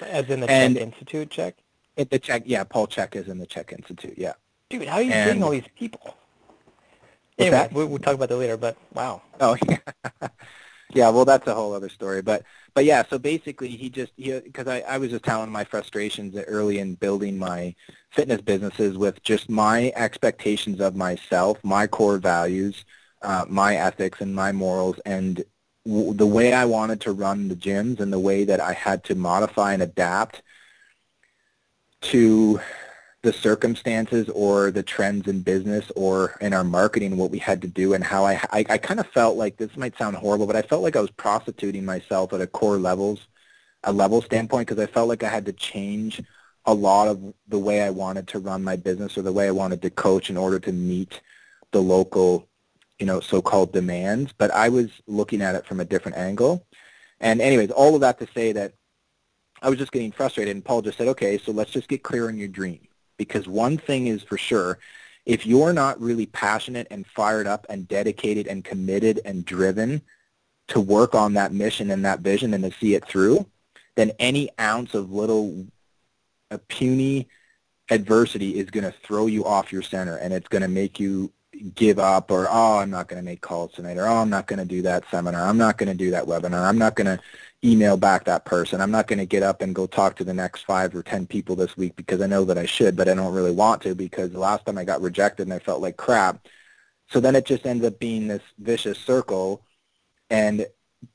As 0.00 0.30
in 0.30 0.40
the 0.40 0.50
and 0.50 0.76
Chek 0.76 0.80
Institute, 0.80 1.28
Chek? 1.28 1.54
At 1.98 2.10
the 2.10 2.20
Chek, 2.20 2.42
yeah. 2.46 2.62
Paul 2.62 2.86
Chek 2.86 3.16
is 3.16 3.26
in 3.26 3.38
the 3.38 3.46
Chek 3.46 3.72
Institute, 3.72 4.14
yeah. 4.16 4.34
Dude, 4.70 4.86
how 4.86 4.96
are 4.96 5.02
you 5.02 5.12
and, 5.12 5.30
bring 5.30 5.42
all 5.42 5.50
these 5.50 5.68
people? 5.76 6.16
Anyway, 7.38 7.68
we'll, 7.72 7.88
we'll 7.88 7.98
talk 7.98 8.14
about 8.14 8.28
that 8.28 8.36
later. 8.36 8.56
But 8.56 8.76
wow. 8.92 9.22
Oh 9.40 9.56
yeah. 9.68 10.28
Yeah. 10.94 11.08
Well, 11.10 11.24
that's 11.24 11.46
a 11.46 11.54
whole 11.54 11.74
other 11.74 11.88
story. 11.88 12.22
But 12.22 12.44
but 12.74 12.84
yeah. 12.84 13.04
So 13.08 13.18
basically, 13.18 13.68
he 13.68 13.90
just 13.90 14.12
because 14.16 14.66
I 14.68 14.80
I 14.80 14.98
was 14.98 15.10
just 15.10 15.24
telling 15.24 15.50
my 15.50 15.64
frustrations 15.64 16.36
early 16.36 16.78
in 16.78 16.94
building 16.94 17.38
my 17.38 17.74
fitness 18.12 18.40
businesses 18.40 18.96
with 18.98 19.22
just 19.22 19.48
my 19.50 19.92
expectations 19.96 20.80
of 20.80 20.96
myself, 20.96 21.58
my 21.64 21.86
core 21.86 22.18
values, 22.18 22.84
uh, 23.22 23.44
my 23.48 23.76
ethics, 23.76 24.20
and 24.20 24.34
my 24.34 24.52
morals, 24.52 24.98
and 25.04 25.44
w- 25.86 26.14
the 26.14 26.26
way 26.26 26.52
I 26.52 26.64
wanted 26.64 27.00
to 27.02 27.12
run 27.12 27.48
the 27.48 27.56
gyms, 27.56 28.00
and 28.00 28.12
the 28.12 28.18
way 28.20 28.44
that 28.44 28.60
I 28.60 28.72
had 28.72 29.04
to 29.04 29.14
modify 29.14 29.74
and 29.74 29.82
adapt 29.82 30.42
to 32.02 32.60
the 33.24 33.32
circumstances 33.32 34.28
or 34.28 34.70
the 34.70 34.82
trends 34.82 35.26
in 35.26 35.40
business 35.40 35.90
or 35.96 36.36
in 36.42 36.52
our 36.52 36.62
marketing, 36.62 37.16
what 37.16 37.30
we 37.30 37.38
had 37.38 37.62
to 37.62 37.66
do 37.66 37.94
and 37.94 38.04
how 38.04 38.24
I, 38.24 38.34
I, 38.52 38.66
I 38.68 38.78
kind 38.78 39.00
of 39.00 39.06
felt 39.08 39.38
like, 39.38 39.56
this 39.56 39.76
might 39.78 39.96
sound 39.96 40.14
horrible, 40.14 40.46
but 40.46 40.56
I 40.56 40.62
felt 40.62 40.82
like 40.82 40.94
I 40.94 41.00
was 41.00 41.10
prostituting 41.10 41.86
myself 41.86 42.34
at 42.34 42.42
a 42.42 42.46
core 42.46 42.76
levels, 42.76 43.26
a 43.82 43.92
level 43.92 44.20
standpoint, 44.20 44.68
because 44.68 44.82
I 44.82 44.86
felt 44.86 45.08
like 45.08 45.22
I 45.22 45.30
had 45.30 45.46
to 45.46 45.54
change 45.54 46.22
a 46.66 46.74
lot 46.74 47.08
of 47.08 47.34
the 47.48 47.58
way 47.58 47.80
I 47.80 47.88
wanted 47.88 48.28
to 48.28 48.38
run 48.38 48.62
my 48.62 48.76
business 48.76 49.16
or 49.16 49.22
the 49.22 49.32
way 49.32 49.48
I 49.48 49.52
wanted 49.52 49.80
to 49.82 49.90
coach 49.90 50.28
in 50.28 50.36
order 50.36 50.60
to 50.60 50.72
meet 50.72 51.22
the 51.72 51.80
local, 51.80 52.46
you 52.98 53.06
know, 53.06 53.20
so-called 53.20 53.72
demands. 53.72 54.34
But 54.36 54.50
I 54.50 54.68
was 54.68 54.90
looking 55.06 55.40
at 55.40 55.54
it 55.54 55.64
from 55.64 55.80
a 55.80 55.84
different 55.86 56.18
angle. 56.18 56.66
And 57.20 57.40
anyways, 57.40 57.70
all 57.70 57.94
of 57.94 58.02
that 58.02 58.18
to 58.18 58.28
say 58.34 58.52
that 58.52 58.74
I 59.62 59.70
was 59.70 59.78
just 59.78 59.92
getting 59.92 60.12
frustrated, 60.12 60.54
and 60.54 60.64
Paul 60.64 60.82
just 60.82 60.98
said, 60.98 61.08
okay, 61.08 61.38
so 61.38 61.52
let's 61.52 61.70
just 61.70 61.88
get 61.88 62.02
clear 62.02 62.28
on 62.28 62.36
your 62.36 62.48
dream 62.48 62.86
because 63.16 63.46
one 63.46 63.78
thing 63.78 64.06
is 64.06 64.22
for 64.22 64.38
sure, 64.38 64.78
if 65.26 65.46
you're 65.46 65.72
not 65.72 66.00
really 66.00 66.26
passionate 66.26 66.86
and 66.90 67.06
fired 67.06 67.46
up 67.46 67.66
and 67.68 67.88
dedicated 67.88 68.46
and 68.46 68.64
committed 68.64 69.20
and 69.24 69.44
driven 69.44 70.02
to 70.68 70.80
work 70.80 71.14
on 71.14 71.34
that 71.34 71.52
mission 71.52 71.90
and 71.90 72.04
that 72.04 72.20
vision 72.20 72.54
and 72.54 72.64
to 72.64 72.72
see 72.78 72.94
it 72.94 73.04
through, 73.06 73.46
then 73.96 74.12
any 74.18 74.50
ounce 74.60 74.94
of 74.94 75.12
little 75.12 75.66
a 76.50 76.58
puny 76.58 77.28
adversity 77.90 78.58
is 78.58 78.70
going 78.70 78.84
to 78.84 78.94
throw 79.02 79.26
you 79.26 79.44
off 79.44 79.72
your 79.72 79.82
center 79.82 80.16
and 80.16 80.32
it's 80.32 80.48
going 80.48 80.62
to 80.62 80.68
make 80.68 80.98
you 80.98 81.30
give 81.74 81.98
up 81.98 82.30
or 82.30 82.48
oh 82.50 82.78
I'm 82.78 82.90
not 82.90 83.08
going 83.08 83.20
to 83.22 83.24
make 83.24 83.40
calls 83.40 83.72
tonight 83.72 83.98
or 83.98 84.06
oh 84.06 84.16
I'm 84.16 84.30
not 84.30 84.46
going 84.46 84.58
to 84.58 84.64
do 84.64 84.82
that 84.82 85.04
seminar. 85.10 85.46
I'm 85.46 85.58
not 85.58 85.78
going 85.78 85.90
to 85.90 85.94
do 85.94 86.10
that 86.10 86.24
webinar. 86.24 86.66
I'm 86.66 86.78
not 86.78 86.96
going 86.96 87.06
to 87.06 87.22
email 87.64 87.96
back 87.96 88.24
that 88.24 88.44
person. 88.44 88.80
I'm 88.80 88.90
not 88.90 89.06
going 89.06 89.18
to 89.18 89.26
get 89.26 89.42
up 89.42 89.62
and 89.62 89.74
go 89.74 89.86
talk 89.86 90.16
to 90.16 90.24
the 90.24 90.34
next 90.34 90.62
five 90.62 90.94
or 90.94 91.02
ten 91.02 91.26
people 91.26 91.56
this 91.56 91.76
week 91.76 91.96
because 91.96 92.20
I 92.20 92.26
know 92.26 92.44
that 92.44 92.58
I 92.58 92.66
should, 92.66 92.96
but 92.96 93.08
I 93.08 93.14
don't 93.14 93.34
really 93.34 93.52
want 93.52 93.82
to 93.82 93.94
because 93.94 94.30
the 94.30 94.38
last 94.38 94.66
time 94.66 94.76
I 94.76 94.84
got 94.84 95.00
rejected 95.00 95.44
and 95.44 95.54
I 95.54 95.58
felt 95.58 95.80
like 95.80 95.96
crap. 95.96 96.46
So 97.08 97.20
then 97.20 97.34
it 97.34 97.46
just 97.46 97.66
ends 97.66 97.84
up 97.84 97.98
being 97.98 98.28
this 98.28 98.42
vicious 98.58 98.98
circle. 98.98 99.62
And 100.30 100.66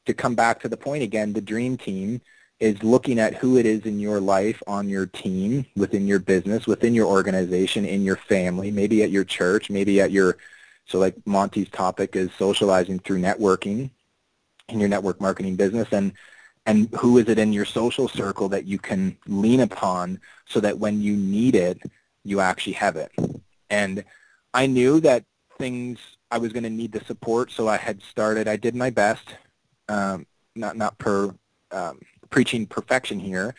to 0.05 0.13
come 0.13 0.35
back 0.35 0.59
to 0.61 0.69
the 0.69 0.77
point 0.77 1.03
again, 1.03 1.33
the 1.33 1.41
dream 1.41 1.77
team 1.77 2.21
is 2.59 2.81
looking 2.83 3.19
at 3.19 3.35
who 3.35 3.57
it 3.57 3.65
is 3.65 3.85
in 3.85 3.99
your 3.99 4.19
life, 4.19 4.61
on 4.67 4.89
your 4.89 5.05
team, 5.05 5.65
within 5.75 6.07
your 6.07 6.19
business, 6.19 6.67
within 6.67 6.93
your 6.93 7.07
organization, 7.07 7.85
in 7.85 8.03
your 8.03 8.17
family, 8.17 8.69
maybe 8.69 9.01
at 9.01 9.11
your 9.11 9.23
church, 9.23 9.69
maybe 9.69 10.01
at 10.01 10.11
your, 10.11 10.37
so 10.85 10.99
like 10.99 11.15
Monty's 11.25 11.69
topic 11.69 12.15
is 12.15 12.29
socializing 12.37 12.99
through 12.99 13.19
networking 13.19 13.91
in 14.67 14.79
your 14.79 14.89
network 14.89 15.21
marketing 15.21 15.55
business. 15.55 15.87
And 15.91 16.13
and 16.65 16.89
who 16.99 17.17
is 17.17 17.27
it 17.27 17.39
in 17.39 17.53
your 17.53 17.65
social 17.65 18.07
circle 18.07 18.49
that 18.49 18.65
you 18.65 18.77
can 18.77 19.17
lean 19.27 19.61
upon 19.61 20.19
so 20.45 20.59
that 20.59 20.77
when 20.77 21.01
you 21.01 21.15
need 21.15 21.55
it, 21.55 21.81
you 22.23 22.39
actually 22.39 22.73
have 22.73 22.95
it. 22.95 23.11
And 23.69 24.03
I 24.53 24.65
knew 24.65 24.99
that 25.01 25.25
things, 25.57 25.99
I 26.31 26.37
was 26.37 26.53
going 26.53 26.63
to 26.63 26.69
need 26.69 26.91
the 26.91 27.03
support, 27.05 27.51
so 27.51 27.67
I 27.67 27.77
had 27.77 28.01
started, 28.01 28.47
I 28.47 28.55
did 28.55 28.75
my 28.75 28.89
best, 28.89 29.35
um, 29.87 30.25
not, 30.55 30.77
not 30.77 30.97
per 30.97 31.33
um, 31.71 31.99
preaching 32.29 32.65
perfection 32.65 33.19
here, 33.19 33.55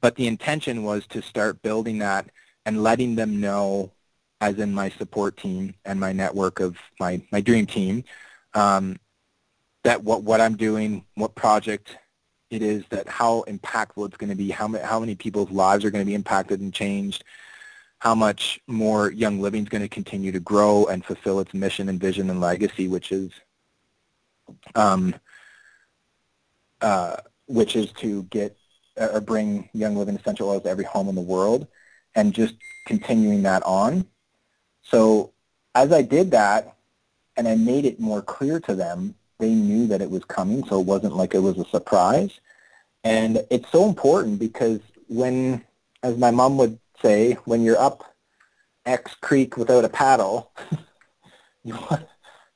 but 0.00 0.16
the 0.16 0.26
intention 0.26 0.84
was 0.84 1.06
to 1.08 1.22
start 1.22 1.62
building 1.62 1.98
that 1.98 2.30
and 2.66 2.82
letting 2.82 3.14
them 3.14 3.40
know, 3.40 3.92
as 4.40 4.58
in 4.58 4.72
my 4.72 4.90
support 4.90 5.36
team 5.36 5.74
and 5.84 5.98
my 5.98 6.12
network 6.12 6.60
of 6.60 6.76
my, 7.00 7.20
my 7.32 7.40
dream 7.40 7.66
team, 7.66 8.04
um, 8.54 8.98
that 9.84 10.02
what, 10.02 10.22
what 10.22 10.40
I'm 10.40 10.56
doing, 10.56 11.04
what 11.14 11.34
project 11.34 11.96
it 12.50 12.62
is, 12.62 12.84
that 12.90 13.08
how 13.08 13.44
impactful 13.46 14.06
it's 14.06 14.16
going 14.16 14.30
to 14.30 14.36
be, 14.36 14.50
how, 14.50 14.68
how 14.82 15.00
many 15.00 15.14
people's 15.14 15.50
lives 15.50 15.84
are 15.84 15.90
going 15.90 16.02
to 16.04 16.06
be 16.06 16.14
impacted 16.14 16.60
and 16.60 16.72
changed, 16.72 17.24
how 17.98 18.14
much 18.14 18.60
more 18.66 19.10
Young 19.12 19.40
Living 19.40 19.62
is 19.62 19.68
going 19.68 19.82
to 19.82 19.88
continue 19.88 20.32
to 20.32 20.40
grow 20.40 20.86
and 20.86 21.04
fulfill 21.04 21.40
its 21.40 21.52
mission 21.52 21.88
and 21.88 22.00
vision 22.00 22.30
and 22.30 22.40
legacy, 22.40 22.88
which 22.88 23.12
is 23.12 23.30
um, 24.74 25.14
uh, 26.80 27.16
which 27.46 27.76
is 27.76 27.92
to 27.92 28.22
get 28.24 28.56
uh, 29.00 29.08
or 29.12 29.20
bring 29.20 29.68
Young 29.72 29.96
Living 29.96 30.16
essential 30.16 30.48
oils 30.48 30.62
to 30.62 30.70
every 30.70 30.84
home 30.84 31.08
in 31.08 31.14
the 31.14 31.20
world, 31.20 31.66
and 32.14 32.32
just 32.32 32.54
continuing 32.86 33.42
that 33.42 33.62
on. 33.64 34.06
So 34.82 35.32
as 35.74 35.92
I 35.92 36.02
did 36.02 36.30
that, 36.30 36.76
and 37.36 37.46
I 37.46 37.56
made 37.56 37.84
it 37.84 38.00
more 38.00 38.22
clear 38.22 38.58
to 38.60 38.74
them, 38.74 39.14
they 39.38 39.50
knew 39.50 39.86
that 39.86 40.02
it 40.02 40.10
was 40.10 40.24
coming, 40.24 40.64
so 40.66 40.80
it 40.80 40.86
wasn't 40.86 41.16
like 41.16 41.34
it 41.34 41.38
was 41.38 41.58
a 41.58 41.64
surprise. 41.66 42.40
And 43.04 43.44
it's 43.50 43.70
so 43.70 43.86
important 43.86 44.38
because 44.38 44.80
when, 45.08 45.64
as 46.02 46.16
my 46.18 46.30
mom 46.30 46.56
would 46.58 46.78
say, 47.00 47.34
when 47.44 47.62
you're 47.62 47.78
up 47.78 48.04
X 48.84 49.14
creek 49.20 49.56
without 49.56 49.84
a 49.84 49.88
paddle, 49.88 50.52
you 51.64 51.74
want, 51.74 52.06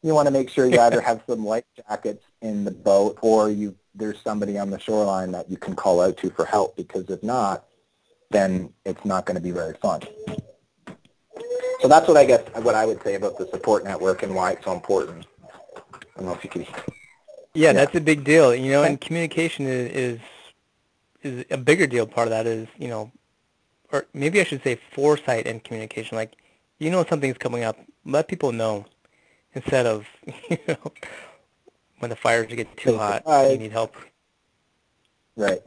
you 0.03 0.15
want 0.15 0.27
to 0.27 0.33
make 0.33 0.51
sure 0.51 0.67
you 0.67 0.81
either 0.81 1.01
have 1.09 1.23
some 1.29 1.45
life 1.45 1.65
jackets 1.77 2.25
in 2.41 2.65
the 2.65 2.71
boat 2.71 3.19
or 3.23 3.51
you 3.51 3.77
there's 3.95 4.21
somebody 4.23 4.59
on 4.59 4.71
the 4.71 4.79
shoreline 4.79 5.33
that 5.33 5.51
you 5.51 5.57
can 5.59 5.77
call 5.77 6.01
out 6.01 6.17
to 6.17 6.31
for 6.31 6.47
help 6.47 6.77
because 6.77 7.11
if 7.11 7.23
not, 7.23 7.67
then 8.31 8.73
it's 8.87 9.05
not 9.05 9.27
going 9.27 9.35
to 9.35 9.43
be 9.43 9.51
very 9.51 9.75
fun. 9.75 10.01
So 11.81 11.89
that's 11.89 12.09
what 12.09 12.17
I 12.17 12.25
guess 12.25 12.43
what 12.63 12.75
I 12.75 12.87
would 12.87 13.03
say 13.03 13.17
about 13.17 13.37
the 13.39 13.47
support 13.49 13.85
network 13.85 14.23
and 14.23 14.35
why 14.35 14.53
it's 14.53 14.65
so 14.65 14.73
important. 14.73 15.27
I 16.17 16.21
don't 16.21 16.29
know 16.29 16.35
if 16.35 16.45
you 16.45 16.51
can. 16.51 16.63
Yeah, 16.63 16.75
yeah. 17.55 17.73
that's 17.73 17.95
a 17.95 18.01
big 18.01 18.25
deal. 18.25 18.55
You 18.55 18.73
know, 18.73 18.83
and 18.83 19.01
communication 19.07 19.67
is, 19.67 19.91
is 19.93 20.21
is 21.23 21.45
a 21.51 21.57
bigger 21.57 21.87
deal. 21.87 22.07
Part 22.07 22.29
of 22.29 22.31
that 22.31 22.47
is 22.47 22.69
you 22.79 22.89
know, 22.89 23.11
or 23.93 24.07
maybe 24.13 24.41
I 24.41 24.45
should 24.45 24.63
say 24.63 24.79
foresight 24.93 25.47
and 25.47 25.63
communication. 25.63 26.17
Like, 26.17 26.37
you 26.79 26.91
know, 26.91 27.05
something's 27.05 27.39
coming 27.39 27.65
up. 27.65 27.79
Let 28.05 28.29
people 28.29 28.53
know 28.53 28.87
instead 29.55 29.87
of 29.87 30.07
you 30.51 30.59
know 30.69 30.93
when 31.99 32.11
the 32.11 32.17
fires 32.17 32.47
get 32.49 32.77
too 32.77 32.97
hot, 32.97 33.23
uh, 33.27 33.49
you 33.51 33.59
need 33.59 33.73
help. 33.73 33.95
Right. 35.37 35.63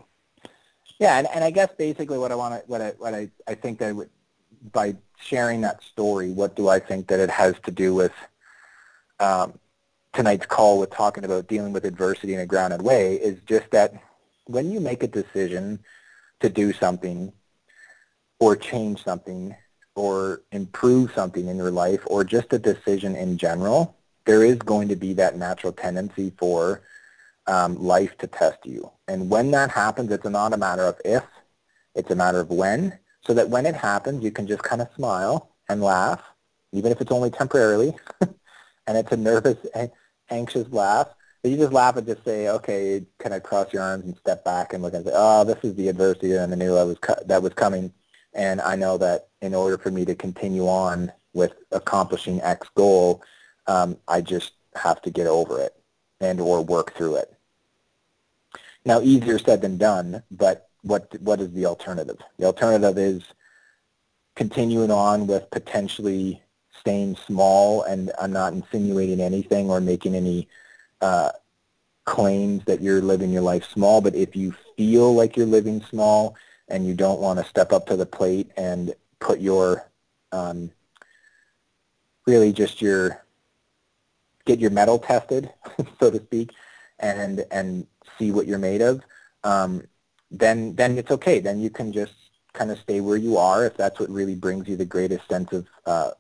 Yeah, 1.00 1.18
and, 1.18 1.28
and 1.34 1.44
I 1.44 1.52
guess 1.52 1.70
basically 1.78 2.18
what 2.18 2.32
I 2.32 2.36
want 2.36 2.54
to 2.54 2.68
what 2.68 2.82
I 2.82 2.90
what 2.98 3.14
I, 3.14 3.30
I 3.48 3.56
think 3.56 3.80
that 3.80 3.96
would, 3.96 4.10
by 4.72 4.96
sharing 5.20 5.62
that 5.62 5.84
story, 5.84 6.32
what 6.32 6.56
do 6.56 6.70
I 6.70 6.80
think 6.80 7.08
that 7.08 7.20
it 7.20 7.30
has 7.30 7.56
to 7.64 7.72
do 7.72 7.94
with 7.94 8.14
um, 9.20 9.60
tonight's 10.16 10.46
call 10.46 10.80
with 10.80 10.90
talking 10.90 11.26
about 11.26 11.48
dealing 11.48 11.74
with 11.74 11.86
adversity 11.86 12.34
in 12.34 12.40
a 12.40 12.46
grounded 12.46 12.82
way 12.82 13.16
is 13.16 13.38
just 13.46 13.70
that 13.72 13.94
when 14.46 14.72
you 14.72 14.80
make 14.80 15.04
a 15.04 15.08
decision 15.08 15.80
to 16.40 16.50
do 16.50 16.72
something 16.72 17.34
or 18.40 18.56
change 18.56 19.04
something 19.04 19.56
or 19.96 20.42
improve 20.52 21.12
something 21.14 21.48
in 21.48 21.58
your 21.58 21.72
life 21.72 22.02
or 22.08 22.24
just 22.24 22.54
a 22.54 22.60
decision 22.60 23.16
in 23.16 23.38
general, 23.38 23.96
there 24.26 24.44
is 24.44 24.58
going 24.58 24.88
to 24.88 24.96
be 24.96 25.14
that 25.14 25.38
natural 25.38 25.74
tendency 25.74 26.32
for 26.38 26.82
um, 27.48 27.82
life 27.82 28.18
to 28.18 28.28
test 28.28 28.66
you. 28.66 28.90
And 29.08 29.30
when 29.30 29.52
that 29.52 29.70
happens, 29.70 30.12
it's 30.12 30.26
not 30.26 30.54
a 30.54 30.58
matter 30.58 30.84
of 30.84 31.00
if, 31.06 31.24
it's 31.94 32.12
a 32.12 32.16
matter 32.16 32.40
of 32.40 32.50
when, 32.50 32.98
so 33.26 33.34
that 33.34 33.50
when 33.50 33.66
it 33.66 33.76
happens, 33.76 34.24
you 34.24 34.32
can 34.32 34.48
just 34.48 34.64
kind 34.64 34.82
of 34.82 34.90
smile 34.96 35.50
and 35.70 35.82
laugh, 35.82 36.22
even 36.72 36.92
if 36.92 37.02
it's 37.02 37.12
only 37.12 37.30
temporarily, 37.30 37.94
and 38.88 38.98
it's 38.98 39.12
a 39.12 39.18
nervous, 39.18 39.58
anxious 40.30 40.68
laugh. 40.72 41.08
But 41.42 41.52
you 41.52 41.58
just 41.58 41.74
laugh 41.74 41.96
and 41.96 42.08
just 42.08 42.24
say, 42.24 42.50
okay, 42.50 43.06
kind 43.20 43.36
of 43.36 43.44
cross 43.44 43.72
your 43.72 43.84
arms 43.84 44.06
and 44.06 44.18
step 44.18 44.44
back 44.44 44.74
and 44.74 44.82
look 44.82 44.94
and 44.96 45.06
say, 45.06 45.12
oh, 45.14 45.44
this 45.44 45.64
is 45.64 45.76
the 45.76 45.90
adversity 45.90 46.34
and 46.34 46.52
I 46.52 46.56
knew 46.56 46.76
I 46.76 46.84
was 46.84 46.98
that 47.26 47.44
was 47.44 47.54
coming. 47.54 47.94
And 48.34 48.60
I 48.62 48.76
know 48.76 48.98
that 48.98 49.28
in 49.42 49.54
order 49.54 49.78
for 49.78 49.92
me 49.92 50.06
to 50.06 50.16
continue 50.16 50.68
on 50.68 51.12
with 51.34 51.54
accomplishing 51.72 52.42
X 52.42 52.68
goal, 52.76 53.24
um, 53.68 53.98
I 54.08 54.22
just 54.22 54.54
have 54.76 55.02
to 55.04 55.12
get 55.12 55.28
over 55.28 55.60
it 55.60 55.76
and 56.20 56.42
or 56.42 56.64
work 56.64 56.96
through 56.96 57.18
it. 57.18 57.34
Now, 58.86 59.02
easier 59.02 59.40
said 59.40 59.62
than 59.62 59.78
done, 59.78 60.24
but 60.32 60.70
what 60.82 61.20
what 61.22 61.42
is 61.42 61.52
the 61.54 61.66
alternative? 61.66 62.18
The 62.38 62.46
alternative 62.46 62.98
is 62.98 63.24
continuing 64.36 64.92
on 64.92 65.28
with 65.28 65.50
potentially 65.50 66.42
staying 66.86 67.16
small, 67.26 67.82
and 67.82 68.12
I'm 68.22 68.32
not 68.32 68.54
insinuating 68.54 69.20
anything 69.20 69.72
or 69.72 69.82
making 69.82 70.14
any 70.14 70.48
uh, 71.02 71.32
claims 72.06 72.64
that 72.66 72.80
you're 72.80 73.02
living 73.02 73.32
your 73.32 73.42
life 73.42 73.66
small, 73.66 74.02
but 74.02 74.14
if 74.14 74.36
you 74.36 74.54
feel 74.78 75.16
like 75.16 75.36
you're 75.36 75.48
living 75.48 75.82
small 75.90 76.36
and 76.68 76.86
you 76.86 76.94
don't 76.94 77.20
want 77.20 77.40
to 77.40 77.46
step 77.46 77.74
up 77.74 77.88
to 77.88 77.96
the 77.98 78.06
plate 78.06 78.52
and 78.56 78.94
put 79.20 79.40
your 79.40 79.90
um, 80.32 80.70
really 82.28 82.54
just 82.54 82.84
your 82.84 83.26
get 84.46 84.60
your 84.60 84.70
mettle 84.70 85.00
tested, 85.00 85.52
so 86.00 86.12
to 86.12 86.20
speak, 86.22 86.52
and 87.00 87.44
and 87.50 87.88
see 88.20 88.32
what 88.32 88.46
you're 88.46 88.60
made 88.60 88.82
of, 88.84 89.02
um, 89.44 89.82
then 90.30 90.76
then 90.76 91.00
it's 91.00 91.10
okay. 91.10 91.40
Then 91.40 91.60
you 91.60 91.72
can 91.72 91.92
just 91.92 92.14
kind 92.54 92.70
of 92.70 92.78
stay 92.78 93.02
where 93.02 93.18
you 93.18 93.38
are 93.38 93.66
if 93.66 93.76
that's 93.76 94.00
what 94.00 94.10
really 94.10 94.36
brings 94.36 94.68
you 94.68 94.78
the 94.78 94.86
greatest 94.86 95.28
sense 95.28 95.52
of 95.52 95.66
uh, 95.88 96.12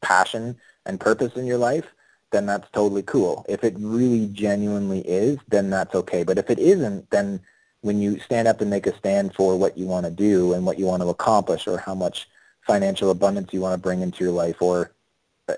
passion 0.00 0.56
and 0.86 1.00
purpose 1.00 1.36
in 1.36 1.46
your 1.46 1.58
life. 1.58 1.86
Then 2.30 2.46
that's 2.46 2.70
totally 2.72 3.02
cool. 3.02 3.44
If 3.48 3.64
it 3.64 3.74
really 3.78 4.26
genuinely 4.28 5.00
is, 5.00 5.38
then 5.48 5.70
that's 5.70 5.94
okay. 5.94 6.24
But 6.24 6.38
if 6.38 6.50
it 6.50 6.58
isn't, 6.58 7.10
then 7.10 7.40
when 7.80 8.00
you 8.00 8.18
stand 8.20 8.48
up 8.48 8.60
and 8.60 8.70
make 8.70 8.86
a 8.86 8.96
stand 8.98 9.34
for 9.34 9.56
what 9.58 9.78
you 9.78 9.86
want 9.86 10.04
to 10.04 10.12
do 10.12 10.52
and 10.52 10.66
what 10.66 10.78
you 10.78 10.84
want 10.84 11.02
to 11.02 11.08
accomplish 11.08 11.66
or 11.66 11.78
how 11.78 11.94
much 11.94 12.28
financial 12.66 13.10
abundance 13.10 13.52
you 13.52 13.60
want 13.60 13.74
to 13.74 13.80
bring 13.80 14.02
into 14.02 14.22
your 14.22 14.32
life 14.32 14.60
or 14.60 14.92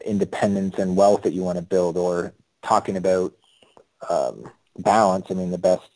independence 0.05 0.79
and 0.79 0.97
wealth 0.97 1.23
that 1.23 1.33
you 1.33 1.43
want 1.43 1.57
to 1.57 1.63
build 1.63 1.97
or 1.97 2.33
talking 2.63 2.97
about 2.97 3.35
um, 4.09 4.51
balance. 4.79 5.27
I 5.31 5.35
mean, 5.35 5.51
the 5.51 5.59
best, 5.59 5.91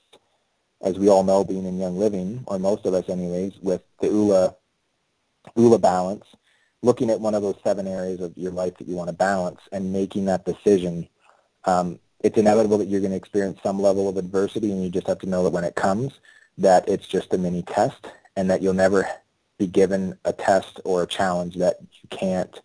as 0.82 0.98
we 0.98 1.08
all 1.08 1.22
know, 1.22 1.44
being 1.44 1.66
in 1.66 1.78
Young 1.78 1.98
Living, 1.98 2.42
or 2.46 2.58
most 2.58 2.84
of 2.86 2.94
us 2.94 3.08
anyways, 3.08 3.54
with 3.62 3.82
the 4.00 4.08
ULA, 4.08 4.54
ULA 5.56 5.78
balance, 5.78 6.24
looking 6.84 7.10
at 7.10 7.20
one 7.20 7.34
of 7.34 7.42
those 7.42 7.58
seven 7.64 7.86
areas 7.86 8.20
of 8.20 8.36
your 8.36 8.52
life 8.52 8.76
that 8.78 8.86
you 8.86 8.94
want 8.94 9.08
to 9.08 9.14
balance 9.14 9.60
and 9.72 9.92
making 9.92 10.26
that 10.26 10.44
decision, 10.44 11.08
um, 11.64 11.98
it's 12.20 12.36
inevitable 12.36 12.78
that 12.78 12.88
you're 12.88 13.00
going 13.00 13.10
to 13.10 13.16
experience 13.16 13.58
some 13.62 13.80
level 13.80 14.08
of 14.08 14.16
adversity 14.16 14.70
and 14.70 14.84
you 14.84 14.90
just 14.90 15.06
have 15.06 15.18
to 15.18 15.28
know 15.28 15.42
that 15.42 15.50
when 15.50 15.64
it 15.64 15.74
comes, 15.74 16.20
that 16.58 16.88
it's 16.88 17.08
just 17.08 17.32
a 17.32 17.38
mini 17.38 17.62
test 17.62 18.06
and 18.36 18.50
that 18.50 18.62
you'll 18.62 18.74
never 18.74 19.08
be 19.58 19.66
given 19.66 20.16
a 20.24 20.32
test 20.32 20.80
or 20.84 21.02
a 21.02 21.06
challenge 21.06 21.56
that 21.56 21.76
you 21.80 22.08
can't 22.10 22.60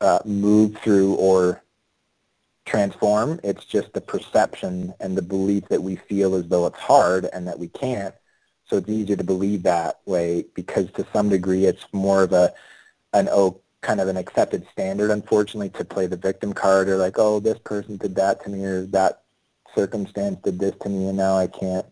uh, 0.00 0.20
move 0.24 0.76
through 0.78 1.14
or 1.14 1.62
transform. 2.64 3.40
It's 3.42 3.64
just 3.64 3.92
the 3.92 4.00
perception 4.00 4.94
and 5.00 5.16
the 5.16 5.22
belief 5.22 5.68
that 5.68 5.82
we 5.82 5.96
feel 5.96 6.34
as 6.34 6.46
though 6.48 6.66
it's 6.66 6.78
hard 6.78 7.28
and 7.32 7.46
that 7.48 7.58
we 7.58 7.68
can't. 7.68 8.14
So 8.70 8.76
it's 8.76 8.88
easier 8.88 9.16
to 9.16 9.24
believe 9.24 9.64
that 9.64 10.00
way 10.06 10.44
because 10.54 10.90
to 10.92 11.06
some 11.12 11.28
degree 11.28 11.66
it's 11.66 11.84
more 11.92 12.22
of 12.22 12.32
a 12.32 12.54
an 13.12 13.28
oh 13.30 13.60
kind 13.80 14.00
of 14.00 14.08
an 14.08 14.16
accepted 14.16 14.66
standard 14.72 15.10
unfortunately 15.10 15.70
to 15.70 15.84
play 15.84 16.06
the 16.06 16.16
victim 16.16 16.52
card 16.52 16.88
or 16.88 16.96
like 16.96 17.18
oh 17.18 17.40
this 17.40 17.58
person 17.58 17.96
did 17.96 18.14
that 18.14 18.42
to 18.44 18.50
me 18.50 18.64
or 18.64 18.86
that 18.86 19.22
circumstance 19.74 20.38
did 20.44 20.58
this 20.58 20.74
to 20.82 20.88
me 20.88 21.08
and 21.08 21.16
now 21.16 21.36
I 21.36 21.48
can't 21.48 21.86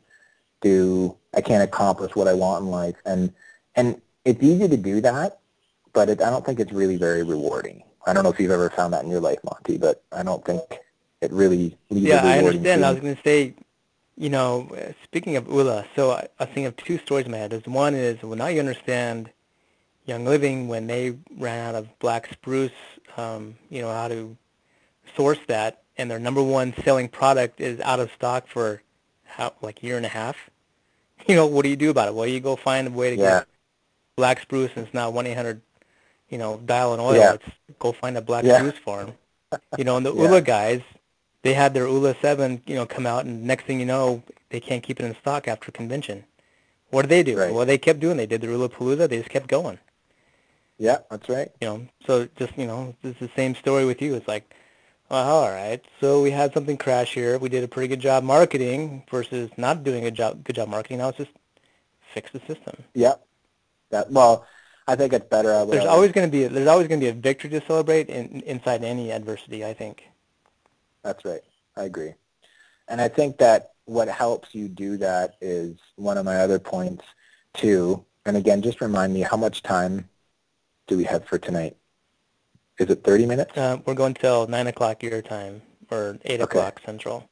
do 0.60 1.16
I 1.34 1.40
can't 1.40 1.64
accomplish 1.64 2.14
what 2.14 2.28
I 2.28 2.34
want 2.34 2.64
in 2.64 2.70
life 2.70 2.96
and 3.04 3.32
and 3.74 4.00
it's 4.24 4.42
easy 4.42 4.68
to 4.68 4.76
do 4.76 5.00
that 5.00 5.40
but 5.92 6.08
it, 6.08 6.22
I 6.22 6.30
don't 6.30 6.46
think 6.46 6.60
it's 6.60 6.72
really 6.72 6.96
very 6.96 7.24
rewarding. 7.24 7.82
I 8.06 8.12
don't 8.12 8.22
know 8.22 8.30
if 8.30 8.38
you've 8.38 8.52
ever 8.52 8.70
found 8.70 8.92
that 8.92 9.04
in 9.04 9.10
your 9.10 9.20
life, 9.20 9.38
Monty, 9.42 9.78
but 9.78 10.04
I 10.12 10.22
don't 10.22 10.44
think 10.44 10.62
it 11.20 11.32
really 11.32 11.76
leaves 11.90 12.06
yeah, 12.06 12.24
I 12.24 12.38
understand. 12.38 12.84
I 12.84 12.92
was 12.92 13.00
going 13.00 13.16
to 13.16 13.22
say, 13.22 13.54
you 14.18 14.28
know, 14.28 14.68
speaking 15.04 15.36
of 15.36 15.46
ULA, 15.46 15.86
so 15.94 16.10
I, 16.10 16.28
I 16.38 16.44
think 16.44 16.66
of 16.66 16.76
two 16.76 16.98
stories 16.98 17.26
in 17.26 17.32
my 17.32 17.38
head. 17.38 17.66
one 17.66 17.94
is, 17.94 18.22
well, 18.22 18.36
now 18.36 18.48
you 18.48 18.58
understand 18.58 19.30
Young 20.06 20.24
Living 20.24 20.68
when 20.68 20.86
they 20.88 21.16
ran 21.36 21.68
out 21.68 21.74
of 21.76 21.98
black 22.00 22.30
spruce, 22.32 22.72
um, 23.16 23.54
you 23.70 23.80
know, 23.80 23.92
how 23.92 24.08
to 24.08 24.36
source 25.16 25.38
that, 25.46 25.82
and 25.96 26.10
their 26.10 26.18
number 26.18 26.42
one 26.42 26.74
selling 26.84 27.08
product 27.08 27.60
is 27.60 27.80
out 27.80 28.00
of 28.00 28.10
stock 28.12 28.48
for 28.48 28.82
how, 29.24 29.52
like 29.62 29.82
a 29.82 29.86
year 29.86 29.96
and 29.96 30.06
a 30.06 30.10
half. 30.10 30.36
You 31.26 31.34
know, 31.34 31.46
what 31.46 31.64
do 31.64 31.68
you 31.68 31.76
do 31.76 31.90
about 31.90 32.08
it? 32.08 32.14
Well, 32.14 32.26
you 32.26 32.40
go 32.40 32.56
find 32.56 32.86
a 32.86 32.90
way 32.90 33.14
to 33.14 33.20
yeah. 33.20 33.38
get 33.40 33.48
black 34.16 34.40
spruce, 34.40 34.70
and 34.76 34.86
it's 34.86 34.94
not 34.94 35.12
1-800 35.12 35.60
you 36.30 36.38
know, 36.38 36.60
dial 36.64 36.94
an 36.94 37.00
oil. 37.00 37.16
Yeah. 37.16 37.30
Let's 37.32 37.44
go 37.78 37.92
find 37.92 38.16
a 38.16 38.20
black 38.22 38.44
yeah. 38.44 38.58
spruce 38.58 38.78
farm. 38.78 39.12
You 39.76 39.84
know, 39.84 39.96
and 39.96 40.06
the 40.06 40.14
yeah. 40.14 40.22
ULA 40.22 40.40
guys, 40.40 40.82
they 41.42 41.54
had 41.54 41.74
their 41.74 41.86
ULA 41.86 42.14
7, 42.20 42.62
you 42.66 42.74
know, 42.74 42.86
come 42.86 43.06
out, 43.06 43.24
and 43.24 43.44
next 43.44 43.64
thing 43.64 43.80
you 43.80 43.86
know, 43.86 44.22
they 44.50 44.60
can't 44.60 44.82
keep 44.82 45.00
it 45.00 45.06
in 45.06 45.14
stock 45.16 45.48
after 45.48 45.70
convention. 45.70 46.24
What 46.90 47.02
did 47.02 47.10
they 47.10 47.22
do? 47.22 47.38
Right. 47.38 47.52
Well, 47.52 47.66
they 47.66 47.78
kept 47.78 48.00
doing. 48.00 48.16
They 48.16 48.26
did 48.26 48.40
the 48.40 48.48
ULA 48.48 48.68
Palooza. 48.68 49.08
They 49.08 49.18
just 49.18 49.30
kept 49.30 49.48
going. 49.48 49.78
Yeah, 50.78 50.98
that's 51.10 51.28
right. 51.28 51.50
You 51.60 51.68
know, 51.68 51.88
so 52.06 52.28
just 52.36 52.56
you 52.56 52.66
know, 52.66 52.94
it's 53.02 53.18
the 53.18 53.30
same 53.34 53.54
story 53.54 53.84
with 53.84 54.00
you. 54.00 54.14
It's 54.14 54.28
like, 54.28 54.54
well, 55.10 55.26
all 55.28 55.50
right, 55.50 55.84
so 56.00 56.22
we 56.22 56.30
had 56.30 56.54
something 56.54 56.76
crash 56.76 57.14
here. 57.14 57.36
We 57.38 57.48
did 57.48 57.64
a 57.64 57.68
pretty 57.68 57.88
good 57.88 58.00
job 58.00 58.22
marketing 58.22 59.02
versus 59.10 59.50
not 59.56 59.82
doing 59.82 60.06
a 60.06 60.10
job, 60.10 60.44
good 60.44 60.56
job 60.56 60.68
marketing. 60.68 60.98
Now 60.98 61.08
it's 61.08 61.18
just 61.18 61.30
fix 62.14 62.30
the 62.30 62.40
system. 62.40 62.84
Yeah. 62.94 63.14
That 63.90 64.10
well, 64.10 64.46
I 64.86 64.96
think 64.96 65.12
it's 65.12 65.26
better. 65.26 65.54
I 65.54 65.64
There's 65.64 65.84
always 65.84 66.12
going 66.12 66.26
to 66.26 66.30
be 66.30 66.46
there's 66.46 66.68
always 66.68 66.88
going 66.88 67.00
to 67.00 67.04
be 67.04 67.10
a 67.10 67.14
victory 67.14 67.50
to 67.50 67.64
celebrate 67.66 68.08
in, 68.08 68.40
inside 68.40 68.84
any 68.84 69.10
adversity. 69.10 69.64
I 69.64 69.74
think. 69.74 70.04
That's 71.02 71.24
right. 71.24 71.42
I 71.76 71.84
agree. 71.84 72.14
And 72.88 73.00
I 73.00 73.08
think 73.08 73.38
that 73.38 73.72
what 73.84 74.08
helps 74.08 74.54
you 74.54 74.68
do 74.68 74.96
that 74.98 75.36
is 75.40 75.76
one 75.96 76.18
of 76.18 76.24
my 76.24 76.36
other 76.38 76.58
points 76.58 77.04
too. 77.54 78.04
And 78.26 78.36
again, 78.36 78.62
just 78.62 78.80
remind 78.80 79.14
me 79.14 79.20
how 79.20 79.36
much 79.36 79.62
time 79.62 80.08
do 80.86 80.96
we 80.96 81.04
have 81.04 81.24
for 81.26 81.38
tonight? 81.38 81.76
Is 82.78 82.90
it 82.90 83.02
30 83.04 83.26
minutes? 83.26 83.56
Uh, 83.56 83.78
we're 83.86 83.94
going 83.94 84.14
till 84.14 84.46
nine 84.46 84.66
o'clock 84.66 85.02
your 85.02 85.22
time 85.22 85.62
or 85.90 86.18
eight 86.24 86.40
Okay. 86.40 86.58
o'clock 86.58 86.80
central. 86.84 87.28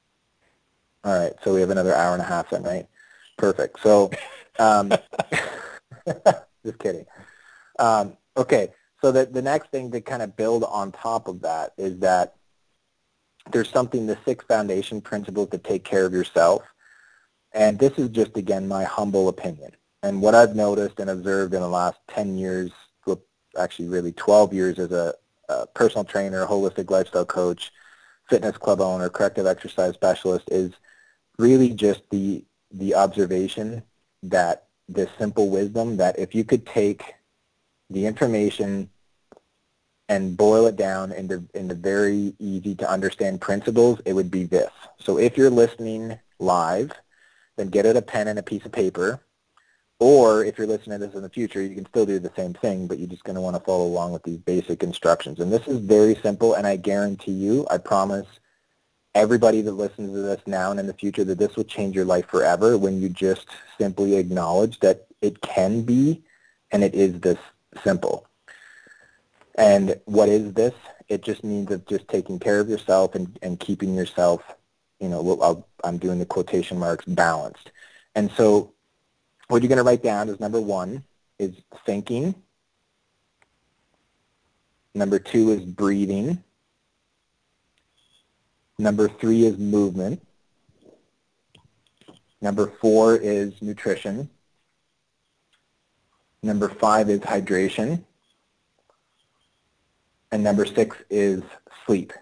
All 1.05 1.19
right. 1.19 1.33
So 1.45 1.55
we 1.55 1.61
have 1.61 1.71
another 1.71 1.95
hour 1.95 2.15
and 2.15 2.23
a 2.23 2.27
half 2.27 2.51
that 2.51 2.63
night. 2.63 2.89
Perfect. 3.37 3.81
So, 3.81 4.11
um, 4.59 4.91
just 6.65 6.79
kidding. 6.79 7.07
Um, 7.79 8.17
okay. 8.37 8.73
So 9.03 9.13
the, 9.13 9.27
the 9.27 9.43
next 9.43 9.71
thing 9.71 9.91
to 9.93 10.01
kind 10.01 10.23
of 10.23 10.37
build 10.37 10.65
on 10.65 10.93
top 10.93 11.29
of 11.29 11.43
that 11.43 11.75
is 11.77 11.99
that 12.01 12.36
there's 13.53 13.71
something, 13.71 14.07
the 14.07 14.19
six 14.25 14.45
foundation 14.45 15.01
principles 15.01 15.51
to 15.51 15.59
take 15.59 15.85
care 15.85 16.05
of 16.05 16.13
yourself. 16.13 16.63
And 17.53 17.79
this 17.79 17.99
is 17.99 18.09
just, 18.11 18.37
again, 18.37 18.69
my 18.69 18.85
humble 18.85 19.29
opinion. 19.29 19.73
And 20.03 20.21
what 20.21 20.35
I've 20.35 20.55
noticed 20.55 21.01
and 21.01 21.11
observed 21.11 21.55
in 21.55 21.61
the 21.61 21.69
last 21.69 21.99
10 22.09 22.37
years, 22.39 22.71
actually 23.59 23.89
really 23.89 24.13
12 24.13 24.53
years 24.53 24.79
as 24.79 24.93
a, 24.93 25.15
a 25.49 25.67
personal 25.67 26.05
trainer, 26.05 26.47
holistic 26.47 26.91
lifestyle 26.91 27.25
coach, 27.25 27.73
fitness 28.29 28.57
club 28.57 28.81
owner, 28.81 29.09
corrective 29.09 29.47
exercise 29.47 29.95
specialist 29.95 30.49
is 30.51 30.73
really 31.39 31.71
just 31.71 32.03
the 32.11 32.45
the 32.73 32.95
observation 32.95 33.83
that 34.23 34.65
this 34.89 35.09
simple 35.19 35.49
wisdom 35.49 35.97
that 35.97 36.19
if 36.19 36.35
you 36.35 36.45
could 36.45 36.67
take 36.67 37.15
the 37.91 38.07
information 38.07 38.91
and 40.09 40.37
boil 40.37 40.67
it 40.67 40.77
down 40.77 41.13
into 41.13 41.45
into 41.55 41.75
very 41.75 42.35
easy 42.39 42.75
to 42.77 42.91
understand 42.91 43.41
principles, 43.41 44.01
it 44.05 44.13
would 44.13 44.31
be 44.31 44.45
this. 44.45 44.71
So 44.99 45.19
if 45.19 45.37
you're 45.37 45.51
listening 45.51 46.19
live, 46.39 46.93
then 47.57 47.69
get 47.69 47.87
out 47.87 47.97
a 47.97 48.03
pen 48.03 48.29
and 48.29 48.39
a 48.39 48.43
piece 48.43 48.65
of 48.65 48.73
paper. 48.73 49.21
Or 49.99 50.45
if 50.45 50.59
you're 50.59 50.67
listening 50.67 51.01
to 51.01 51.07
this 51.07 51.15
in 51.15 51.23
the 51.23 51.31
future, 51.31 51.63
you 51.63 51.75
can 51.75 51.87
still 51.87 52.05
do 52.05 52.19
the 52.19 52.33
same 52.37 52.53
thing, 52.53 52.87
but 52.87 52.99
you're 52.99 53.09
just 53.09 53.25
going 53.25 53.35
to 53.35 53.41
want 53.41 53.57
to 53.57 53.63
follow 53.63 53.87
along 53.87 54.13
with 54.13 54.23
these 54.25 54.37
basic 54.39 54.83
instructions. 54.83 55.41
And 55.41 55.51
this 55.51 55.67
is 55.67 55.79
very 55.79 56.15
simple, 56.17 56.53
and 56.53 56.67
I 56.67 56.77
guarantee 56.77 57.33
you, 57.33 57.67
I 57.71 57.79
promise 57.79 58.27
everybody 59.15 59.63
that 59.63 59.73
listens 59.73 60.13
to 60.13 60.21
this 60.21 60.43
now 60.47 60.71
and 60.71 60.79
in 60.79 60.87
the 60.87 60.93
future 60.93 61.25
that 61.25 61.39
this 61.39 61.57
will 61.57 61.65
change 61.65 61.97
your 61.97 62.05
life 62.05 62.27
forever 62.27 62.77
when 62.77 63.01
you 63.01 63.09
just 63.09 63.47
simply 63.79 64.17
acknowledge 64.17 64.79
that 64.81 65.07
it 65.23 65.41
can 65.41 65.81
be 65.81 66.23
and 66.71 66.85
it 66.85 66.95
is 66.95 67.19
this 67.21 67.39
simple. 67.83 68.26
And 69.57 69.99
what 70.05 70.29
is 70.29 70.53
this? 70.53 70.75
It 71.09 71.23
just 71.23 71.43
means 71.43 71.71
of 71.71 71.87
just 71.87 72.09
taking 72.09 72.39
care 72.39 72.61
of 72.61 72.69
yourself 72.69 73.15
and, 73.15 73.39
and 73.43 73.59
keeping 73.59 73.95
yourself, 73.95 74.43
you 75.01 75.09
know, 75.09 75.39
I'll, 75.41 75.67
I'm 75.83 75.99
doing 75.99 76.19
the 76.19 76.27
quotation 76.27 76.79
marks, 76.79 77.05
balanced. 77.07 77.71
And 78.15 78.31
so 78.33 78.75
what 79.49 79.63
you're 79.63 79.69
going 79.69 79.79
to 79.79 79.85
write 79.85 80.03
down 80.03 80.29
is 80.29 80.41
number 80.41 80.61
one 80.61 81.05
is 81.39 81.55
thinking. 81.85 82.35
Number 84.95 85.19
two 85.19 85.53
is 85.53 85.61
breathing. 85.61 86.43
Number 88.79 89.09
three 89.09 89.45
is 89.45 89.57
movement. 89.57 90.23
Number 92.43 92.73
four 92.81 93.17
is 93.17 93.55
nutrition. 93.63 94.29
Number 96.43 96.69
five 96.69 97.09
is 97.09 97.21
hydration. 97.21 98.05
And 100.33 100.43
number 100.43 100.67
six 100.67 100.97
is 101.11 101.43
sleep. 101.85 102.13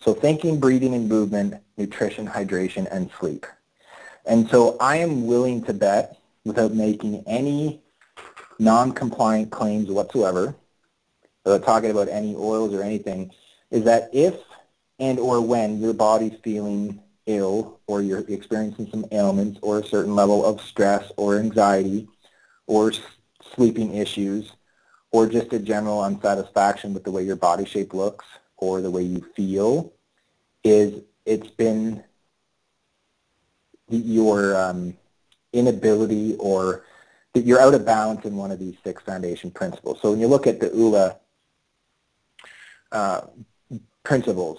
So 0.00 0.14
thinking, 0.14 0.58
breathing, 0.58 0.94
and 0.94 1.08
movement, 1.08 1.54
nutrition, 1.76 2.26
hydration, 2.26 2.88
and 2.90 3.10
sleep. 3.18 3.46
And 4.26 4.48
so 4.48 4.76
I 4.80 4.96
am 4.96 5.26
willing 5.26 5.62
to 5.64 5.72
bet, 5.72 6.18
without 6.44 6.74
making 6.74 7.22
any 7.26 7.80
non-compliant 8.58 9.50
claims 9.50 9.88
whatsoever, 9.88 10.54
without 11.44 11.64
talking 11.64 11.90
about 11.90 12.08
any 12.08 12.34
oils 12.34 12.74
or 12.74 12.82
anything, 12.82 13.30
is 13.70 13.84
that 13.84 14.10
if 14.12 14.34
and 14.98 15.18
or 15.18 15.40
when 15.40 15.80
your 15.80 15.94
body's 15.94 16.38
feeling 16.42 17.00
ill 17.26 17.80
or 17.86 18.02
you're 18.02 18.24
experiencing 18.28 18.88
some 18.90 19.04
ailments 19.12 19.58
or 19.62 19.78
a 19.78 19.86
certain 19.86 20.14
level 20.14 20.44
of 20.44 20.60
stress 20.60 21.10
or 21.16 21.38
anxiety 21.38 22.08
or 22.66 22.92
sleeping 23.54 23.94
issues 23.94 24.52
or 25.12 25.26
just 25.26 25.52
a 25.52 25.58
general 25.58 26.02
unsatisfaction 26.02 26.94
with 26.94 27.04
the 27.04 27.10
way 27.10 27.22
your 27.22 27.36
body 27.36 27.64
shape 27.64 27.94
looks 27.94 28.24
or 28.56 28.80
the 28.80 28.90
way 28.90 29.02
you 29.02 29.24
feel, 29.36 29.92
is 30.64 31.02
it's 31.26 31.50
been 31.50 32.02
your 33.88 34.56
um, 34.56 34.96
inability 35.52 36.36
or 36.38 36.84
that 37.34 37.44
you're 37.44 37.60
out 37.60 37.74
of 37.74 37.84
balance 37.84 38.24
in 38.24 38.36
one 38.36 38.50
of 38.50 38.58
these 38.58 38.76
six 38.84 39.02
foundation 39.02 39.50
principles. 39.50 39.98
So 40.02 40.10
when 40.10 40.20
you 40.20 40.26
look 40.26 40.46
at 40.46 40.60
the 40.60 40.68
ULA 40.74 41.16
uh, 42.90 43.22
principles, 44.02 44.58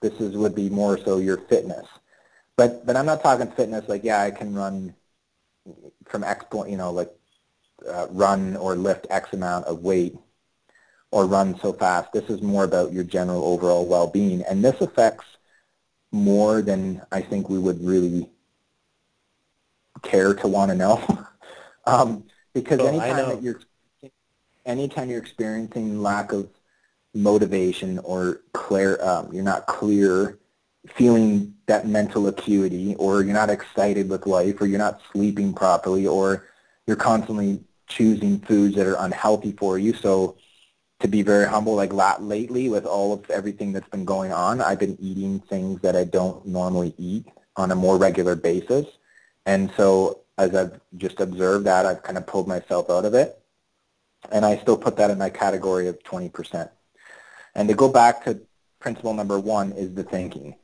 this 0.00 0.14
is 0.14 0.36
would 0.36 0.54
be 0.54 0.68
more 0.68 0.98
so 0.98 1.18
your 1.18 1.38
fitness. 1.48 1.86
But 2.56 2.86
but 2.86 2.96
I'm 2.96 3.06
not 3.06 3.22
talking 3.22 3.50
fitness 3.52 3.88
like 3.88 4.04
yeah 4.04 4.22
I 4.22 4.30
can 4.30 4.54
run 4.54 4.94
from 6.06 6.24
X 6.24 6.44
point 6.50 6.70
you 6.70 6.76
know 6.76 6.90
like 6.90 7.10
uh, 7.88 8.06
run 8.10 8.56
or 8.56 8.76
lift 8.76 9.06
X 9.10 9.32
amount 9.32 9.66
of 9.66 9.82
weight 9.82 10.16
or 11.10 11.26
run 11.26 11.58
so 11.60 11.72
fast. 11.72 12.12
This 12.12 12.28
is 12.28 12.42
more 12.42 12.64
about 12.64 12.92
your 12.92 13.04
general 13.04 13.44
overall 13.44 13.86
well-being, 13.86 14.42
and 14.42 14.64
this 14.64 14.80
affects 14.80 15.24
more 16.12 16.62
than 16.62 17.02
I 17.12 17.22
think 17.22 17.48
we 17.48 17.58
would 17.58 17.82
really 17.84 18.30
care 20.02 20.34
to 20.34 20.48
want 20.48 20.70
to 20.70 20.76
know. 20.76 21.26
um, 21.86 22.24
because 22.54 22.80
Oh, 22.80 22.86
I 22.88 23.08
anytime 23.08 23.28
that 23.28 23.42
you're 23.42 23.60
anytime 24.66 25.10
you're 25.10 25.20
experiencing 25.20 26.02
lack 26.02 26.32
of 26.32 26.48
motivation 27.14 27.98
or 28.00 28.42
clear, 28.52 29.02
um, 29.02 29.32
you're 29.32 29.44
not 29.44 29.66
clear, 29.66 30.38
feeling 30.94 31.54
that 31.66 31.86
mental 31.86 32.28
acuity, 32.28 32.94
or 32.96 33.22
you're 33.22 33.34
not 33.34 33.50
excited 33.50 34.08
with 34.08 34.26
life, 34.26 34.60
or 34.60 34.66
you're 34.66 34.78
not 34.78 35.00
sleeping 35.12 35.52
properly, 35.52 36.06
or 36.06 36.46
you're 36.86 36.96
constantly 36.96 37.64
choosing 37.88 38.40
foods 38.40 38.76
that 38.76 38.86
are 38.86 38.96
unhealthy 38.98 39.52
for 39.52 39.78
you. 39.78 39.92
So 39.92 40.36
to 41.00 41.08
be 41.08 41.22
very 41.22 41.46
humble, 41.46 41.74
like 41.74 41.92
la- 41.92 42.18
lately 42.18 42.68
with 42.68 42.84
all 42.84 43.12
of 43.12 43.30
everything 43.30 43.72
that's 43.72 43.88
been 43.88 44.04
going 44.04 44.32
on, 44.32 44.60
I've 44.60 44.78
been 44.78 44.96
eating 45.00 45.40
things 45.40 45.80
that 45.82 45.96
I 45.96 46.04
don't 46.04 46.46
normally 46.46 46.94
eat 46.98 47.26
on 47.56 47.70
a 47.70 47.76
more 47.76 47.96
regular 47.96 48.34
basis. 48.34 48.86
And 49.46 49.72
so 49.76 50.20
as 50.36 50.54
I've 50.54 50.80
just 50.96 51.20
observed 51.20 51.66
that, 51.66 51.86
I've 51.86 52.02
kind 52.02 52.18
of 52.18 52.26
pulled 52.26 52.48
myself 52.48 52.90
out 52.90 53.04
of 53.04 53.14
it. 53.14 53.40
And 54.30 54.44
I 54.44 54.58
still 54.58 54.76
put 54.76 54.96
that 54.96 55.10
in 55.10 55.18
my 55.18 55.30
category 55.30 55.88
of 55.88 56.02
20%. 56.02 56.68
And 57.54 57.68
to 57.68 57.74
go 57.74 57.88
back 57.88 58.24
to 58.24 58.40
principle 58.78 59.14
number 59.14 59.38
one 59.38 59.72
is 59.72 59.94
the 59.94 60.04
thinking. 60.04 60.54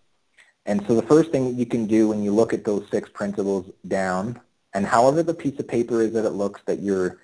And 0.66 0.84
so 0.86 0.94
the 0.94 1.02
first 1.02 1.30
thing 1.30 1.56
you 1.56 1.66
can 1.66 1.86
do 1.86 2.08
when 2.08 2.22
you 2.22 2.32
look 2.32 2.52
at 2.52 2.64
those 2.64 2.88
six 2.90 3.08
principles 3.08 3.70
down, 3.86 4.40
and 4.74 4.86
however 4.86 5.22
the 5.22 5.34
piece 5.34 5.58
of 5.58 5.68
paper 5.68 6.02
is 6.02 6.12
that 6.12 6.24
it 6.24 6.30
looks 6.30 6.60
that 6.66 6.80
you're 6.80 7.18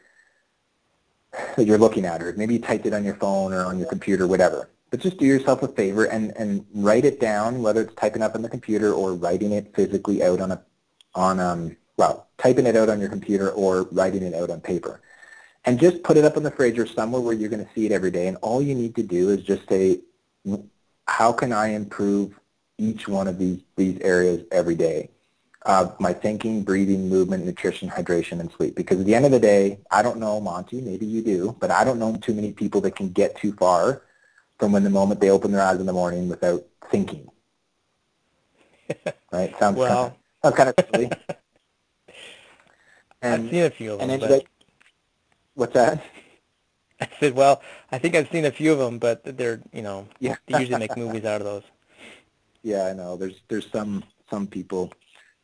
that 1.56 1.66
you're 1.66 1.78
looking 1.78 2.04
at, 2.04 2.22
or 2.22 2.32
maybe 2.36 2.54
you 2.54 2.60
typed 2.60 2.86
it 2.86 2.94
on 2.94 3.04
your 3.04 3.14
phone 3.16 3.52
or 3.52 3.64
on 3.64 3.78
your 3.78 3.88
computer, 3.88 4.26
whatever. 4.26 4.68
But 4.90 5.00
just 5.00 5.18
do 5.18 5.26
yourself 5.26 5.62
a 5.62 5.68
favor 5.68 6.04
and, 6.04 6.32
and 6.36 6.66
write 6.74 7.04
it 7.04 7.20
down, 7.20 7.62
whether 7.62 7.82
it's 7.82 7.94
typing 7.94 8.22
up 8.22 8.34
on 8.34 8.42
the 8.42 8.48
computer 8.48 8.92
or 8.92 9.14
writing 9.14 9.52
it 9.52 9.74
physically 9.74 10.22
out 10.22 10.40
on 10.40 10.50
a 10.52 10.62
on 11.14 11.38
um 11.38 11.76
well, 12.00 12.28
typing 12.38 12.66
it 12.66 12.76
out 12.76 12.88
on 12.88 12.98
your 12.98 13.10
computer 13.10 13.50
or 13.50 13.82
writing 13.92 14.22
it 14.22 14.34
out 14.34 14.48
on 14.48 14.60
paper. 14.60 15.02
And 15.66 15.78
just 15.78 16.02
put 16.02 16.16
it 16.16 16.24
up 16.24 16.38
in 16.38 16.42
the 16.42 16.50
fridge 16.50 16.78
or 16.78 16.86
somewhere 16.86 17.20
where 17.20 17.34
you're 17.34 17.50
going 17.50 17.64
to 17.64 17.70
see 17.74 17.84
it 17.84 17.92
every 17.92 18.10
day. 18.10 18.26
And 18.26 18.38
all 18.38 18.62
you 18.62 18.74
need 18.74 18.94
to 18.96 19.02
do 19.02 19.28
is 19.28 19.42
just 19.42 19.68
say, 19.68 20.00
how 21.06 21.30
can 21.32 21.52
I 21.52 21.68
improve 21.68 22.40
each 22.78 23.06
one 23.06 23.28
of 23.28 23.38
these, 23.38 23.60
these 23.76 24.00
areas 24.00 24.46
every 24.50 24.76
day? 24.76 25.10
Uh, 25.66 25.90
my 25.98 26.12
thinking, 26.12 26.62
breathing, 26.62 27.08
movement, 27.08 27.44
nutrition, 27.44 27.88
hydration, 27.88 28.40
and 28.40 28.50
sleep. 28.52 28.74
Because 28.74 28.98
at 28.98 29.04
the 29.04 29.14
end 29.14 29.26
of 29.26 29.30
the 29.30 29.38
day, 29.38 29.78
I 29.90 30.00
don't 30.00 30.18
know, 30.18 30.40
Monty, 30.40 30.80
maybe 30.80 31.04
you 31.04 31.22
do, 31.22 31.54
but 31.60 31.70
I 31.70 31.84
don't 31.84 31.98
know 31.98 32.16
too 32.16 32.32
many 32.32 32.52
people 32.52 32.80
that 32.80 32.96
can 32.96 33.10
get 33.10 33.36
too 33.36 33.52
far 33.52 34.02
from 34.58 34.72
when 34.72 34.84
the 34.84 34.90
moment 34.90 35.20
they 35.20 35.30
open 35.30 35.52
their 35.52 35.60
eyes 35.60 35.78
in 35.78 35.84
the 35.84 35.92
morning 35.92 36.28
without 36.28 36.64
thinking. 36.90 37.28
right? 39.32 39.54
Sounds 39.58 39.76
well, 39.76 40.16
kind 40.42 40.54
of, 40.54 40.54
sounds 40.54 40.56
kind 40.56 40.68
of 40.68 40.74
silly. 40.94 41.10
And, 43.22 43.44
I've 43.44 43.50
seen 43.50 43.64
a 43.64 43.70
few 43.70 43.92
of 43.92 43.98
them. 44.00 44.10
And 44.10 44.20
but... 44.20 44.44
what's 45.54 45.74
that? 45.74 46.02
I 47.00 47.08
said, 47.18 47.34
well, 47.34 47.62
I 47.92 47.98
think 47.98 48.14
I've 48.14 48.30
seen 48.30 48.44
a 48.44 48.50
few 48.50 48.72
of 48.72 48.78
them, 48.78 48.98
but 48.98 49.24
they're, 49.36 49.60
you 49.72 49.82
know, 49.82 50.06
yeah. 50.18 50.36
they 50.46 50.60
usually 50.60 50.78
make 50.78 50.96
movies 50.96 51.24
out 51.24 51.40
of 51.40 51.46
those. 51.46 51.62
Yeah, 52.62 52.86
I 52.86 52.92
know. 52.92 53.16
There's 53.16 53.40
there's 53.48 53.70
some 53.72 54.04
some 54.28 54.46
people 54.46 54.92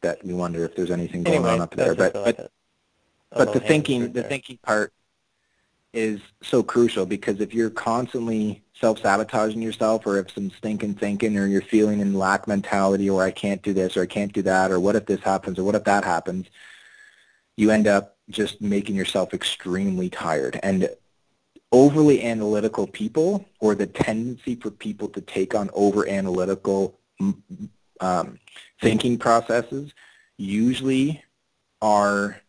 that 0.07 0.25
we 0.25 0.33
wonder 0.33 0.65
if 0.65 0.77
there's 0.77 0.91
anything 0.91 1.23
going 1.25 1.39
anyway, 1.39 1.55
on 1.55 1.61
up 1.61 1.75
there, 1.75 1.95
but 1.95 2.15
like 2.15 2.37
but, 2.37 2.51
but 3.31 3.53
the 3.53 3.61
thinking 3.61 4.03
the 4.03 4.21
there. 4.21 4.23
thinking 4.25 4.59
part 4.63 4.93
is 5.93 6.21
so 6.43 6.63
crucial 6.63 7.07
because 7.07 7.41
if 7.41 7.55
you're 7.55 7.71
constantly 7.71 8.63
self-sabotaging 8.75 9.63
yourself 9.63 10.07
or 10.07 10.19
if 10.19 10.31
some 10.31 10.51
stinking 10.51 10.95
thinking 10.95 11.37
or 11.39 11.47
you're 11.47 11.63
feeling 11.63 12.01
in 12.01 12.15
lack 12.15 12.47
mentality 12.47 13.09
or 13.09 13.23
I 13.23 13.31
can't 13.31 13.63
do 13.63 13.73
this 13.73 13.97
or 13.97 14.03
I 14.03 14.07
can't 14.07 14.33
do 14.33 14.43
that 14.43 14.71
or 14.71 14.79
what 14.79 14.95
if 14.95 15.07
this 15.07 15.21
happens 15.21 15.59
or 15.59 15.65
what 15.65 15.75
if 15.75 15.85
that 15.85 16.05
happens, 16.05 16.47
you 17.57 17.71
end 17.71 17.87
up 17.87 18.17
just 18.29 18.61
making 18.61 18.95
yourself 18.95 19.33
extremely 19.33 20.11
tired. 20.11 20.61
And 20.63 20.91
overly 21.73 22.23
analytical 22.23 22.87
people 22.87 23.49
or 23.61 23.75
the 23.75 23.87
tendency 23.87 24.55
for 24.55 24.71
people 24.71 25.09
to 25.09 25.21
take 25.23 25.55
on 25.55 25.71
over 25.73 26.07
analytical 26.07 26.99
um, 28.01 28.39
thinking 28.81 29.19
processes 29.19 29.93
usually 30.39 31.23
are 31.81 32.41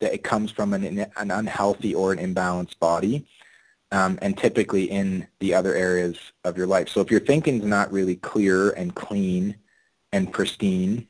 that 0.00 0.12
it 0.12 0.22
comes 0.22 0.50
from 0.50 0.74
an, 0.74 1.06
an 1.16 1.30
unhealthy 1.30 1.94
or 1.94 2.12
an 2.12 2.18
imbalanced 2.18 2.78
body 2.78 3.26
um, 3.92 4.18
and 4.20 4.36
typically 4.36 4.84
in 4.90 5.26
the 5.40 5.54
other 5.54 5.74
areas 5.74 6.18
of 6.44 6.56
your 6.56 6.66
life. 6.66 6.88
So 6.88 7.00
if 7.00 7.10
your 7.10 7.20
thinking 7.20 7.60
is 7.60 7.66
not 7.66 7.92
really 7.92 8.16
clear 8.16 8.70
and 8.70 8.94
clean 8.94 9.56
and 10.12 10.32
pristine 10.32 11.06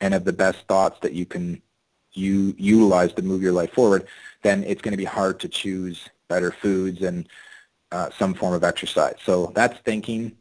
and 0.00 0.14
of 0.14 0.24
the 0.24 0.32
best 0.32 0.66
thoughts 0.66 0.98
that 1.00 1.12
you 1.12 1.26
can 1.26 1.60
utilize 2.12 3.12
to 3.14 3.22
move 3.22 3.42
your 3.42 3.52
life 3.52 3.72
forward, 3.72 4.06
then 4.42 4.64
it's 4.64 4.82
going 4.82 4.92
to 4.92 4.98
be 4.98 5.04
hard 5.04 5.38
to 5.40 5.48
choose 5.48 6.08
better 6.28 6.50
foods 6.50 7.02
and 7.02 7.28
uh, 7.92 8.10
some 8.10 8.34
form 8.34 8.54
of 8.54 8.64
exercise. 8.64 9.16
So 9.24 9.52
that's 9.54 9.78
thinking 9.80 10.36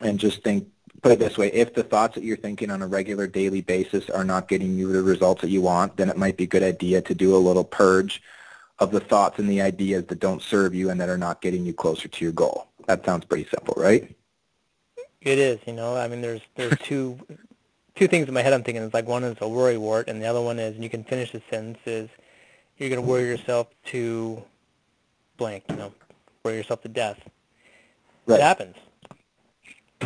and 0.00 0.18
just 0.18 0.42
think, 0.44 0.68
put 1.02 1.12
it 1.12 1.18
this 1.18 1.38
way, 1.38 1.48
if 1.52 1.74
the 1.74 1.82
thoughts 1.82 2.14
that 2.14 2.24
you're 2.24 2.36
thinking 2.36 2.70
on 2.70 2.82
a 2.82 2.86
regular 2.86 3.26
daily 3.26 3.60
basis 3.60 4.10
are 4.10 4.24
not 4.24 4.48
getting 4.48 4.76
you 4.76 4.92
the 4.92 5.02
results 5.02 5.42
that 5.42 5.50
you 5.50 5.60
want, 5.60 5.96
then 5.96 6.08
it 6.08 6.16
might 6.16 6.36
be 6.36 6.44
a 6.44 6.48
good 6.48 6.62
idea 6.62 7.00
to 7.02 7.14
do 7.14 7.36
a 7.36 7.38
little 7.38 7.64
purge 7.64 8.22
of 8.78 8.90
the 8.90 9.00
thoughts 9.00 9.38
and 9.38 9.48
the 9.48 9.60
ideas 9.60 10.04
that 10.06 10.20
don't 10.20 10.42
serve 10.42 10.74
you 10.74 10.90
and 10.90 11.00
that 11.00 11.08
are 11.08 11.18
not 11.18 11.40
getting 11.40 11.64
you 11.64 11.72
closer 11.72 12.08
to 12.08 12.24
your 12.24 12.32
goal. 12.32 12.68
That 12.86 13.04
sounds 13.04 13.24
pretty 13.24 13.48
simple, 13.50 13.74
right? 13.76 14.14
It 15.20 15.38
is, 15.38 15.58
you 15.66 15.72
know. 15.72 15.96
I 15.96 16.08
mean, 16.08 16.20
there's 16.20 16.40
there's 16.54 16.78
two 16.82 17.18
two 17.96 18.08
things 18.08 18.28
in 18.28 18.34
my 18.34 18.42
head 18.42 18.52
I'm 18.52 18.62
thinking. 18.62 18.82
It's 18.82 18.94
like 18.94 19.06
one 19.06 19.24
is 19.24 19.36
a 19.40 19.48
worry 19.48 19.76
wart, 19.76 20.08
and 20.08 20.22
the 20.22 20.26
other 20.26 20.40
one 20.40 20.58
is, 20.58 20.74
and 20.74 20.84
you 20.84 20.90
can 20.90 21.04
finish 21.04 21.32
the 21.32 21.42
sentence, 21.50 21.78
is 21.86 22.08
you're 22.76 22.88
going 22.88 23.02
to 23.02 23.06
worry 23.06 23.24
yourself 23.24 23.68
to 23.86 24.42
blank, 25.36 25.64
you 25.68 25.76
know, 25.76 25.92
worry 26.44 26.56
yourself 26.56 26.82
to 26.82 26.88
death. 26.88 27.18
Right. 28.26 28.38
It 28.38 28.42
happens. 28.42 28.76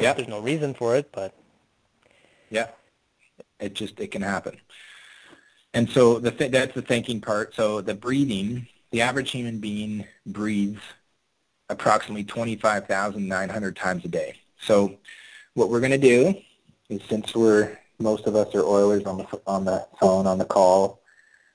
Yeah. 0.01 0.15
There's 0.15 0.29
no 0.29 0.41
reason 0.41 0.75
for 0.75 0.97
it, 0.97 1.11
but 1.13 1.35
yeah, 2.51 2.69
it 3.61 3.75
just 3.75 3.99
it 4.01 4.11
can 4.11 4.23
happen. 4.23 4.59
And 5.75 5.89
so 5.89 6.19
the 6.19 6.31
th- 6.31 6.51
that's 6.51 6.75
the 6.75 6.83
thinking 6.83 7.21
part. 7.21 7.55
So 7.55 7.81
the 7.81 7.95
breathing, 7.95 8.67
the 8.91 9.01
average 9.01 9.31
human 9.31 9.59
being 9.59 10.07
breathes 10.27 10.81
approximately 11.69 12.25
25,900 12.25 13.77
times 13.77 14.05
a 14.05 14.09
day. 14.09 14.35
So 14.61 14.99
what 15.55 15.71
we're 15.71 15.81
going 15.81 15.93
to 15.93 15.99
do 15.99 16.35
is 16.89 17.01
since 17.09 17.35
we're 17.35 17.79
most 17.99 18.27
of 18.27 18.37
us 18.37 18.55
are 18.55 18.65
Oilers 18.65 19.05
on 19.05 19.19
the 19.19 19.41
on 19.47 19.65
the 19.65 19.87
phone 20.01 20.27
on 20.27 20.39
the 20.39 20.45
call, 20.45 21.03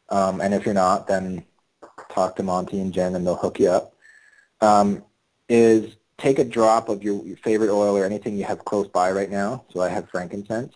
um, 0.09 0.41
and 0.41 0.53
if 0.53 0.65
you're 0.65 0.73
not, 0.73 1.07
then 1.07 1.43
talk 2.09 2.35
to 2.37 2.43
Monty 2.43 2.79
and 2.79 2.93
Jen 2.93 3.15
and 3.15 3.25
they'll 3.25 3.35
hook 3.35 3.59
you 3.59 3.69
up, 3.69 3.93
um, 4.61 5.03
is 5.49 5.95
take 6.17 6.39
a 6.39 6.43
drop 6.43 6.89
of 6.89 7.03
your, 7.03 7.23
your 7.25 7.37
favorite 7.37 7.69
oil 7.69 7.95
or 7.95 8.05
anything 8.05 8.37
you 8.37 8.45
have 8.45 8.65
close 8.65 8.87
by 8.87 9.11
right 9.11 9.29
now. 9.29 9.63
So 9.71 9.81
I 9.81 9.89
have 9.89 10.09
frankincense. 10.09 10.73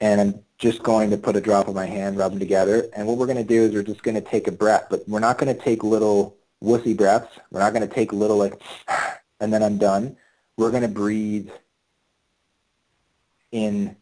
And 0.00 0.20
I'm 0.20 0.44
just 0.58 0.82
going 0.82 1.10
to 1.10 1.16
put 1.16 1.36
a 1.36 1.40
drop 1.40 1.68
of 1.68 1.74
my 1.74 1.86
hand, 1.86 2.18
rub 2.18 2.32
them 2.32 2.40
together. 2.40 2.88
And 2.94 3.06
what 3.06 3.16
we're 3.16 3.26
going 3.26 3.38
to 3.38 3.44
do 3.44 3.62
is 3.62 3.72
we're 3.72 3.82
just 3.82 4.02
going 4.02 4.16
to 4.16 4.20
take 4.20 4.48
a 4.48 4.52
breath, 4.52 4.86
but 4.90 5.08
we're 5.08 5.20
not 5.20 5.38
going 5.38 5.54
to 5.56 5.62
take 5.62 5.84
little 5.84 6.36
wussy 6.62 6.96
breaths. 6.96 7.38
We're 7.50 7.60
not 7.60 7.72
going 7.72 7.86
to 7.88 7.94
take 7.94 8.12
little 8.12 8.36
like, 8.36 8.60
and 9.40 9.52
then 9.52 9.62
I'm 9.62 9.78
done. 9.78 10.16
We're 10.56 10.70
going 10.70 10.82
to 10.82 10.88
breathe 10.88 11.50
in 13.52 13.96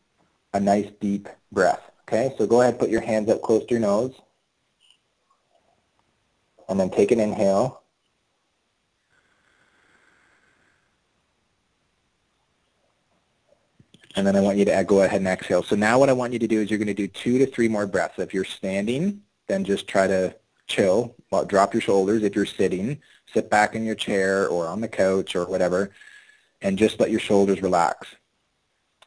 a 0.53 0.61
nice 0.61 0.91
deep 1.01 1.29
breath. 1.53 1.83
Okay, 2.09 2.35
so 2.39 2.47
go 2.47 2.63
ahead, 2.63 2.79
put 2.79 2.91
your 2.91 3.03
hands 3.03 3.31
up 3.31 3.43
close 3.43 3.65
to 3.67 3.71
your 3.71 3.81
nose 3.81 4.15
and 6.69 6.79
then 6.79 6.89
take 6.89 7.11
an 7.11 7.21
inhale. 7.21 7.80
And 14.17 14.27
then 14.27 14.35
I 14.35 14.41
want 14.41 14.59
you 14.59 14.65
to 14.65 14.85
go 14.85 15.03
ahead 15.03 15.21
and 15.21 15.29
exhale. 15.29 15.63
So 15.63 15.77
now 15.77 15.99
what 15.99 16.09
I 16.09 16.13
want 16.15 16.33
you 16.33 16.39
to 16.41 16.49
do 16.49 16.61
is 16.61 16.69
you're 16.69 16.79
going 16.79 16.89
to 16.89 16.95
do 16.95 17.07
two 17.07 17.39
to 17.39 17.47
three 17.47 17.69
more 17.69 17.87
breaths. 17.87 18.19
If 18.19 18.35
you're 18.35 18.45
standing, 18.45 19.23
then 19.47 19.65
just 19.65 19.87
try 19.87 20.07
to 20.09 20.35
chill. 20.67 21.15
Drop 21.47 21.73
your 21.73 21.81
shoulders. 21.81 22.25
If 22.25 22.35
you're 22.35 22.45
sitting, 22.45 23.01
sit 23.33 23.49
back 23.51 23.77
in 23.77 23.85
your 23.85 23.95
chair 23.95 24.49
or 24.49 24.67
on 24.67 24.81
the 24.81 24.89
couch 24.89 25.37
or 25.37 25.47
whatever, 25.47 25.91
and 26.61 26.77
just 26.77 26.99
let 26.99 27.11
your 27.11 27.21
shoulders 27.21 27.63
relax. 27.63 28.09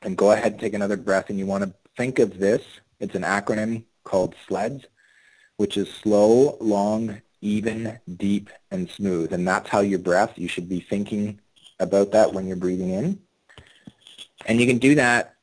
And 0.03 0.17
go 0.17 0.31
ahead 0.31 0.53
and 0.53 0.61
take 0.61 0.73
another 0.73 0.97
breath. 0.97 1.29
And 1.29 1.37
you 1.37 1.45
want 1.45 1.65
to 1.65 1.73
think 1.97 2.19
of 2.19 2.39
this. 2.39 2.63
It's 2.99 3.15
an 3.15 3.23
acronym 3.23 3.83
called 4.05 4.35
SLEDS, 4.47 4.85
which 5.57 5.75
is 5.75 5.89
slow, 5.89 6.57
long, 6.61 7.21
even, 7.41 7.99
deep, 8.15 8.49
and 8.71 8.89
smooth. 8.89 9.33
And 9.33 9.45
that's 9.45 9.69
how 9.69 9.81
your 9.81 9.99
breath, 9.99 10.37
you 10.37 10.47
should 10.47 10.69
be 10.69 10.79
thinking 10.79 11.41
about 11.79 12.11
that 12.11 12.33
when 12.33 12.47
you're 12.47 12.55
breathing 12.55 12.91
in. 12.91 13.19
And 14.45 14.59
you 14.59 14.67
can 14.67 14.77
do 14.77 14.95
that 14.95 15.35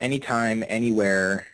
anytime, 0.00 0.64
anywhere, 0.68 1.46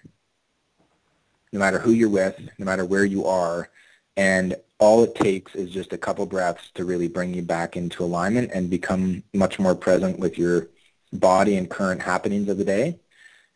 no 1.52 1.58
matter 1.58 1.78
who 1.78 1.92
you're 1.92 2.08
with, 2.08 2.38
no 2.58 2.64
matter 2.64 2.84
where 2.84 3.04
you 3.04 3.26
are. 3.26 3.70
And 4.16 4.56
all 4.78 5.02
it 5.04 5.14
takes 5.14 5.54
is 5.54 5.70
just 5.70 5.92
a 5.92 5.98
couple 5.98 6.26
breaths 6.26 6.70
to 6.74 6.84
really 6.84 7.08
bring 7.08 7.34
you 7.34 7.42
back 7.42 7.76
into 7.76 8.04
alignment 8.04 8.50
and 8.52 8.68
become 8.70 9.22
much 9.32 9.58
more 9.58 9.74
present 9.74 10.18
with 10.18 10.36
your 10.38 10.68
body 11.12 11.56
and 11.56 11.70
current 11.70 12.02
happenings 12.02 12.48
of 12.48 12.58
the 12.58 12.64
day. 12.64 12.98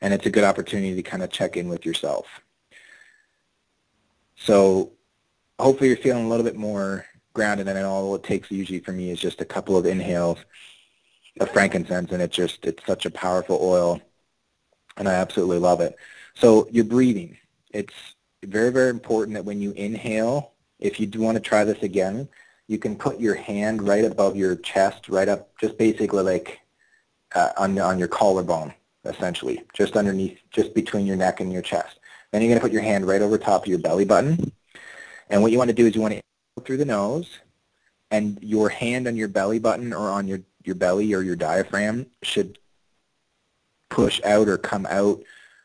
And 0.01 0.15
it's 0.15 0.27
a 0.27 0.31
good 0.31 0.45
opportunity 0.45 0.95
to 0.95 1.03
kind 1.03 1.23
of 1.23 1.31
check 1.31 1.57
in 1.57 1.69
with 1.69 1.85
yourself. 1.85 2.27
So 4.37 4.93
hopefully 5.59 5.89
you're 5.89 5.99
feeling 5.99 6.27
a 6.27 6.29
little 6.29 6.45
bit 6.45 6.57
more 6.57 7.05
grounded 7.35 7.69
and 7.69 7.79
all 7.85 8.15
it 8.15 8.23
takes 8.23 8.51
usually 8.51 8.81
for 8.81 8.93
me 8.93 9.11
is 9.11 9.21
just 9.21 9.41
a 9.41 9.45
couple 9.45 9.77
of 9.77 9.87
inhales 9.87 10.39
of 11.41 11.51
frankincense 11.51 12.13
and 12.13 12.23
it's 12.23 12.35
just 12.35 12.65
it's 12.65 12.85
such 12.87 13.07
a 13.07 13.11
powerful 13.11 13.59
oil 13.61 14.01
and 14.97 15.09
I 15.09 15.15
absolutely 15.15 15.59
love 15.59 15.81
it. 15.81 15.97
So 16.35 16.69
you're 16.71 16.85
breathing. 16.85 17.37
It's 17.73 17.95
very, 18.45 18.71
very 18.71 18.91
important 18.91 19.35
that 19.35 19.45
when 19.45 19.61
you 19.61 19.73
inhale, 19.73 20.53
if 20.79 21.01
you 21.01 21.07
do 21.07 21.21
want 21.21 21.37
to 21.37 21.41
try 21.41 21.65
this 21.65 21.83
again, 21.83 22.29
you 22.67 22.79
can 22.79 22.97
put 22.97 23.19
your 23.19 23.35
hand 23.35 23.87
right 23.87 24.05
above 24.05 24.37
your 24.37 24.57
chest, 24.57 25.09
right 25.09 25.29
up, 25.29 25.51
just 25.59 25.79
basically 25.79 26.23
like 26.23 26.61
uh, 27.35 27.51
on, 27.57 27.79
on 27.79 27.99
your 27.99 28.09
collarbone, 28.09 28.75
essentially, 29.05 29.63
just 29.73 29.97
underneath, 29.97 30.39
just 30.51 30.75
between 30.75 31.07
your 31.07 31.17
neck 31.17 31.41
and 31.41 31.53
your 31.53 31.63
chest. 31.63 31.99
Then 32.31 32.43
you're 32.43 32.51
going 32.51 32.61
to 32.61 32.65
put 32.65 32.73
your 32.73 32.83
hand 32.83 33.07
right 33.07 33.23
over 33.23 33.39
top 33.39 33.63
of 33.63 33.69
your 33.69 33.79
belly 33.79 34.05
button, 34.05 34.53
and 35.31 35.43
what 35.43 35.51
you 35.51 35.59
want 35.59 35.69
to 35.69 35.75
do 35.75 35.87
is 35.87 35.95
you 35.95 36.03
want 36.03 36.15
to 36.15 36.21
through 36.65 36.77
the 36.77 36.85
nose, 36.85 37.39
and 38.11 38.39
your 38.43 38.69
hand 38.69 39.07
on 39.07 39.17
your 39.17 39.29
belly 39.29 39.59
button 39.59 39.93
or 39.93 40.11
on 40.11 40.29
your, 40.29 40.41
your 40.65 40.75
belly 40.75 41.15
or 41.15 41.23
your 41.23 41.37
diaphragm 41.37 42.07
should 42.23 42.59
push 43.89 44.21
out 44.25 44.49
or 44.49 44.59
come 44.59 44.87
out 44.91 45.23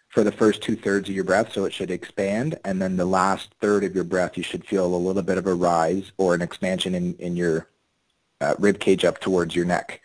for 0.10 0.24
the 0.24 0.32
first 0.32 0.62
two-thirds 0.62 1.10
of 1.10 1.16
your 1.16 1.24
breath, 1.24 1.52
so 1.52 1.66
it 1.66 1.74
should 1.74 1.90
expand, 1.90 2.60
and 2.64 2.80
then 2.80 2.96
the 2.96 3.06
last 3.06 3.56
third 3.60 3.84
of 3.84 3.96
your 3.96 4.04
breath, 4.04 4.38
you 4.38 4.44
should 4.44 4.64
feel 4.64 4.86
a 4.86 4.96
little 4.96 5.24
bit 5.24 5.40
of 5.40 5.48
a 5.48 5.54
rise 5.54 6.12
or 6.18 6.36
an 6.36 6.42
expansion 6.42 6.94
in, 6.94 7.16
in 7.16 7.36
your 7.36 7.68
uh, 8.40 8.54
rib 8.60 8.80
cage 8.80 9.04
up 9.06 9.20
towards 9.20 9.56
your 9.56 9.66
neck. 9.66 10.02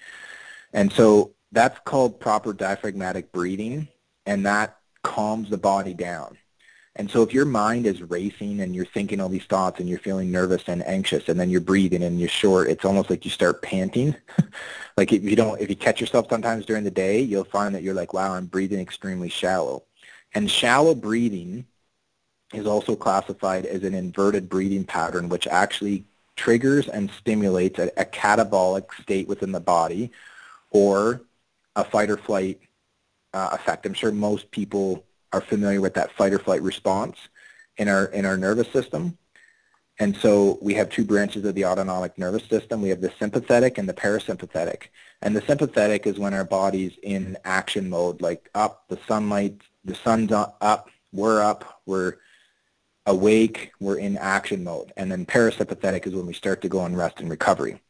And 0.72 0.90
so 0.90 1.32
that's 1.52 1.78
called 1.84 2.20
proper 2.20 2.54
diaphragmatic 2.54 3.32
breathing, 3.32 3.88
and 4.24 4.46
that 4.46 4.78
calms 5.02 5.50
the 5.50 5.58
body 5.58 5.92
down. 5.92 6.37
And 6.98 7.08
so 7.08 7.22
if 7.22 7.32
your 7.32 7.44
mind 7.44 7.86
is 7.86 8.02
racing 8.02 8.60
and 8.60 8.74
you're 8.74 8.84
thinking 8.84 9.20
all 9.20 9.28
these 9.28 9.44
thoughts 9.44 9.78
and 9.78 9.88
you're 9.88 10.00
feeling 10.00 10.32
nervous 10.32 10.64
and 10.66 10.84
anxious 10.84 11.28
and 11.28 11.38
then 11.38 11.48
you're 11.48 11.60
breathing 11.60 12.02
and 12.02 12.18
you're 12.18 12.28
short, 12.28 12.68
it's 12.68 12.84
almost 12.84 13.08
like 13.08 13.24
you 13.24 13.30
start 13.30 13.62
panting. 13.62 14.16
like 14.96 15.12
if 15.12 15.22
you 15.22 15.36
don't, 15.36 15.60
if 15.60 15.70
you 15.70 15.76
catch 15.76 16.00
yourself 16.00 16.26
sometimes 16.28 16.66
during 16.66 16.82
the 16.82 16.90
day, 16.90 17.20
you'll 17.20 17.44
find 17.44 17.72
that 17.76 17.84
you're 17.84 17.94
like, 17.94 18.12
wow, 18.12 18.34
I'm 18.34 18.46
breathing 18.46 18.80
extremely 18.80 19.28
shallow. 19.28 19.84
And 20.34 20.50
shallow 20.50 20.92
breathing 20.92 21.66
is 22.52 22.66
also 22.66 22.96
classified 22.96 23.64
as 23.64 23.84
an 23.84 23.94
inverted 23.94 24.48
breathing 24.48 24.84
pattern, 24.84 25.28
which 25.28 25.46
actually 25.46 26.04
triggers 26.34 26.88
and 26.88 27.10
stimulates 27.12 27.78
a, 27.78 27.92
a 27.96 28.04
catabolic 28.04 28.92
state 29.00 29.28
within 29.28 29.52
the 29.52 29.60
body 29.60 30.10
or 30.70 31.20
a 31.76 31.84
fight 31.84 32.10
or 32.10 32.16
flight 32.16 32.60
uh, 33.34 33.50
effect. 33.52 33.86
I'm 33.86 33.94
sure 33.94 34.10
most 34.10 34.50
people 34.50 35.04
are 35.32 35.40
familiar 35.40 35.80
with 35.80 35.94
that 35.94 36.12
fight 36.12 36.32
or 36.32 36.38
flight 36.38 36.62
response 36.62 37.16
in 37.76 37.88
our 37.88 38.06
in 38.06 38.24
our 38.24 38.36
nervous 38.36 38.70
system. 38.72 39.16
And 40.00 40.16
so 40.16 40.58
we 40.62 40.74
have 40.74 40.90
two 40.90 41.04
branches 41.04 41.44
of 41.44 41.54
the 41.56 41.64
autonomic 41.64 42.16
nervous 42.16 42.44
system. 42.44 42.80
We 42.80 42.90
have 42.90 43.00
the 43.00 43.12
sympathetic 43.18 43.78
and 43.78 43.88
the 43.88 43.94
parasympathetic. 43.94 44.84
And 45.22 45.34
the 45.34 45.42
sympathetic 45.42 46.06
is 46.06 46.20
when 46.20 46.34
our 46.34 46.44
body's 46.44 46.92
in 47.02 47.36
action 47.44 47.90
mode, 47.90 48.20
like 48.20 48.48
up, 48.54 48.84
the 48.88 48.98
sunlight, 49.08 49.60
the 49.84 49.96
sun's 49.96 50.30
up, 50.30 50.88
we're 51.12 51.42
up, 51.42 51.80
we're 51.84 52.14
awake, 53.06 53.72
we're 53.80 53.98
in 53.98 54.16
action 54.18 54.62
mode. 54.62 54.92
And 54.96 55.10
then 55.10 55.26
parasympathetic 55.26 56.06
is 56.06 56.14
when 56.14 56.26
we 56.26 56.32
start 56.32 56.62
to 56.62 56.68
go 56.68 56.78
on 56.78 56.94
rest 56.94 57.18
and 57.18 57.28
recovery. 57.28 57.80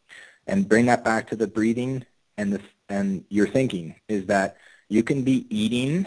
And 0.47 0.67
bring 0.67 0.87
that 0.87 1.05
back 1.05 1.29
to 1.29 1.37
the 1.37 1.47
breathing 1.47 2.07
and 2.39 2.53
the 2.55 2.61
and 2.89 3.25
your 3.29 3.47
thinking 3.47 3.97
is 4.09 4.25
that 4.27 4.57
you 4.89 5.03
can 5.03 5.23
be 5.23 5.47
eating 5.51 6.07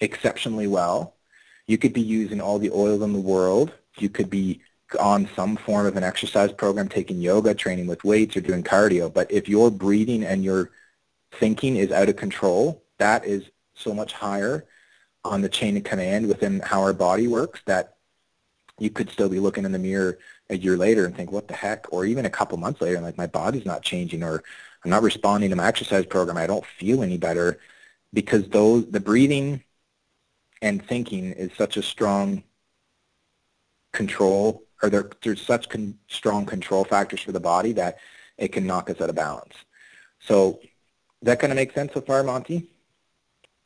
exceptionally 0.00 0.66
well. 0.66 1.14
You 1.66 1.78
could 1.78 1.92
be 1.92 2.00
using 2.00 2.40
all 2.40 2.58
the 2.58 2.70
oils 2.70 3.02
in 3.02 3.12
the 3.12 3.20
world. 3.20 3.72
You 3.98 4.08
could 4.08 4.30
be 4.30 4.60
on 4.98 5.28
some 5.36 5.56
form 5.56 5.86
of 5.86 5.96
an 5.96 6.04
exercise 6.04 6.52
program, 6.52 6.88
taking 6.88 7.20
yoga, 7.20 7.54
training 7.54 7.86
with 7.86 8.04
weights, 8.04 8.36
or 8.36 8.40
doing 8.40 8.62
cardio. 8.62 9.12
But 9.12 9.30
if 9.30 9.48
your 9.48 9.70
breathing 9.70 10.24
and 10.24 10.42
your 10.42 10.70
thinking 11.32 11.76
is 11.76 11.92
out 11.92 12.08
of 12.08 12.16
control, 12.16 12.82
that 12.98 13.26
is 13.26 13.44
so 13.74 13.92
much 13.92 14.12
higher 14.12 14.64
on 15.24 15.42
the 15.42 15.48
chain 15.48 15.76
of 15.76 15.84
command 15.84 16.26
within 16.26 16.60
how 16.60 16.82
our 16.82 16.92
body 16.92 17.28
works 17.28 17.60
that 17.66 17.96
you 18.78 18.90
could 18.90 19.10
still 19.10 19.28
be 19.28 19.40
looking 19.40 19.64
in 19.64 19.72
the 19.72 19.78
mirror 19.78 20.18
a 20.50 20.56
year 20.56 20.76
later 20.76 21.04
and 21.04 21.14
think, 21.14 21.30
what 21.30 21.48
the 21.48 21.54
heck? 21.54 21.92
Or 21.92 22.04
even 22.04 22.24
a 22.24 22.30
couple 22.30 22.56
months 22.56 22.80
later, 22.80 22.96
and 22.96 23.04
like 23.04 23.18
my 23.18 23.26
body's 23.26 23.66
not 23.66 23.82
changing, 23.82 24.22
or 24.22 24.42
I'm 24.84 24.90
not 24.90 25.02
responding 25.02 25.50
to 25.50 25.56
my 25.56 25.66
exercise 25.66 26.06
program. 26.06 26.36
I 26.36 26.46
don't 26.46 26.64
feel 26.64 27.02
any 27.02 27.18
better 27.18 27.58
because 28.14 28.48
those 28.48 28.86
the 28.90 29.00
breathing 29.00 29.62
and 30.62 30.84
thinking 30.86 31.32
is 31.32 31.50
such 31.56 31.76
a 31.76 31.82
strong 31.82 32.42
control, 33.92 34.62
or 34.82 34.90
there, 34.90 35.10
there's 35.22 35.40
such 35.40 35.68
con, 35.68 35.98
strong 36.08 36.46
control 36.46 36.84
factors 36.84 37.20
for 37.20 37.32
the 37.32 37.40
body 37.40 37.72
that 37.72 37.98
it 38.36 38.48
can 38.48 38.66
knock 38.66 38.90
us 38.90 39.00
out 39.00 39.08
of 39.08 39.16
balance. 39.16 39.54
So, 40.20 40.60
that 41.22 41.40
kind 41.40 41.52
of 41.52 41.56
makes 41.56 41.74
sense 41.74 41.92
so 41.94 42.00
far, 42.00 42.22
Monty? 42.22 42.68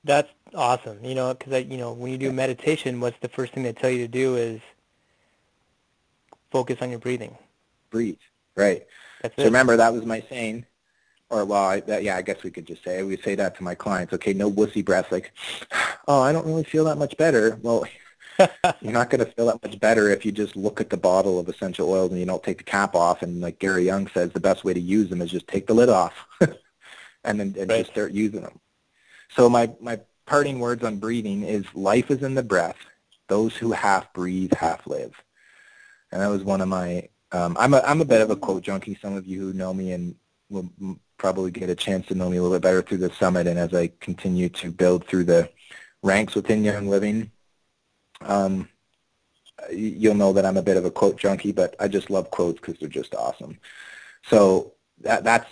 That's 0.05 0.29
awesome. 0.55 1.05
You 1.05 1.15
know, 1.15 1.35
because 1.35 1.65
you 1.67 1.77
know 1.77 1.93
when 1.93 2.11
you 2.11 2.19
do 2.19 2.33
meditation, 2.33 3.01
what's 3.01 3.19
the 3.21 3.29
first 3.29 3.53
thing 3.53 3.63
they 3.63 3.73
tell 3.73 3.91
you 3.91 3.99
to 3.99 4.09
do 4.09 4.37
is 4.37 4.61
focus 6.51 6.79
on 6.81 6.91
your 6.91 6.99
breathing. 6.99 7.37
Breathe. 7.91 8.19
Right. 8.57 8.87
That's 9.23 9.35
so 9.37 9.43
it. 9.43 9.47
remember 9.47 9.77
that 9.77 9.93
was 9.93 10.05
my 10.05 10.23
saying 10.29 10.67
or 11.33 11.47
well, 11.47 11.65
I, 11.65 11.81
that, 11.81 12.03
yeah, 12.03 12.17
I 12.17 12.23
guess 12.23 12.43
we 12.43 12.51
could 12.51 12.67
just 12.67 12.85
say 12.85 13.03
we 13.03 13.17
say 13.17 13.35
that 13.35 13.57
to 13.57 13.65
my 13.65 13.75
clients. 13.75 14.13
Okay, 14.13 14.35
no 14.35 14.51
wussy 14.51 14.85
breath. 14.85 15.11
Like, 15.11 15.33
oh, 16.07 16.21
I 16.21 16.31
don't 16.31 16.47
really 16.47 16.63
feel 16.63 16.85
that 16.85 16.99
much 16.99 17.17
better. 17.17 17.59
Well, 17.63 17.85
you're 18.39 18.93
not 18.93 19.09
going 19.09 19.25
to 19.25 19.33
feel 19.33 19.47
that 19.47 19.63
much 19.63 19.81
better 19.81 20.11
if 20.11 20.27
you 20.27 20.33
just 20.33 20.57
look 20.57 20.81
at 20.81 20.91
the 20.91 20.97
bottle 20.97 21.39
of 21.41 21.49
essential 21.49 21.91
oils 21.91 22.11
and 22.11 22.21
you 22.21 22.27
don't 22.27 22.43
take 22.43 22.59
the 22.59 22.65
cap 22.65 22.95
off. 22.95 23.23
And 23.23 23.41
like 23.41 23.59
Gary 23.59 23.85
Young 23.85 24.09
says, 24.09 24.31
the 24.33 24.41
best 24.41 24.63
way 24.63 24.75
to 24.75 24.81
use 24.81 25.09
them 25.09 25.23
is 25.23 25.31
just 25.31 25.49
take 25.49 25.67
the 25.67 25.75
lid 25.75 25.89
off, 25.89 26.13
and 26.41 27.41
then 27.41 27.55
and 27.59 27.71
right. 27.71 27.79
just 27.79 27.93
start 27.93 28.13
using 28.13 28.43
them. 28.43 28.61
So 29.35 29.49
my 29.49 29.73
my 29.81 30.01
parting 30.27 30.61
words 30.61 30.85
on 30.85 30.99
breathing 30.99 31.45
is 31.45 31.65
life 31.75 32.11
is 32.11 32.23
in 32.23 32.35
the 32.35 32.43
breath. 32.43 32.77
Those 33.29 33.57
who 33.57 33.73
half 33.73 34.13
breathe, 34.13 34.53
half 34.53 34.87
live. 34.87 35.15
And 36.11 36.21
that 36.21 36.29
was 36.29 36.45
one 36.45 36.61
of 36.61 36.69
my. 36.69 37.09
Um, 37.35 37.57
I'm 37.59 37.73
a 37.73 37.81
I'm 37.87 38.03
a 38.03 38.05
bit 38.05 38.21
of 38.21 38.29
a 38.29 38.37
quote 38.37 38.63
junkie. 38.63 38.99
Some 39.01 39.17
of 39.17 39.27
you 39.27 39.41
who 39.41 39.53
know 39.55 39.73
me 39.73 39.93
and 39.93 40.15
will 40.51 40.69
probably 41.23 41.53
get 41.53 41.71
a 41.71 41.75
chance 41.77 42.05
to 42.09 42.17
know 42.17 42.29
me 42.29 42.37
a 42.37 42.43
little 42.43 42.57
bit 42.57 42.63
better 42.63 42.83
through 42.83 42.99
the 42.99 43.15
summit 43.15 43.47
and 43.47 43.57
as 43.57 43.73
I 43.73 43.93
continue 44.01 44.49
to 44.49 44.73
build 44.73 45.07
through 45.07 45.23
the 45.23 45.49
ranks 46.03 46.35
within 46.35 46.65
Young 46.65 46.89
Living. 46.89 47.31
Um, 48.23 48.69
you'll 49.71 50.17
know 50.17 50.33
that 50.33 50.45
I'm 50.45 50.57
a 50.57 50.63
bit 50.63 50.77
of 50.77 50.85
a 50.85 50.91
quote 50.91 51.17
junkie, 51.17 51.53
but 51.53 51.77
I 51.79 51.87
just 51.87 52.11
love 52.11 52.33
quotes 52.33 52.59
because 52.59 52.77
they're 52.81 52.89
just 52.89 53.15
awesome. 53.15 53.57
So 54.25 54.73
that, 55.03 55.23
that's 55.23 55.49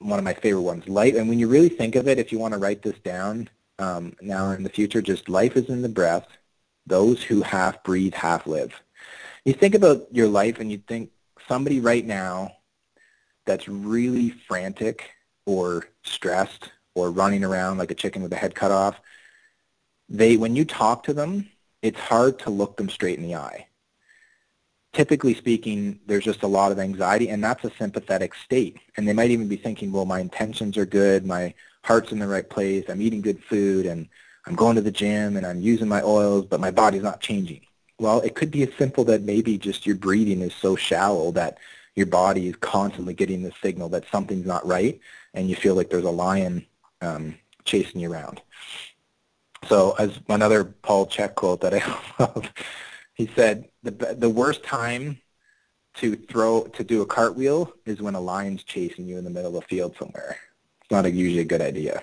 one 0.00 0.18
of 0.18 0.24
my 0.24 0.34
favorite 0.34 0.62
ones. 0.62 0.88
Life, 0.88 1.14
and 1.14 1.28
when 1.28 1.38
you 1.38 1.46
really 1.46 1.68
think 1.68 1.94
of 1.94 2.08
it, 2.08 2.18
if 2.18 2.32
you 2.32 2.40
want 2.40 2.54
to 2.54 2.58
write 2.58 2.82
this 2.82 2.98
down 2.98 3.48
um, 3.78 4.16
now 4.20 4.50
in 4.50 4.64
the 4.64 4.68
future, 4.68 5.00
just 5.00 5.28
life 5.28 5.56
is 5.56 5.68
in 5.68 5.80
the 5.80 5.88
breath. 5.88 6.26
Those 6.88 7.22
who 7.22 7.42
half 7.42 7.84
breathe, 7.84 8.14
half 8.14 8.48
live. 8.48 8.74
You 9.44 9.52
think 9.52 9.76
about 9.76 10.08
your 10.10 10.26
life 10.26 10.58
and 10.58 10.72
you 10.72 10.78
think 10.78 11.12
somebody 11.46 11.78
right 11.78 12.04
now 12.04 12.57
that's 13.48 13.66
really 13.66 14.30
frantic 14.46 15.10
or 15.46 15.88
stressed 16.04 16.70
or 16.94 17.10
running 17.10 17.42
around 17.42 17.78
like 17.78 17.90
a 17.90 17.94
chicken 17.94 18.22
with 18.22 18.32
a 18.32 18.36
head 18.36 18.54
cut 18.54 18.70
off, 18.70 19.00
they 20.08 20.36
when 20.36 20.54
you 20.54 20.64
talk 20.64 21.02
to 21.04 21.14
them, 21.14 21.48
it's 21.82 21.98
hard 21.98 22.38
to 22.40 22.50
look 22.50 22.76
them 22.76 22.90
straight 22.90 23.18
in 23.18 23.24
the 23.24 23.34
eye. 23.34 23.66
Typically 24.92 25.34
speaking, 25.34 25.98
there's 26.06 26.24
just 26.24 26.42
a 26.42 26.46
lot 26.46 26.72
of 26.72 26.78
anxiety, 26.78 27.28
and 27.30 27.42
that's 27.42 27.64
a 27.64 27.70
sympathetic 27.78 28.34
state. 28.34 28.78
And 28.96 29.06
they 29.06 29.12
might 29.12 29.30
even 29.30 29.48
be 29.48 29.56
thinking, 29.56 29.92
well, 29.92 30.04
my 30.04 30.20
intentions 30.20 30.76
are 30.76 30.86
good, 30.86 31.26
my 31.26 31.54
heart's 31.84 32.12
in 32.12 32.18
the 32.18 32.26
right 32.26 32.48
place, 32.48 32.84
I'm 32.88 33.02
eating 33.02 33.20
good 33.20 33.42
food, 33.44 33.86
and 33.86 34.08
I'm 34.46 34.56
going 34.56 34.76
to 34.76 34.82
the 34.82 34.90
gym, 34.90 35.36
and 35.36 35.46
I'm 35.46 35.60
using 35.60 35.88
my 35.88 36.02
oils, 36.02 36.46
but 36.46 36.60
my 36.60 36.70
body's 36.70 37.02
not 37.02 37.20
changing. 37.20 37.60
Well, 37.98 38.20
it 38.20 38.34
could 38.34 38.50
be 38.50 38.62
as 38.62 38.74
simple 38.78 39.04
that 39.04 39.22
maybe 39.22 39.58
just 39.58 39.86
your 39.86 39.96
breathing 39.96 40.40
is 40.42 40.54
so 40.54 40.74
shallow 40.76 41.32
that 41.32 41.58
your 41.94 42.06
body 42.06 42.48
is 42.48 42.56
constantly 42.56 43.14
getting 43.14 43.42
the 43.42 43.52
signal 43.62 43.88
that 43.90 44.08
something's 44.10 44.46
not 44.46 44.66
right, 44.66 45.00
and 45.34 45.48
you 45.48 45.56
feel 45.56 45.74
like 45.74 45.90
there's 45.90 46.04
a 46.04 46.10
lion 46.10 46.66
um, 47.00 47.34
chasing 47.64 48.00
you 48.00 48.12
around. 48.12 48.40
So 49.68 49.94
as 49.98 50.18
another 50.28 50.64
Paul 50.64 51.06
Chek 51.06 51.34
quote 51.34 51.60
that 51.62 51.74
I 51.74 51.82
love, 52.18 52.52
he 53.14 53.28
said, 53.34 53.68
the, 53.82 53.90
the 53.90 54.30
worst 54.30 54.62
time 54.62 55.20
to 55.94 56.14
throw 56.14 56.62
to 56.62 56.84
do 56.84 57.02
a 57.02 57.06
cartwheel 57.06 57.72
is 57.84 58.00
when 58.00 58.14
a 58.14 58.20
lion's 58.20 58.62
chasing 58.62 59.06
you 59.06 59.18
in 59.18 59.24
the 59.24 59.30
middle 59.30 59.56
of 59.56 59.64
a 59.64 59.66
field 59.66 59.96
somewhere. 59.98 60.36
It's 60.80 60.90
not 60.90 61.06
a, 61.06 61.10
usually 61.10 61.40
a 61.40 61.44
good 61.44 61.60
idea. 61.60 62.02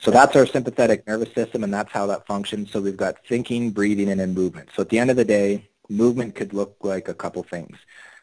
So 0.00 0.12
that's 0.12 0.36
our 0.36 0.46
sympathetic 0.46 1.06
nervous 1.08 1.34
system, 1.34 1.64
and 1.64 1.74
that's 1.74 1.90
how 1.90 2.06
that 2.06 2.26
functions. 2.26 2.70
So 2.70 2.80
we've 2.80 2.96
got 2.96 3.16
thinking, 3.26 3.72
breathing, 3.72 4.10
and 4.10 4.20
then 4.20 4.32
movement. 4.32 4.70
So 4.74 4.82
at 4.82 4.90
the 4.90 4.98
end 4.98 5.10
of 5.10 5.16
the 5.16 5.24
day, 5.24 5.68
movement 5.88 6.36
could 6.36 6.54
look 6.54 6.76
like 6.82 7.08
a 7.08 7.14
couple 7.14 7.42
things. 7.42 7.76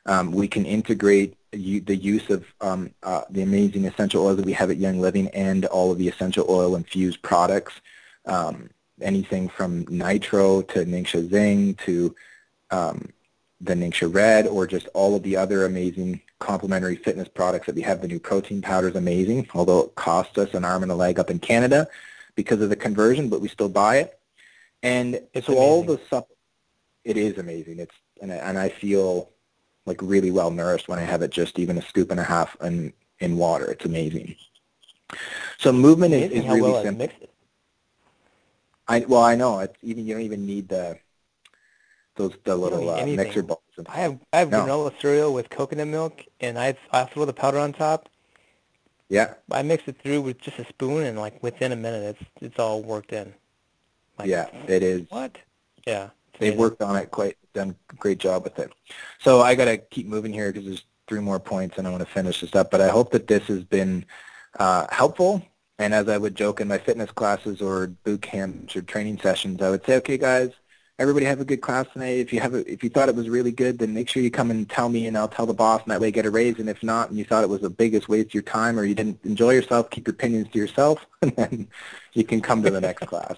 Um, 0.06 0.32
we 0.32 0.48
can 0.48 0.66
integrate 0.66 1.36
the 1.52 1.96
use 1.96 2.30
of 2.30 2.46
um, 2.62 2.92
uh, 3.04 3.22
the 3.30 3.42
amazing 3.42 3.86
essential 3.86 4.26
oils 4.26 4.38
that 4.38 4.46
we 4.46 4.54
have 4.54 4.70
at 4.70 4.78
Young 4.78 5.00
Living 5.00 5.30
and 5.30 5.66
all 5.66 5.92
of 5.92 5.98
the 5.98 6.08
essential 6.08 6.46
oil 6.50 6.76
infused 6.76 7.22
products, 7.22 7.74
um, 8.26 8.70
anything 9.02 9.48
from 9.48 9.86
Nitro 9.90 10.62
to 10.64 10.86
Ningxia 10.86 11.28
Zyng 11.28 11.78
to 11.86 12.16
um, 12.72 13.10
the 13.62 13.74
Ningxia 13.74 14.14
Red 14.14 14.48
or 14.48 14.68
just 14.68 14.88
all 14.94 15.16
of 15.16 15.24
the 15.24 15.38
other 15.38 15.66
amazing 15.66 16.22
complementary 16.40 16.98
fitness 16.98 17.28
products 17.28 17.68
that 17.68 17.76
we 17.76 17.82
have. 17.82 18.02
The 18.02 18.08
new 18.08 18.20
protein 18.20 18.62
powder 18.62 18.90
is 18.90 18.96
amazing, 18.96 19.48
although 19.54 19.86
it 19.86 19.96
costs 19.96 20.38
us 20.38 20.54
an 20.54 20.66
arm 20.66 20.84
and 20.84 20.92
a 20.92 20.96
leg 20.96 21.20
up 21.20 21.30
in 21.30 21.40
Canada 21.40 21.88
because 22.36 22.62
of 22.62 22.70
the 22.70 22.76
conversion, 22.76 23.30
but 23.30 23.42
we 23.42 23.48
still 23.48 23.70
buy 23.70 23.98
it. 23.98 24.20
And 24.84 25.16
it's 25.34 25.48
so 25.48 25.54
amazing. 25.54 25.58
all 25.58 25.84
the 25.84 25.98
stuff, 26.06 26.26
it 27.04 27.18
is 27.18 27.38
amazing. 27.38 27.80
It's 27.80 27.96
and 28.22 28.32
I, 28.32 28.36
and 28.36 28.58
I 28.58 28.70
feel 28.70 29.30
like 29.86 30.02
really 30.02 30.32
well 30.32 30.52
nourished 30.52 30.88
when 30.88 31.00
I 31.00 31.04
have 31.04 31.22
it 31.22 31.32
just 31.32 31.60
even 31.60 31.78
a 31.78 31.82
scoop 31.82 32.12
and 32.12 32.20
a 32.20 32.24
half 32.24 32.56
in, 32.62 32.94
in 33.20 33.38
water. 33.38 33.66
It's 33.72 33.86
amazing. 33.86 34.36
So 35.60 35.72
movement 35.72 36.14
is, 36.14 36.32
is 36.32 36.46
really 36.46 36.62
well 36.62 36.84
simple. 36.84 37.10
I 38.88 39.00
well 39.08 39.24
I 39.24 39.36
know 39.36 39.60
it's 39.60 39.78
even 39.82 40.06
you 40.06 40.14
don't 40.14 40.24
even 40.24 40.46
need 40.46 40.70
the 40.70 40.98
those 42.16 42.34
the 42.44 42.56
little 42.56 42.90
uh, 42.90 43.06
mixer 43.06 43.44
bowls. 43.44 43.60
I 43.88 43.98
have 43.98 44.20
I 44.34 44.40
have 44.40 44.50
no. 44.50 44.66
granola 44.66 45.00
cereal 45.02 45.34
with 45.34 45.50
coconut 45.50 45.88
milk 45.88 46.24
and 46.40 46.58
I 46.58 46.76
I 46.92 47.06
throw 47.06 47.26
the 47.26 47.34
powder 47.34 47.60
on 47.60 47.74
top. 47.74 48.10
Yeah. 49.10 49.36
I 49.52 49.62
mix 49.62 49.84
it 49.88 49.98
through 50.02 50.22
with 50.22 50.40
just 50.40 50.60
a 50.60 50.66
spoon 50.66 51.04
and 51.04 51.18
like 51.18 51.42
within 51.44 51.72
a 51.72 51.76
minute 51.76 52.16
it's 52.18 52.30
it's 52.42 52.60
all 52.60 52.82
worked 52.82 53.14
in. 53.14 53.34
Like, 54.18 54.30
yeah, 54.30 54.48
it 54.68 54.82
is. 54.82 55.10
What? 55.10 55.38
Yeah. 55.86 56.10
They've 56.40 56.58
worked 56.58 56.82
on 56.82 56.96
it 56.96 57.12
quite 57.12 57.38
done 57.56 57.76
a 57.90 57.96
great 57.96 58.20
job 58.20 58.44
with 58.44 58.60
it. 58.60 58.72
So 59.20 59.42
I 59.42 59.56
got 59.56 59.66
to 59.66 59.78
keep 59.78 60.06
moving 60.06 60.32
here 60.32 60.52
because 60.52 60.68
there's 60.68 60.84
three 61.08 61.20
more 61.20 61.40
points 61.40 61.78
and 61.78 61.88
I 61.88 61.92
want 61.92 62.06
to 62.06 62.14
finish 62.14 62.42
this 62.42 62.56
up. 62.56 62.70
But 62.70 62.82
I 62.82 62.90
hope 62.90 63.12
that 63.12 63.28
this 63.28 63.44
has 63.48 63.64
been 63.64 64.06
uh, 64.60 64.86
helpful. 64.92 65.42
And 65.78 65.94
as 65.94 66.08
I 66.08 66.18
would 66.18 66.36
joke 66.36 66.62
in 66.62 66.68
my 66.68 66.78
fitness 66.78 67.12
classes 67.12 67.62
or 67.62 67.88
boot 67.88 68.22
camps 68.22 68.76
or 68.76 68.82
training 68.82 69.20
sessions, 69.20 69.62
I 69.62 69.70
would 69.70 69.86
say, 69.86 69.96
okay, 69.98 70.18
guys, 70.18 70.52
everybody 70.98 71.26
have 71.26 71.42
a 71.42 71.46
good 71.46 71.62
class 71.62 71.86
tonight. 71.92 72.20
If 72.20 72.32
you 72.32 72.40
have 72.40 72.54
a, 72.54 72.72
if 72.72 72.84
you 72.84 72.90
thought 72.90 73.10
it 73.10 73.16
was 73.16 73.30
really 73.30 73.52
good, 73.52 73.80
then 73.80 73.94
make 73.94 74.10
sure 74.10 74.24
you 74.24 74.32
come 74.32 74.52
and 74.52 74.70
tell 74.70 74.88
me, 74.90 75.08
and 75.08 75.18
I'll 75.18 75.28
tell 75.28 75.46
the 75.46 75.54
boss, 75.54 75.82
and 75.84 75.92
that 75.92 76.00
way 76.00 76.12
get 76.12 76.26
a 76.26 76.32
raise. 76.32 76.60
And 76.60 76.70
if 76.70 76.82
not, 76.82 77.10
and 77.10 77.18
you 77.18 77.26
thought 77.26 77.44
it 77.44 77.50
was 77.50 77.62
the 77.62 77.70
biggest 77.70 78.08
waste 78.08 78.28
of 78.28 78.34
your 78.34 78.44
time, 78.44 78.80
or 78.80 78.86
you 78.86 78.96
didn't 78.96 79.20
enjoy 79.26 79.52
yourself, 79.52 79.90
keep 79.90 80.08
your 80.08 80.14
opinions 80.14 80.50
to 80.52 80.58
yourself, 80.60 81.06
and 81.22 81.36
then 81.36 81.68
you 82.14 82.24
can 82.24 82.42
come 82.42 82.64
to 82.64 82.72
the 82.72 82.82
next 82.82 83.06
class. 83.08 83.36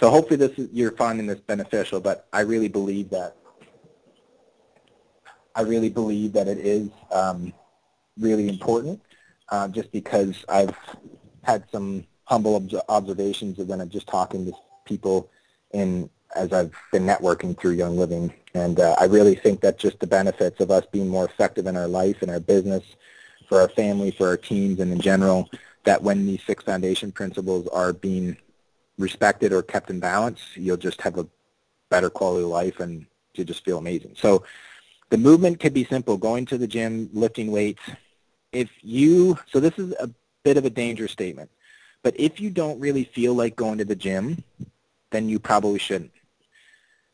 So 0.00 0.08
hopefully 0.08 0.36
this 0.36 0.58
is, 0.58 0.70
you're 0.72 0.92
finding 0.92 1.26
this 1.26 1.40
beneficial, 1.40 2.00
but 2.00 2.26
I 2.32 2.40
really 2.40 2.68
believe 2.68 3.10
that 3.10 3.36
I 5.54 5.60
really 5.60 5.90
believe 5.90 6.32
that 6.32 6.48
it 6.48 6.58
is 6.58 6.88
um, 7.12 7.52
really 8.18 8.48
important 8.48 9.02
uh, 9.50 9.68
just 9.68 9.92
because 9.92 10.42
I've 10.48 10.74
had 11.42 11.64
some 11.70 12.06
humble 12.24 12.56
ob- 12.56 12.82
observations 12.88 13.58
of 13.58 13.68
when 13.68 13.80
I'm 13.80 13.90
just 13.90 14.06
talking 14.06 14.46
to 14.46 14.52
people 14.86 15.28
in 15.72 16.08
as 16.34 16.52
I've 16.52 16.72
been 16.92 17.04
networking 17.04 17.58
through 17.58 17.72
Young 17.72 17.98
Living. 17.98 18.32
And 18.54 18.80
uh, 18.80 18.94
I 18.98 19.04
really 19.04 19.34
think 19.34 19.60
that 19.60 19.78
just 19.78 19.98
the 19.98 20.06
benefits 20.06 20.60
of 20.60 20.70
us 20.70 20.86
being 20.90 21.08
more 21.08 21.26
effective 21.26 21.66
in 21.66 21.76
our 21.76 21.88
life 21.88 22.22
and 22.22 22.30
our 22.30 22.40
business, 22.40 22.84
for 23.48 23.60
our 23.60 23.68
family, 23.68 24.12
for 24.12 24.28
our 24.28 24.36
teams, 24.36 24.78
and 24.78 24.92
in 24.92 25.00
general, 25.00 25.50
that 25.84 26.02
when 26.02 26.26
these 26.26 26.42
six 26.46 26.62
foundation 26.62 27.10
principles 27.10 27.66
are 27.68 27.92
being 27.92 28.36
respected 29.00 29.52
or 29.52 29.62
kept 29.62 29.90
in 29.90 30.00
balance, 30.00 30.40
you'll 30.54 30.76
just 30.76 31.00
have 31.00 31.18
a 31.18 31.26
better 31.90 32.10
quality 32.10 32.44
of 32.44 32.50
life 32.50 32.80
and 32.80 33.06
you 33.34 33.44
just 33.44 33.64
feel 33.64 33.78
amazing. 33.78 34.14
So 34.16 34.44
the 35.10 35.18
movement 35.18 35.60
could 35.60 35.74
be 35.74 35.84
simple, 35.84 36.16
going 36.16 36.46
to 36.46 36.58
the 36.58 36.66
gym, 36.66 37.10
lifting 37.12 37.50
weights. 37.50 37.82
If 38.52 38.70
you, 38.82 39.38
so 39.50 39.60
this 39.60 39.78
is 39.78 39.92
a 39.98 40.10
bit 40.44 40.56
of 40.56 40.64
a 40.64 40.70
dangerous 40.70 41.12
statement, 41.12 41.50
but 42.02 42.18
if 42.18 42.40
you 42.40 42.50
don't 42.50 42.80
really 42.80 43.04
feel 43.04 43.34
like 43.34 43.56
going 43.56 43.78
to 43.78 43.84
the 43.84 43.96
gym, 43.96 44.42
then 45.10 45.28
you 45.28 45.38
probably 45.38 45.78
shouldn't. 45.78 46.12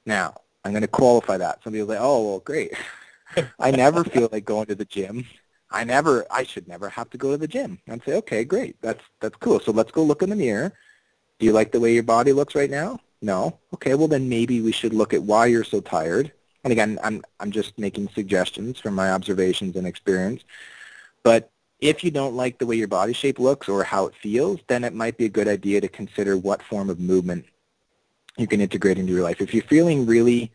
Now, 0.04 0.34
I'm 0.64 0.72
going 0.72 0.82
to 0.82 0.88
qualify 0.88 1.38
that. 1.38 1.62
Somebody 1.62 1.82
will 1.82 1.94
say, 1.94 1.98
oh, 2.00 2.28
well, 2.28 2.40
great. 2.40 2.72
I 3.58 3.70
never 3.70 4.04
feel 4.04 4.28
like 4.30 4.44
going 4.44 4.66
to 4.66 4.74
the 4.74 4.84
gym. 4.84 5.26
I 5.70 5.84
never, 5.84 6.24
I 6.30 6.44
should 6.44 6.68
never 6.68 6.88
have 6.88 7.10
to 7.10 7.18
go 7.18 7.32
to 7.32 7.36
the 7.36 7.48
gym. 7.48 7.80
I'd 7.88 8.04
say, 8.04 8.14
okay, 8.14 8.44
great. 8.44 8.76
That's, 8.80 9.02
that's 9.20 9.36
cool. 9.36 9.58
So 9.58 9.72
let's 9.72 9.90
go 9.90 10.04
look 10.04 10.22
in 10.22 10.30
the 10.30 10.36
mirror. 10.36 10.72
Do 11.38 11.46
you 11.46 11.52
like 11.52 11.72
the 11.72 11.80
way 11.80 11.92
your 11.92 12.02
body 12.02 12.32
looks 12.32 12.54
right 12.54 12.70
now? 12.70 13.00
No. 13.20 13.58
Okay, 13.74 13.94
well 13.94 14.08
then 14.08 14.28
maybe 14.28 14.60
we 14.60 14.72
should 14.72 14.94
look 14.94 15.12
at 15.12 15.22
why 15.22 15.46
you're 15.46 15.64
so 15.64 15.80
tired. 15.80 16.32
And 16.64 16.72
again, 16.72 16.98
I'm, 17.02 17.22
I'm 17.40 17.50
just 17.50 17.78
making 17.78 18.08
suggestions 18.08 18.80
from 18.80 18.94
my 18.94 19.12
observations 19.12 19.76
and 19.76 19.86
experience. 19.86 20.42
But 21.22 21.50
if 21.80 22.02
you 22.02 22.10
don't 22.10 22.34
like 22.34 22.58
the 22.58 22.66
way 22.66 22.76
your 22.76 22.88
body 22.88 23.12
shape 23.12 23.38
looks 23.38 23.68
or 23.68 23.84
how 23.84 24.06
it 24.06 24.14
feels, 24.14 24.60
then 24.66 24.82
it 24.82 24.94
might 24.94 25.16
be 25.18 25.26
a 25.26 25.30
good 25.30 25.48
idea 25.48 25.80
to 25.80 25.88
consider 25.88 26.36
what 26.36 26.62
form 26.62 26.88
of 26.88 26.98
movement 26.98 27.44
you 28.38 28.46
can 28.46 28.60
integrate 28.60 28.98
into 28.98 29.12
your 29.12 29.22
life. 29.22 29.40
If 29.40 29.52
you're 29.52 29.62
feeling 29.64 30.06
really 30.06 30.50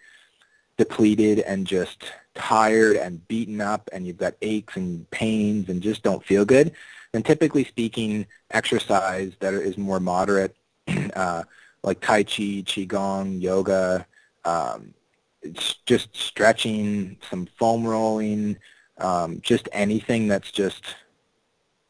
depleted 0.77 1.39
and 1.39 1.67
just 1.67 2.11
tired 2.33 2.97
and 2.97 3.25
beaten 3.27 3.61
up 3.61 3.89
and 3.93 4.05
you've 4.05 4.17
got 4.17 4.35
aches 4.41 4.75
and 4.77 5.09
pains 5.11 5.69
and 5.69 5.81
just 5.81 6.01
don't 6.01 6.25
feel 6.25 6.45
good, 6.45 6.71
then 7.11 7.23
typically 7.23 7.65
speaking, 7.65 8.25
exercise 8.51 9.33
that 9.39 9.53
is 9.53 9.77
more 9.77 9.99
moderate, 9.99 10.55
uh, 11.15 11.43
like 11.83 11.99
Tai 12.01 12.23
Chi, 12.23 12.63
Qigong, 12.63 13.41
yoga, 13.41 14.05
um, 14.45 14.93
it's 15.41 15.75
just 15.85 16.15
stretching, 16.15 17.17
some 17.29 17.47
foam 17.57 17.85
rolling, 17.85 18.57
um, 18.99 19.39
just 19.41 19.67
anything 19.71 20.27
that's 20.27 20.51
just 20.51 20.95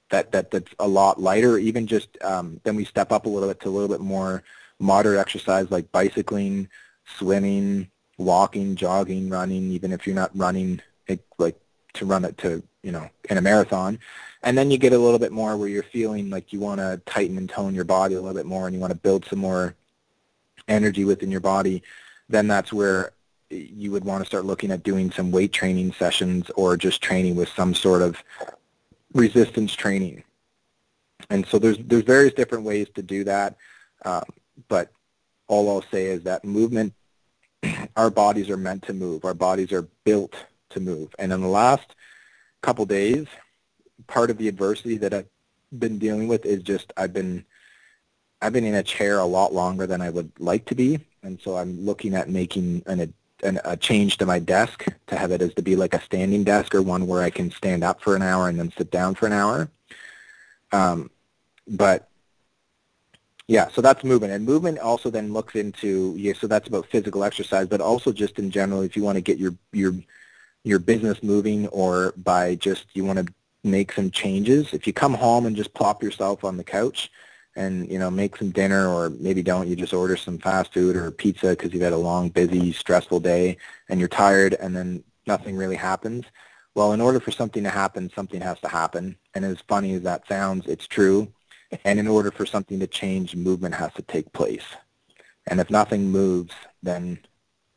that, 0.09 0.31
that 0.31 0.51
that's 0.51 0.73
a 0.79 0.87
lot 0.87 1.21
lighter, 1.21 1.57
even 1.57 1.87
just 1.87 2.09
um, 2.23 2.59
then 2.63 2.75
we 2.75 2.85
step 2.85 3.11
up 3.11 3.25
a 3.25 3.29
little 3.29 3.49
bit 3.49 3.59
to 3.61 3.69
a 3.69 3.71
little 3.71 3.89
bit 3.89 4.01
more 4.01 4.43
moderate 4.79 5.19
exercise 5.19 5.69
like 5.71 5.91
bicycling, 5.91 6.69
swimming, 7.05 7.89
walking, 8.17 8.75
jogging, 8.75 9.29
running, 9.29 9.71
even 9.71 9.91
if 9.91 10.05
you're 10.05 10.15
not 10.15 10.31
running 10.35 10.81
like 11.37 11.59
to 11.93 12.05
run 12.05 12.23
it 12.23 12.37
to, 12.37 12.63
you 12.83 12.91
know, 12.91 13.09
in 13.29 13.37
a 13.37 13.41
marathon. 13.41 13.99
And 14.43 14.57
then 14.57 14.71
you 14.71 14.77
get 14.77 14.93
a 14.93 14.97
little 14.97 15.19
bit 15.19 15.31
more 15.31 15.55
where 15.55 15.69
you're 15.69 15.83
feeling 15.83 16.29
like 16.29 16.51
you 16.51 16.59
want 16.59 16.79
to 16.79 16.99
tighten 17.05 17.37
and 17.37 17.49
tone 17.49 17.75
your 17.75 17.83
body 17.83 18.15
a 18.15 18.21
little 18.21 18.35
bit 18.35 18.45
more 18.45 18.65
and 18.65 18.75
you 18.75 18.79
want 18.79 18.91
to 18.91 18.97
build 18.97 19.25
some 19.25 19.39
more 19.39 19.75
energy 20.67 21.05
within 21.05 21.29
your 21.29 21.41
body. 21.41 21.83
Then 22.27 22.47
that's 22.47 22.73
where 22.73 23.11
you 23.49 23.91
would 23.91 24.05
want 24.05 24.23
to 24.23 24.25
start 24.25 24.45
looking 24.45 24.71
at 24.71 24.83
doing 24.83 25.11
some 25.11 25.31
weight 25.31 25.53
training 25.53 25.93
sessions 25.93 26.49
or 26.55 26.77
just 26.77 27.01
training 27.01 27.35
with 27.35 27.49
some 27.49 27.73
sort 27.75 28.01
of 28.01 28.23
resistance 29.13 29.73
training. 29.73 30.23
And 31.29 31.45
so 31.45 31.59
there's 31.59 31.77
there's 31.79 32.03
various 32.03 32.33
different 32.33 32.63
ways 32.63 32.87
to 32.95 33.03
do 33.03 33.23
that. 33.25 33.57
Um, 34.03 34.23
but 34.67 34.91
all 35.47 35.69
I'll 35.69 35.85
say 35.91 36.05
is 36.05 36.23
that 36.23 36.43
movement, 36.43 36.93
our 37.95 38.09
bodies 38.09 38.49
are 38.49 38.57
meant 38.57 38.83
to 38.83 38.93
move. 38.93 39.25
Our 39.25 39.33
bodies 39.33 39.71
are 39.71 39.87
built 40.03 40.35
to 40.69 40.79
move. 40.79 41.13
And 41.19 41.31
in 41.31 41.41
the 41.41 41.47
last 41.47 41.95
couple 42.61 42.85
days, 42.85 43.27
part 44.07 44.29
of 44.29 44.37
the 44.37 44.47
adversity 44.47 44.97
that 44.97 45.13
I've 45.13 45.27
been 45.77 45.99
dealing 45.99 46.27
with 46.27 46.45
is 46.45 46.63
just 46.63 46.91
I've 46.97 47.13
been 47.13 47.45
I've 48.41 48.53
been 48.53 48.65
in 48.65 48.75
a 48.75 48.83
chair 48.83 49.19
a 49.19 49.25
lot 49.25 49.53
longer 49.53 49.85
than 49.85 50.01
I 50.01 50.09
would 50.09 50.31
like 50.39 50.65
to 50.65 50.75
be, 50.75 50.99
and 51.23 51.39
so 51.41 51.57
I'm 51.57 51.85
looking 51.85 52.15
at 52.15 52.29
making 52.29 52.83
an, 52.87 53.13
an, 53.43 53.59
a 53.63 53.77
change 53.77 54.17
to 54.17 54.25
my 54.25 54.39
desk 54.39 54.85
to 55.07 55.15
have 55.15 55.31
it 55.31 55.41
as 55.41 55.53
to 55.53 55.61
be 55.61 55.75
like 55.75 55.93
a 55.93 56.01
standing 56.01 56.43
desk 56.43 56.73
or 56.73 56.81
one 56.81 57.05
where 57.07 57.21
I 57.21 57.29
can 57.29 57.51
stand 57.51 57.83
up 57.83 58.01
for 58.01 58.15
an 58.15 58.21
hour 58.21 58.49
and 58.49 58.59
then 58.59 58.73
sit 58.77 58.89
down 58.89 59.15
for 59.15 59.27
an 59.27 59.33
hour. 59.33 59.69
Um, 60.71 61.11
but 61.67 62.09
yeah, 63.47 63.67
so 63.69 63.81
that's 63.81 64.03
movement. 64.03 64.33
And 64.33 64.45
movement 64.45 64.79
also 64.79 65.09
then 65.09 65.33
looks 65.33 65.55
into, 65.55 66.15
yeah, 66.17 66.33
so 66.33 66.47
that's 66.47 66.67
about 66.67 66.85
physical 66.87 67.23
exercise, 67.23 67.67
but 67.67 67.81
also 67.81 68.11
just 68.11 68.39
in 68.39 68.49
general, 68.49 68.81
if 68.81 68.95
you 68.95 69.03
want 69.03 69.17
to 69.17 69.21
get 69.21 69.37
your, 69.37 69.53
your, 69.73 69.93
your 70.63 70.79
business 70.79 71.21
moving 71.21 71.67
or 71.67 72.13
by 72.17 72.55
just, 72.55 72.85
you 72.93 73.03
want 73.03 73.19
to 73.19 73.33
make 73.63 73.91
some 73.93 74.11
changes. 74.11 74.73
If 74.73 74.87
you 74.87 74.93
come 74.93 75.13
home 75.13 75.45
and 75.45 75.55
just 75.55 75.73
plop 75.73 76.01
yourself 76.01 76.43
on 76.43 76.57
the 76.57 76.63
couch 76.63 77.11
and, 77.55 77.89
you 77.91 77.99
know, 77.99 78.09
make 78.09 78.37
some 78.37 78.51
dinner 78.51 78.87
or 78.87 79.09
maybe 79.09 79.43
don't, 79.43 79.67
you 79.67 79.75
just 79.75 79.93
order 79.93 80.15
some 80.15 80.37
fast 80.37 80.73
food 80.73 80.95
or 80.95 81.11
pizza 81.11 81.49
because 81.49 81.73
you've 81.73 81.83
had 81.83 81.93
a 81.93 81.97
long, 81.97 82.29
busy, 82.29 82.71
stressful 82.71 83.19
day 83.19 83.57
and 83.89 83.99
you're 83.99 84.09
tired 84.09 84.55
and 84.55 84.75
then 84.75 85.03
nothing 85.27 85.55
really 85.55 85.75
happens. 85.75 86.25
Well, 86.73 86.93
in 86.93 87.01
order 87.01 87.19
for 87.19 87.31
something 87.31 87.63
to 87.63 87.69
happen, 87.69 88.11
something 88.15 88.41
has 88.41 88.59
to 88.61 88.69
happen. 88.69 89.17
And 89.35 89.43
as 89.45 89.57
funny 89.67 89.93
as 89.93 90.03
that 90.03 90.27
sounds, 90.27 90.67
it's 90.67 90.87
true 90.87 91.31
and 91.85 91.99
in 91.99 92.07
order 92.07 92.31
for 92.31 92.45
something 92.45 92.79
to 92.79 92.87
change, 92.87 93.35
movement 93.35 93.75
has 93.75 93.93
to 93.93 94.01
take 94.01 94.31
place. 94.33 94.75
And 95.47 95.59
if 95.59 95.69
nothing 95.69 96.11
moves, 96.11 96.53
then 96.83 97.19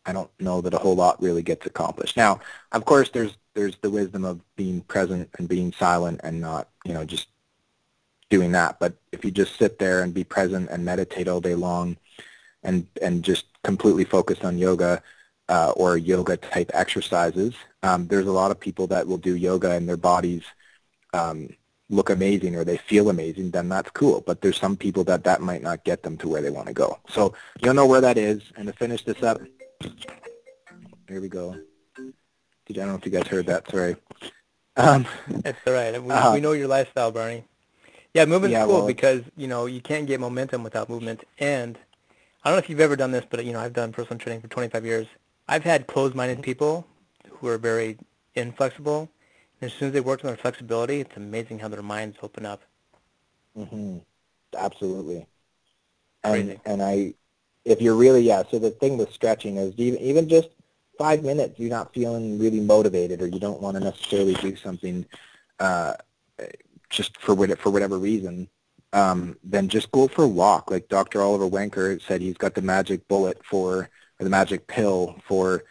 I 0.04 0.12
don't 0.12 0.30
know 0.40 0.60
that 0.60 0.74
a 0.74 0.78
whole 0.78 0.96
lot 0.96 1.22
really 1.22 1.42
gets 1.42 1.66
accomplished. 1.66 2.16
Now, 2.16 2.40
of 2.72 2.84
course, 2.84 3.10
there's 3.10 3.36
there's 3.54 3.76
the 3.78 3.90
wisdom 3.90 4.24
of 4.24 4.40
being 4.56 4.80
present 4.82 5.30
and 5.38 5.48
being 5.48 5.72
silent 5.72 6.20
and 6.24 6.40
not, 6.40 6.68
you 6.84 6.92
know, 6.92 7.04
just 7.04 7.28
doing 8.30 8.52
that. 8.52 8.78
But 8.78 8.94
if 9.12 9.24
you 9.24 9.30
just 9.30 9.58
sit 9.58 9.78
there 9.78 10.02
and 10.02 10.12
be 10.12 10.24
present 10.24 10.70
and 10.70 10.84
meditate 10.84 11.28
all 11.28 11.40
day 11.40 11.54
long, 11.54 11.96
and 12.62 12.86
and 13.02 13.22
just 13.22 13.46
completely 13.62 14.04
focus 14.04 14.40
on 14.42 14.58
yoga 14.58 15.02
uh, 15.48 15.72
or 15.76 15.96
yoga 15.96 16.36
type 16.36 16.70
exercises, 16.74 17.54
um, 17.82 18.06
there's 18.08 18.26
a 18.26 18.32
lot 18.32 18.50
of 18.50 18.58
people 18.58 18.86
that 18.88 19.06
will 19.06 19.18
do 19.18 19.36
yoga 19.36 19.72
and 19.72 19.88
their 19.88 19.96
bodies 19.98 20.42
um, 21.12 21.48
look 21.90 22.10
amazing 22.10 22.56
or 22.56 22.64
they 22.64 22.76
feel 22.76 23.10
amazing, 23.10 23.50
then 23.50 23.68
that's 23.68 23.90
cool. 23.90 24.22
But 24.26 24.40
there's 24.40 24.58
some 24.58 24.76
people 24.76 25.04
that 25.04 25.24
that 25.24 25.40
might 25.40 25.62
not 25.62 25.84
get 25.84 26.02
them 26.02 26.16
to 26.18 26.28
where 26.28 26.42
they 26.42 26.50
want 26.50 26.66
to 26.68 26.74
go. 26.74 26.98
So 27.08 27.34
you'll 27.62 27.74
know 27.74 27.86
where 27.86 28.00
that 28.00 28.18
is. 28.18 28.42
And 28.56 28.66
to 28.66 28.72
finish 28.72 29.04
this 29.04 29.22
up, 29.22 29.40
here 31.08 31.20
we 31.20 31.28
go. 31.28 31.56
I 32.68 32.72
don't 32.72 32.88
know 32.88 32.94
if 32.94 33.04
you 33.04 33.12
guys 33.12 33.26
heard 33.26 33.46
that. 33.46 33.70
Sorry. 33.70 33.96
Um, 34.76 35.06
That's 35.28 35.58
all 35.66 35.72
right. 35.72 36.02
We, 36.02 36.10
uh, 36.10 36.34
we 36.34 36.40
know 36.40 36.52
your 36.52 36.68
lifestyle, 36.68 37.10
Barney. 37.12 37.44
Yeah, 38.14 38.24
movement's 38.26 38.54
yeah, 38.54 38.64
cool 38.64 38.74
well, 38.74 38.86
because 38.86 39.22
you 39.36 39.46
know 39.48 39.66
you 39.66 39.80
can't 39.80 40.06
get 40.06 40.20
momentum 40.20 40.62
without 40.62 40.88
movement. 40.88 41.24
And 41.38 41.78
I 42.44 42.50
don't 42.50 42.56
know 42.56 42.58
if 42.64 42.70
you've 42.70 42.80
ever 42.80 42.96
done 42.96 43.12
this, 43.12 43.24
but 43.28 43.44
you 43.44 43.52
know 43.52 43.60
I've 43.60 43.72
done 43.72 43.92
personal 43.92 44.18
training 44.18 44.40
for 44.42 44.48
25 44.48 44.84
years. 44.84 45.06
I've 45.48 45.64
had 45.64 45.86
closed-minded 45.86 46.42
people 46.42 46.86
who 47.30 47.48
are 47.48 47.58
very 47.58 47.98
inflexible, 48.34 49.08
and 49.60 49.70
as 49.70 49.76
soon 49.76 49.88
as 49.88 49.94
they 49.94 50.00
work 50.00 50.24
on 50.24 50.28
their 50.28 50.36
flexibility, 50.36 51.00
it's 51.00 51.16
amazing 51.16 51.58
how 51.60 51.68
their 51.68 51.82
minds 51.82 52.16
open 52.22 52.46
up. 52.46 52.62
Mhm. 53.56 54.02
Absolutely. 54.56 55.26
And 56.24 56.60
and 56.64 56.82
I, 56.82 57.14
if 57.64 57.80
you're 57.80 57.96
really 57.96 58.22
yeah. 58.22 58.42
So 58.50 58.58
the 58.58 58.70
thing 58.70 58.96
with 58.98 59.12
stretching 59.12 59.56
is 59.56 59.74
even 59.78 60.00
even 60.00 60.28
just 60.28 60.48
five 60.98 61.22
minutes, 61.22 61.58
you're 61.58 61.70
not 61.70 61.94
feeling 61.94 62.38
really 62.38 62.60
motivated, 62.60 63.22
or 63.22 63.26
you 63.26 63.40
don't 63.40 63.60
want 63.60 63.76
to 63.76 63.82
necessarily 63.82 64.34
do 64.34 64.56
something, 64.56 65.04
uh, 65.60 65.94
just 66.90 67.16
for 67.18 67.34
what 67.34 67.58
for 67.58 67.70
whatever 67.70 67.98
reason. 67.98 68.48
Um, 68.92 69.36
then 69.42 69.68
just 69.68 69.90
go 69.90 70.06
for 70.06 70.24
a 70.24 70.28
walk. 70.28 70.70
Like 70.70 70.88
Dr. 70.88 71.20
Oliver 71.20 71.48
Wenker 71.48 72.00
said, 72.00 72.20
he's 72.20 72.36
got 72.36 72.54
the 72.54 72.62
magic 72.62 73.08
bullet 73.08 73.44
for 73.44 73.90
or 74.20 74.24
the 74.24 74.30
magic 74.30 74.68
pill 74.68 75.16
for 75.26 75.64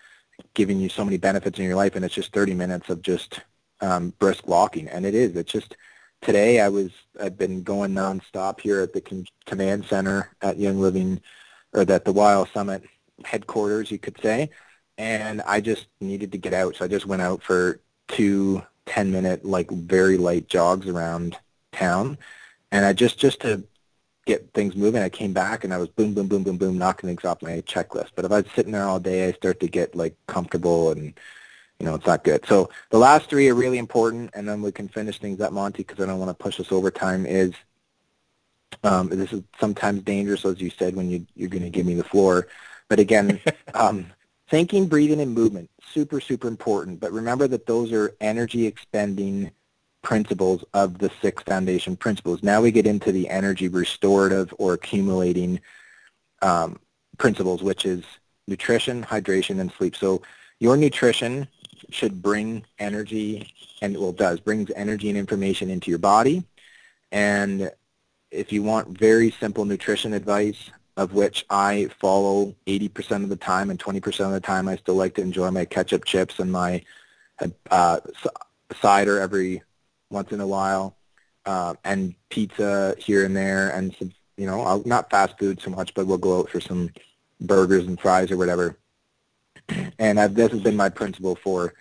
giving 0.53 0.79
you 0.79 0.89
so 0.89 1.05
many 1.05 1.17
benefits 1.17 1.57
in 1.57 1.65
your 1.65 1.75
life, 1.75 1.95
and 1.95 2.03
it's 2.03 2.15
just 2.15 2.33
30 2.33 2.53
minutes 2.53 2.89
of 2.89 3.01
just 3.01 3.39
um, 3.81 4.13
brisk 4.19 4.47
walking, 4.47 4.87
and 4.89 5.05
it 5.05 5.15
is. 5.15 5.35
It's 5.35 5.51
just 5.51 5.75
today 6.21 6.59
I 6.59 6.69
was 6.69 6.91
I've 7.21 7.37
been 7.37 7.63
going 7.63 7.93
nonstop 7.93 8.59
here 8.59 8.81
at 8.81 8.93
the 8.93 9.25
command 9.45 9.85
center 9.85 10.29
at 10.41 10.57
Young 10.57 10.79
Living, 10.79 11.21
or 11.73 11.81
at 11.81 12.05
the 12.05 12.13
Wild 12.13 12.49
Summit 12.53 12.83
headquarters, 13.23 13.91
you 13.91 13.99
could 13.99 14.19
say, 14.21 14.49
and 14.97 15.41
I 15.43 15.61
just 15.61 15.87
needed 16.01 16.31
to 16.33 16.37
get 16.37 16.53
out, 16.53 16.75
so 16.75 16.85
I 16.85 16.87
just 16.87 17.05
went 17.05 17.21
out 17.21 17.43
for 17.43 17.79
two 18.07 18.63
10-minute, 18.85 19.45
like 19.45 19.71
very 19.71 20.17
light 20.17 20.47
jogs 20.47 20.87
around 20.87 21.37
town, 21.71 22.17
and 22.71 22.85
I 22.85 22.93
just 22.93 23.19
just 23.19 23.41
to 23.41 23.63
get 24.25 24.53
things 24.53 24.75
moving. 24.75 25.01
I 25.03 25.09
came 25.09 25.33
back 25.33 25.63
and 25.63 25.73
I 25.73 25.77
was 25.77 25.89
boom, 25.89 26.13
boom, 26.13 26.27
boom, 26.27 26.43
boom, 26.43 26.57
boom, 26.57 26.77
knocking 26.77 27.09
things 27.09 27.25
off 27.25 27.41
my 27.41 27.61
checklist. 27.61 28.09
But 28.15 28.25
if 28.25 28.31
I 28.31 28.41
was 28.41 28.51
sitting 28.55 28.71
there 28.71 28.85
all 28.85 28.99
day, 28.99 29.27
I 29.27 29.33
start 29.33 29.59
to 29.61 29.67
get 29.67 29.95
like 29.95 30.15
comfortable 30.27 30.91
and 30.91 31.13
you 31.79 31.85
know, 31.85 31.95
it's 31.95 32.05
not 32.07 32.23
good. 32.23 32.45
So 32.47 32.69
the 32.91 32.99
last 32.99 33.29
three 33.29 33.49
are 33.49 33.55
really 33.55 33.77
important, 33.79 34.31
and 34.35 34.47
then 34.47 34.61
we 34.61 34.71
can 34.71 34.87
finish 34.87 35.19
things 35.19 35.41
up, 35.41 35.51
Monty, 35.53 35.83
because 35.83 35.99
I 36.01 36.07
don't 36.07 36.19
want 36.19 36.29
to 36.29 36.43
push 36.43 36.59
us 36.59 36.71
over 36.71 36.91
time, 36.91 37.25
is 37.25 37.53
Um, 38.83 39.09
this 39.09 39.31
is 39.33 39.43
sometimes 39.59 40.01
dangerous, 40.03 40.45
as 40.45 40.59
you 40.59 40.69
said, 40.69 40.95
when 40.95 41.09
you, 41.09 41.25
you're 41.35 41.49
going 41.49 41.63
to 41.63 41.69
give 41.69 41.85
me 41.85 41.95
the 41.95 42.03
floor. 42.03 42.47
But 42.89 42.99
again, 42.99 43.39
um, 43.73 44.07
thinking, 44.53 44.85
breathing, 44.85 45.19
and 45.19 45.33
movement, 45.33 45.67
super, 45.93 46.21
super 46.21 46.47
important. 46.47 46.99
But 46.99 47.11
remember 47.11 47.47
that 47.47 47.65
those 47.65 47.91
are 47.91 48.15
energy 48.21 48.67
expending 48.67 49.49
principles 50.03 50.63
of 50.75 50.99
the 50.99 51.09
six 51.23 51.41
foundation 51.41 51.95
principles. 51.95 52.43
Now 52.43 52.61
we 52.61 52.69
get 52.69 52.85
into 52.85 53.11
the 53.11 53.27
energy 53.29 53.67
restorative 53.67 54.53
or 54.59 54.73
accumulating 54.73 55.59
um, 56.43 56.77
principles, 57.17 57.63
which 57.63 57.83
is 57.83 58.03
nutrition, 58.47 59.03
hydration, 59.03 59.59
and 59.59 59.71
sleep. 59.71 59.95
So 59.95 60.21
your 60.59 60.77
nutrition 60.77 61.47
should 61.89 62.21
bring 62.21 62.63
energy, 62.77 63.51
and 63.81 63.97
well, 63.97 64.11
does, 64.11 64.39
brings 64.39 64.69
energy 64.75 65.09
and 65.09 65.17
information 65.17 65.71
into 65.71 65.89
your 65.89 65.97
body. 65.97 66.43
And 67.11 67.71
if 68.29 68.51
you 68.51 68.61
want 68.61 68.95
very 68.95 69.31
simple 69.31 69.65
nutrition 69.65 70.13
advice, 70.13 70.69
of 70.97 71.13
which 71.13 71.45
I 71.49 71.89
follow 71.99 72.55
80% 72.67 73.23
of 73.23 73.29
the 73.29 73.35
time, 73.35 73.69
and 73.69 73.79
20% 73.79 74.25
of 74.25 74.31
the 74.31 74.39
time 74.39 74.67
I 74.67 74.75
still 74.75 74.95
like 74.95 75.15
to 75.15 75.21
enjoy 75.21 75.49
my 75.51 75.65
ketchup 75.65 76.05
chips 76.05 76.39
and 76.39 76.51
my 76.51 76.83
uh, 77.71 77.99
cider 78.79 79.19
every 79.19 79.63
once 80.09 80.31
in 80.31 80.39
a 80.39 80.47
while, 80.47 80.95
uh, 81.45 81.73
and 81.83 82.13
pizza 82.29 82.95
here 82.97 83.25
and 83.25 83.35
there, 83.35 83.69
and 83.69 83.95
some, 83.97 84.13
you 84.37 84.45
know, 84.45 84.61
I'll, 84.61 84.83
not 84.85 85.09
fast 85.09 85.37
food 85.39 85.59
so 85.59 85.71
much, 85.71 85.93
but 85.93 86.05
we'll 86.05 86.17
go 86.17 86.39
out 86.39 86.49
for 86.49 86.61
some 86.61 86.91
burgers 87.41 87.87
and 87.87 87.99
fries 87.99 88.31
or 88.31 88.37
whatever. 88.37 88.77
And 89.97 90.19
I've, 90.19 90.35
this 90.35 90.51
has 90.51 90.61
been 90.61 90.75
my 90.75 90.89
principle 90.89 91.35
for 91.35 91.73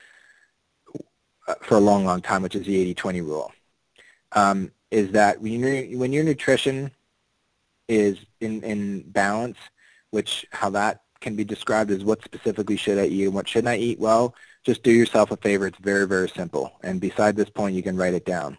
uh, 1.48 1.54
for 1.62 1.74
a 1.76 1.80
long, 1.80 2.04
long 2.04 2.22
time, 2.22 2.42
which 2.42 2.54
is 2.54 2.64
the 2.64 2.94
80-20 2.94 3.26
rule. 3.26 3.52
Um, 4.32 4.70
is 4.92 5.10
that 5.12 5.40
when, 5.40 5.52
you 5.52 5.98
when 5.98 6.12
your 6.12 6.22
nutrition 6.22 6.90
is 7.88 8.18
in, 8.43 8.62
in 8.62 9.03
balance, 9.11 9.59
which 10.11 10.47
how 10.51 10.70
that 10.70 11.03
can 11.20 11.36
be 11.36 11.45
described 11.45 11.90
as 11.90 12.05
what 12.05 12.22
specifically 12.24 12.76
should 12.76 12.99
I 12.99 13.07
eat 13.07 13.24
and 13.24 13.34
what 13.34 13.49
shouldn't 13.49 13.68
I 13.68 13.76
eat, 13.76 13.99
well, 13.99 14.34
just 14.64 14.82
do 14.82 14.90
yourself 14.90 15.30
a 15.30 15.36
favor. 15.36 15.66
It's 15.66 15.78
very, 15.78 16.07
very 16.07 16.28
simple. 16.28 16.72
And 16.82 17.01
beside 17.01 17.36
this 17.36 17.49
point, 17.49 17.74
you 17.74 17.82
can 17.82 17.97
write 17.97 18.14
it 18.14 18.26
down. 18.26 18.59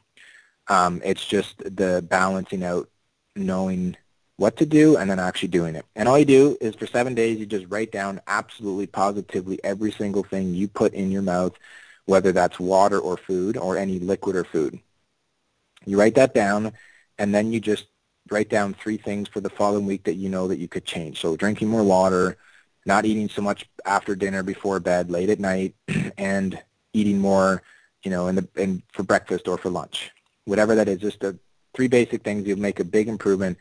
Um, 0.68 1.02
it's 1.04 1.26
just 1.26 1.58
the 1.60 2.04
balancing 2.10 2.64
out, 2.64 2.90
knowing 3.36 3.98
what 4.38 4.58
to 4.58 4.66
do 4.66 4.98
and 4.98 5.10
then 5.10 5.20
actually 5.20 5.50
doing 5.50 5.76
it. 5.76 5.86
And 5.96 6.08
all 6.08 6.18
you 6.18 6.26
do 6.26 6.58
is 6.60 6.76
for 6.76 6.88
seven 6.88 7.14
days, 7.14 7.40
you 7.40 7.46
just 7.46 7.68
write 7.70 7.92
down 7.92 8.22
absolutely 8.28 8.88
positively 8.88 9.60
every 9.64 9.92
single 9.92 10.24
thing 10.24 10.54
you 10.54 10.68
put 10.68 10.94
in 10.94 11.12
your 11.12 11.22
mouth, 11.22 11.54
whether 12.06 12.32
that's 12.32 12.60
water 12.60 13.00
or 13.00 13.18
food 13.18 13.58
or 13.58 13.78
any 13.78 14.00
liquid 14.00 14.36
or 14.36 14.44
food. 14.44 14.80
You 15.86 16.00
write 16.00 16.16
that 16.16 16.34
down 16.34 16.74
and 17.18 17.34
then 17.34 17.52
you 17.52 17.60
just 17.60 17.86
write 18.34 18.50
down 18.50 18.74
three 18.74 18.98
things 18.98 19.28
for 19.28 19.40
the 19.40 19.50
following 19.50 19.86
week 19.86 20.04
that 20.04 20.16
you 20.16 20.28
know 20.28 20.48
that 20.48 20.58
you 20.58 20.68
could 20.68 20.86
change. 20.86 21.22
So 21.22 21.36
drinking 21.38 21.70
more 21.70 21.84
water, 21.84 22.38
not 22.86 23.06
eating 23.06 23.30
so 23.30 23.42
much 23.42 23.66
after 23.86 24.16
dinner 24.16 24.44
before 24.44 24.80
bed 24.80 25.10
late 25.10 25.30
at 25.30 25.40
night, 25.40 25.76
and 26.18 26.60
eating 26.94 27.20
more, 27.20 27.62
you 28.04 28.12
know, 28.12 28.28
in 28.28 28.36
the 28.36 28.48
in 28.56 28.84
for 28.92 29.04
breakfast 29.04 29.48
or 29.48 29.58
for 29.58 29.70
lunch. 29.70 30.12
Whatever 30.46 30.76
that 30.76 30.90
is, 30.90 31.00
just 31.00 31.22
the 31.22 31.38
three 31.74 31.88
basic 31.88 32.24
things, 32.24 32.48
you'll 32.48 32.60
make 32.60 32.80
a 32.80 32.84
big 32.84 33.08
improvement. 33.08 33.58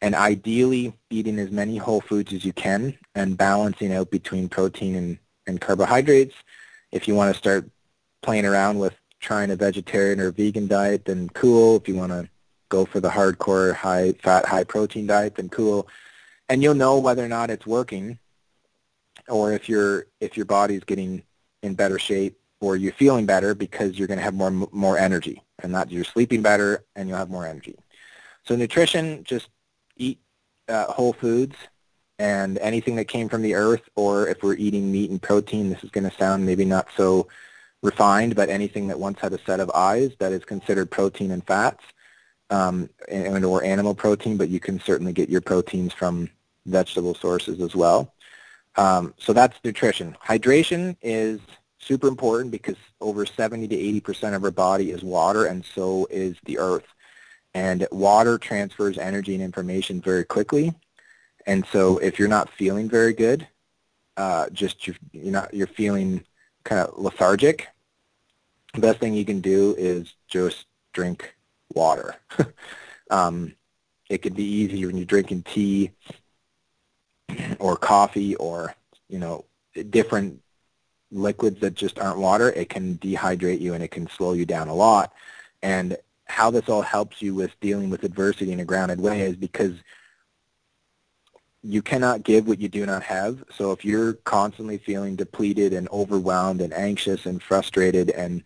And 0.00 0.14
ideally 0.14 0.92
eating 1.10 1.38
as 1.40 1.50
many 1.50 1.76
whole 1.76 2.00
foods 2.00 2.32
as 2.32 2.44
you 2.44 2.52
can 2.52 2.96
and 3.16 3.36
balancing 3.36 3.92
out 3.92 4.10
between 4.10 4.48
protein 4.48 4.94
and, 4.94 5.18
and 5.48 5.60
carbohydrates. 5.60 6.36
If 6.92 7.08
you 7.08 7.16
want 7.16 7.34
to 7.34 7.38
start 7.38 7.68
playing 8.22 8.46
around 8.46 8.78
with 8.78 8.94
trying 9.18 9.50
a 9.50 9.56
vegetarian 9.56 10.20
or 10.20 10.30
vegan 10.30 10.68
diet, 10.68 11.04
then 11.04 11.28
cool. 11.30 11.76
If 11.76 11.88
you 11.88 11.96
want 11.96 12.12
to 12.12 12.28
go 12.68 12.84
for 12.84 13.00
the 13.00 13.08
hardcore 13.08 13.74
high 13.74 14.12
fat, 14.12 14.46
high 14.46 14.64
protein 14.64 15.06
diet, 15.06 15.36
then 15.36 15.48
cool. 15.48 15.88
And 16.48 16.62
you'll 16.62 16.74
know 16.74 16.98
whether 16.98 17.24
or 17.24 17.28
not 17.28 17.50
it's 17.50 17.66
working 17.66 18.18
or 19.28 19.52
if 19.52 19.68
your 19.68 20.06
if 20.20 20.36
your 20.36 20.46
body's 20.46 20.84
getting 20.84 21.22
in 21.62 21.74
better 21.74 21.98
shape 21.98 22.38
or 22.60 22.76
you're 22.76 22.92
feeling 22.92 23.26
better 23.26 23.54
because 23.54 23.98
you're 23.98 24.08
going 24.08 24.18
to 24.18 24.24
have 24.24 24.34
more 24.34 24.50
more 24.50 24.98
energy 24.98 25.42
and 25.62 25.74
that 25.74 25.90
you're 25.90 26.04
sleeping 26.04 26.42
better 26.42 26.84
and 26.96 27.08
you'll 27.08 27.18
have 27.18 27.30
more 27.30 27.46
energy. 27.46 27.76
So 28.44 28.56
nutrition, 28.56 29.24
just 29.24 29.48
eat 29.96 30.18
uh, 30.68 30.86
whole 30.86 31.12
foods 31.12 31.56
and 32.18 32.58
anything 32.58 32.96
that 32.96 33.04
came 33.06 33.28
from 33.28 33.42
the 33.42 33.54
earth 33.54 33.82
or 33.94 34.28
if 34.28 34.42
we're 34.42 34.54
eating 34.54 34.90
meat 34.90 35.10
and 35.10 35.20
protein, 35.20 35.70
this 35.70 35.84
is 35.84 35.90
going 35.90 36.08
to 36.08 36.16
sound 36.16 36.44
maybe 36.44 36.64
not 36.64 36.88
so 36.96 37.28
refined, 37.82 38.34
but 38.34 38.48
anything 38.48 38.88
that 38.88 38.98
once 38.98 39.20
had 39.20 39.32
a 39.32 39.38
set 39.44 39.60
of 39.60 39.70
eyes 39.70 40.12
that 40.18 40.32
is 40.32 40.44
considered 40.44 40.90
protein 40.90 41.30
and 41.30 41.46
fats 41.46 41.84
um, 42.50 42.88
and 43.08 43.44
or 43.44 43.62
animal 43.62 43.94
protein, 43.94 44.36
but 44.36 44.48
you 44.48 44.60
can 44.60 44.80
certainly 44.80 45.12
get 45.12 45.28
your 45.28 45.40
proteins 45.40 45.92
from 45.92 46.30
vegetable 46.66 47.14
sources 47.14 47.60
as 47.60 47.74
well. 47.74 48.12
Um, 48.76 49.14
so 49.18 49.32
that's 49.32 49.58
nutrition. 49.64 50.16
Hydration 50.24 50.96
is 51.02 51.40
super 51.78 52.08
important 52.08 52.50
because 52.50 52.76
over 53.00 53.26
70 53.26 53.68
to 53.68 53.76
80 53.76 54.00
percent 54.00 54.34
of 54.34 54.44
our 54.44 54.50
body 54.50 54.90
is 54.90 55.02
water, 55.02 55.46
and 55.46 55.64
so 55.64 56.06
is 56.10 56.36
the 56.44 56.58
earth. 56.58 56.86
And 57.54 57.86
water 57.90 58.38
transfers 58.38 58.98
energy 58.98 59.34
and 59.34 59.42
information 59.42 60.00
very 60.00 60.24
quickly. 60.24 60.74
And 61.46 61.64
so 61.72 61.98
if 61.98 62.18
you're 62.18 62.28
not 62.28 62.50
feeling 62.50 62.88
very 62.88 63.14
good, 63.14 63.48
uh, 64.16 64.50
just 64.50 64.86
you're, 64.86 64.96
you're 65.12 65.32
not 65.32 65.54
you're 65.54 65.66
feeling 65.66 66.24
kind 66.64 66.86
of 66.86 66.98
lethargic, 66.98 67.68
the 68.74 68.80
best 68.80 68.98
thing 69.00 69.14
you 69.14 69.24
can 69.24 69.40
do 69.40 69.74
is 69.78 70.12
just 70.28 70.66
drink 70.92 71.34
water. 71.74 72.14
um, 73.10 73.54
it 74.08 74.18
could 74.18 74.34
be 74.34 74.44
easy 74.44 74.86
when 74.86 74.96
you're 74.96 75.06
drinking 75.06 75.42
tea 75.42 75.90
or 77.58 77.76
coffee 77.76 78.34
or 78.36 78.74
you 79.08 79.18
know 79.18 79.44
different 79.90 80.40
liquids 81.10 81.60
that 81.60 81.74
just 81.74 81.98
aren't 81.98 82.18
water, 82.18 82.50
it 82.50 82.68
can 82.68 82.98
dehydrate 82.98 83.60
you 83.60 83.74
and 83.74 83.82
it 83.82 83.90
can 83.90 84.08
slow 84.08 84.32
you 84.32 84.44
down 84.44 84.68
a 84.68 84.74
lot. 84.74 85.12
And 85.62 85.96
how 86.26 86.50
this 86.50 86.68
all 86.68 86.82
helps 86.82 87.22
you 87.22 87.34
with 87.34 87.58
dealing 87.60 87.90
with 87.90 88.04
adversity 88.04 88.52
in 88.52 88.60
a 88.60 88.64
grounded 88.64 89.00
way 89.00 89.22
is 89.22 89.36
because 89.36 89.74
you 91.62 91.82
cannot 91.82 92.22
give 92.22 92.46
what 92.46 92.60
you 92.60 92.68
do 92.68 92.86
not 92.86 93.02
have. 93.02 93.42
So 93.54 93.72
if 93.72 93.84
you're 93.84 94.14
constantly 94.14 94.78
feeling 94.78 95.16
depleted 95.16 95.72
and 95.72 95.88
overwhelmed 95.88 96.60
and 96.60 96.72
anxious 96.72 97.26
and 97.26 97.42
frustrated 97.42 98.10
and 98.10 98.44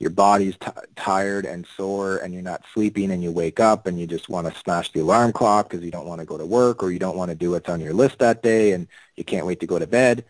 your 0.00 0.10
body's 0.10 0.56
tired 0.96 1.44
and 1.44 1.66
sore 1.76 2.16
and 2.16 2.32
you're 2.32 2.42
not 2.42 2.64
sleeping 2.72 3.10
and 3.10 3.22
you 3.22 3.30
wake 3.30 3.60
up 3.60 3.86
and 3.86 4.00
you 4.00 4.06
just 4.06 4.30
want 4.30 4.46
to 4.52 4.60
smash 4.60 4.90
the 4.92 5.00
alarm 5.00 5.30
clock 5.30 5.68
because 5.68 5.84
you 5.84 5.90
don't 5.90 6.06
want 6.06 6.20
to 6.20 6.26
go 6.26 6.38
to 6.38 6.46
work 6.46 6.82
or 6.82 6.90
you 6.90 6.98
don't 6.98 7.18
want 7.18 7.30
to 7.30 7.34
do 7.34 7.50
what's 7.50 7.68
on 7.68 7.80
your 7.80 7.92
list 7.92 8.18
that 8.18 8.42
day 8.42 8.72
and 8.72 8.88
you 9.16 9.24
can't 9.24 9.44
wait 9.44 9.60
to 9.60 9.66
go 9.66 9.78
to 9.78 9.86
bed, 9.86 10.24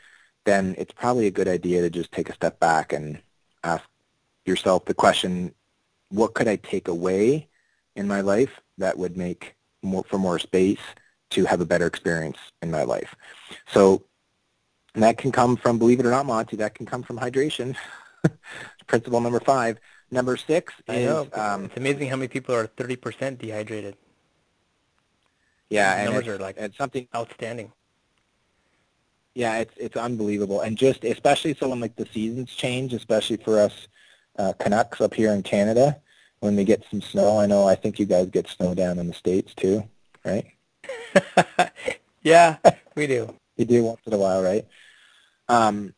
then 0.44 0.74
it's 0.76 0.92
probably 0.92 1.28
a 1.28 1.30
good 1.30 1.46
idea 1.46 1.80
to 1.80 1.88
just 1.88 2.10
take 2.10 2.28
a 2.28 2.34
step 2.34 2.58
back 2.58 2.92
and 2.92 3.20
ask 3.62 3.84
yourself 4.44 4.84
the 4.86 4.94
question, 4.94 5.54
what 6.08 6.34
could 6.34 6.48
I 6.48 6.56
take 6.56 6.88
away 6.88 7.46
in 7.94 8.08
my 8.08 8.22
life 8.22 8.60
that 8.78 8.98
would 8.98 9.16
make 9.16 9.54
more, 9.82 10.02
for 10.02 10.18
more 10.18 10.40
space 10.40 10.80
to 11.30 11.44
have 11.44 11.60
a 11.60 11.66
better 11.66 11.86
experience 11.86 12.38
in 12.60 12.72
my 12.72 12.82
life? 12.82 13.14
So 13.68 14.02
that 14.94 15.16
can 15.16 15.30
come 15.30 15.56
from, 15.56 15.78
believe 15.78 16.00
it 16.00 16.06
or 16.06 16.10
not, 16.10 16.26
Monty, 16.26 16.56
that 16.56 16.74
can 16.74 16.86
come 16.86 17.04
from 17.04 17.20
hydration. 17.20 17.76
principle 18.90 19.20
number 19.20 19.40
five. 19.40 19.78
Number 20.10 20.36
six 20.36 20.74
is 20.88 21.08
um, 21.32 21.66
it's 21.66 21.76
amazing 21.76 22.08
how 22.08 22.16
many 22.16 22.26
people 22.26 22.54
are 22.54 22.66
30% 22.66 23.38
dehydrated. 23.38 23.96
Yeah, 25.68 25.94
and 25.94 26.06
numbers 26.06 26.26
are 26.26 26.38
like 26.38 26.56
it's 26.58 26.76
something 26.76 27.06
outstanding. 27.14 27.70
Yeah, 29.34 29.58
it's 29.58 29.72
it's 29.76 29.96
unbelievable, 29.96 30.62
and 30.62 30.76
just 30.76 31.04
especially 31.04 31.54
so 31.54 31.68
when 31.68 31.78
like 31.78 31.94
the 31.94 32.06
seasons 32.06 32.50
change, 32.50 32.92
especially 32.92 33.36
for 33.36 33.60
us 33.60 33.86
uh, 34.36 34.52
Canucks 34.58 35.00
up 35.00 35.14
here 35.14 35.30
in 35.30 35.44
Canada, 35.44 36.00
when 36.40 36.56
we 36.56 36.64
get 36.64 36.84
some 36.90 37.00
snow. 37.00 37.38
I 37.38 37.46
know 37.46 37.68
I 37.68 37.76
think 37.76 38.00
you 38.00 38.06
guys 38.06 38.28
get 38.28 38.48
snow 38.48 38.74
down 38.74 38.98
in 38.98 39.06
the 39.06 39.14
states 39.14 39.54
too, 39.54 39.84
right? 40.24 40.46
yeah, 42.22 42.56
we 42.96 43.06
do. 43.06 43.32
you 43.56 43.64
do 43.64 43.84
once 43.84 44.00
in 44.06 44.12
a 44.12 44.18
while, 44.18 44.42
right? 44.42 44.66
Um, 45.48 45.94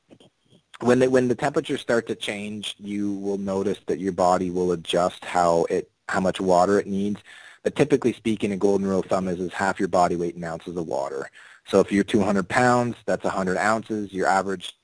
when 0.83 0.99
the, 0.99 1.09
when 1.09 1.29
the 1.29 1.35
temperatures 1.35 1.81
start 1.81 2.07
to 2.09 2.15
change, 2.15 2.75
you 2.79 3.13
will 3.13 3.39
notice 3.39 3.79
that 3.87 4.01
your 4.01 4.13
body 4.13 4.51
will 4.51 4.73
adjust 4.73 5.25
how 5.25 5.65
it 5.65 5.89
how 6.09 6.21
much 6.21 6.41
water 6.41 6.79
it 6.79 6.87
needs. 6.87 7.21
But 7.63 7.77
typically 7.77 8.13
speaking, 8.13 8.53
a 8.53 8.57
golden 8.57 8.87
rule 8.87 9.01
of 9.01 9.07
thumb 9.07 9.29
is, 9.29 9.39
is 9.39 9.53
half 9.53 9.79
your 9.79 9.89
body 9.89 10.17
weight 10.17 10.35
in 10.35 10.43
ounces 10.43 10.77
of 10.77 10.87
water. 10.87 11.31
So 11.67 11.79
if 11.79 11.93
you're 11.93 12.05
200 12.05 12.49
pounds, 12.49 12.97
that's 13.07 13.23
100 13.23 13.57
ounces. 13.57 14.13
Your 14.13 14.27
average 14.27 14.77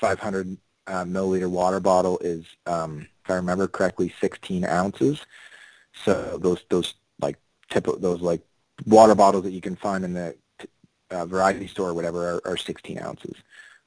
500 0.00 0.56
uh, 0.86 1.04
milliliter 1.04 1.50
water 1.50 1.80
bottle 1.80 2.18
is, 2.20 2.46
um, 2.66 3.06
if 3.24 3.30
I 3.30 3.34
remember 3.34 3.68
correctly, 3.68 4.12
16 4.20 4.64
ounces. 4.64 5.24
So 5.92 6.38
those 6.38 6.64
those 6.70 6.94
like 7.20 7.36
tip 7.68 7.86
those 7.98 8.22
like 8.22 8.40
water 8.86 9.14
bottles 9.14 9.44
that 9.44 9.52
you 9.52 9.60
can 9.60 9.76
find 9.76 10.04
in 10.04 10.14
the 10.14 10.34
uh, 11.10 11.26
variety 11.26 11.66
store 11.66 11.90
or 11.90 11.94
whatever 11.94 12.40
are, 12.44 12.52
are 12.52 12.56
16 12.56 12.98
ounces 12.98 13.36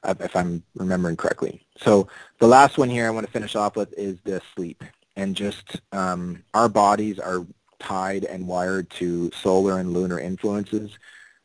if 0.04 0.36
I'm 0.36 0.64
remembering 0.76 1.18
correctly. 1.18 1.66
So 1.78 2.08
the 2.40 2.48
last 2.48 2.78
one 2.78 2.90
here 2.90 3.08
I 3.08 3.10
want 3.10 3.26
to 3.26 3.32
finish 3.32 3.56
off 3.56 3.76
with 3.76 3.94
is 3.98 4.18
the 4.24 4.42
sleep. 4.56 4.84
And 5.16 5.36
just 5.36 5.82
um, 5.92 6.44
our 6.54 6.70
bodies 6.70 7.20
are 7.20 7.46
tied 7.80 8.26
and 8.26 8.48
wired 8.48 8.90
to 8.92 9.32
solar 9.32 9.80
and 9.80 9.94
lunar 9.94 10.20
influences. 10.20 10.92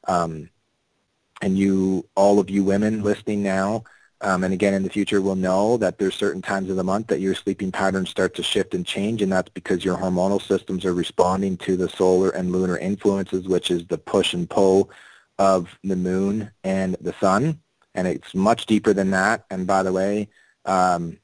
Um, 0.07 0.51
and 1.41 1.59
you, 1.59 2.09
all 2.15 2.39
of 2.39 2.51
you 2.51 2.65
women 2.65 3.03
listening 3.03 3.43
now, 3.43 3.85
um, 4.21 4.45
and 4.45 4.55
again 4.55 4.75
in 4.75 4.85
the 4.85 4.91
future 4.91 5.21
will 5.21 5.35
know 5.35 5.77
that 5.79 5.99
there's 5.99 6.15
certain 6.15 6.41
times 6.41 6.71
of 6.71 6.77
the 6.77 6.85
month 6.85 7.09
that 7.09 7.21
your 7.21 7.35
sleeping 7.35 7.73
patterns 7.73 8.09
start 8.09 8.35
to 8.37 8.43
shift 8.43 8.73
and 8.75 8.87
change, 8.87 9.21
and 9.21 9.33
that's 9.33 9.51
because 9.51 9.85
your 9.85 9.97
hormonal 9.97 10.41
systems 10.41 10.85
are 10.85 10.95
responding 10.95 11.57
to 11.59 11.77
the 11.77 11.89
solar 11.89 12.31
and 12.31 12.53
lunar 12.53 12.79
influences, 12.79 13.49
which 13.49 13.71
is 13.71 13.85
the 13.87 13.99
push 13.99 14.33
and 14.33 14.49
pull 14.49 14.91
of 15.39 15.77
the 15.83 15.97
moon 15.97 16.51
and 16.63 16.97
the 17.01 17.13
sun. 17.15 17.61
And 17.95 18.07
it's 18.07 18.35
much 18.35 18.67
deeper 18.67 18.93
than 18.93 19.11
that. 19.11 19.45
And 19.51 19.67
by 19.67 19.83
the 19.83 19.93
way, 19.93 20.29
um, 20.65 21.19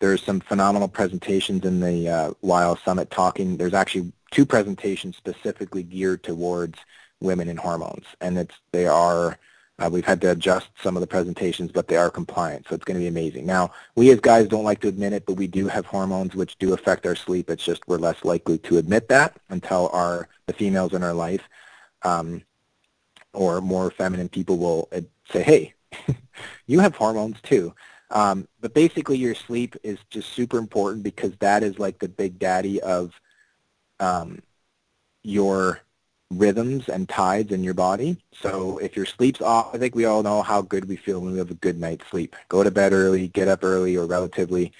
there's 0.00 0.22
some 0.22 0.40
phenomenal 0.40 0.88
presentations 0.88 1.64
in 1.64 1.80
the 1.80 2.34
uh, 2.42 2.74
Summit 2.76 3.10
talking. 3.10 3.56
There's 3.56 3.74
actually 3.74 4.12
two 4.30 4.46
presentations 4.46 5.16
specifically 5.16 5.82
geared 5.82 6.22
towards 6.22 6.78
women 7.20 7.48
and 7.48 7.58
hormones, 7.58 8.06
and 8.20 8.38
it's 8.38 8.56
they 8.72 8.86
are. 8.86 9.38
Uh, 9.78 9.88
we've 9.90 10.04
had 10.04 10.20
to 10.20 10.30
adjust 10.30 10.68
some 10.82 10.94
of 10.94 11.00
the 11.00 11.06
presentations, 11.06 11.72
but 11.72 11.88
they 11.88 11.96
are 11.96 12.10
compliant, 12.10 12.66
so 12.68 12.74
it's 12.74 12.84
going 12.84 12.98
to 12.98 13.00
be 13.00 13.08
amazing. 13.08 13.46
Now, 13.46 13.72
we 13.94 14.10
as 14.10 14.20
guys 14.20 14.46
don't 14.46 14.64
like 14.64 14.80
to 14.80 14.88
admit 14.88 15.14
it, 15.14 15.24
but 15.24 15.34
we 15.34 15.46
do 15.46 15.68
have 15.68 15.86
hormones 15.86 16.34
which 16.34 16.58
do 16.58 16.74
affect 16.74 17.06
our 17.06 17.14
sleep. 17.14 17.48
It's 17.48 17.64
just 17.64 17.88
we're 17.88 17.96
less 17.96 18.22
likely 18.22 18.58
to 18.58 18.76
admit 18.76 19.08
that 19.08 19.38
until 19.48 19.88
our 19.92 20.28
the 20.46 20.52
females 20.52 20.92
in 20.92 21.02
our 21.02 21.14
life 21.14 21.48
um, 22.02 22.42
or 23.32 23.60
more 23.62 23.90
feminine 23.90 24.28
people 24.28 24.58
will 24.58 24.88
uh, 24.92 25.00
say, 25.30 25.42
hey, 25.42 25.74
you 26.66 26.80
have 26.80 26.96
hormones 26.96 27.40
too. 27.42 27.74
Um, 28.10 28.48
but 28.60 28.74
basically 28.74 29.18
your 29.18 29.34
sleep 29.34 29.76
is 29.82 29.98
just 30.10 30.30
super 30.30 30.58
important 30.58 31.04
because 31.04 31.32
that 31.38 31.62
is 31.62 31.78
like 31.78 31.98
the 31.98 32.08
big 32.08 32.38
daddy 32.38 32.80
of 32.80 33.12
um, 34.00 34.42
your 35.22 35.80
rhythms 36.30 36.88
and 36.88 37.08
tides 37.08 37.52
in 37.52 37.64
your 37.64 37.74
body. 37.74 38.16
So 38.32 38.78
if 38.78 38.96
your 38.96 39.06
sleep's 39.06 39.40
off, 39.40 39.74
I 39.74 39.78
think 39.78 39.94
we 39.94 40.04
all 40.04 40.22
know 40.22 40.42
how 40.42 40.62
good 40.62 40.88
we 40.88 40.96
feel 40.96 41.20
when 41.20 41.32
we 41.32 41.38
have 41.38 41.50
a 41.50 41.54
good 41.54 41.78
night's 41.78 42.06
sleep. 42.08 42.36
Go 42.48 42.62
to 42.62 42.70
bed 42.70 42.92
early, 42.92 43.28
get 43.28 43.48
up 43.48 43.64
early 43.64 43.96
or 43.96 44.06
relatively, 44.06 44.72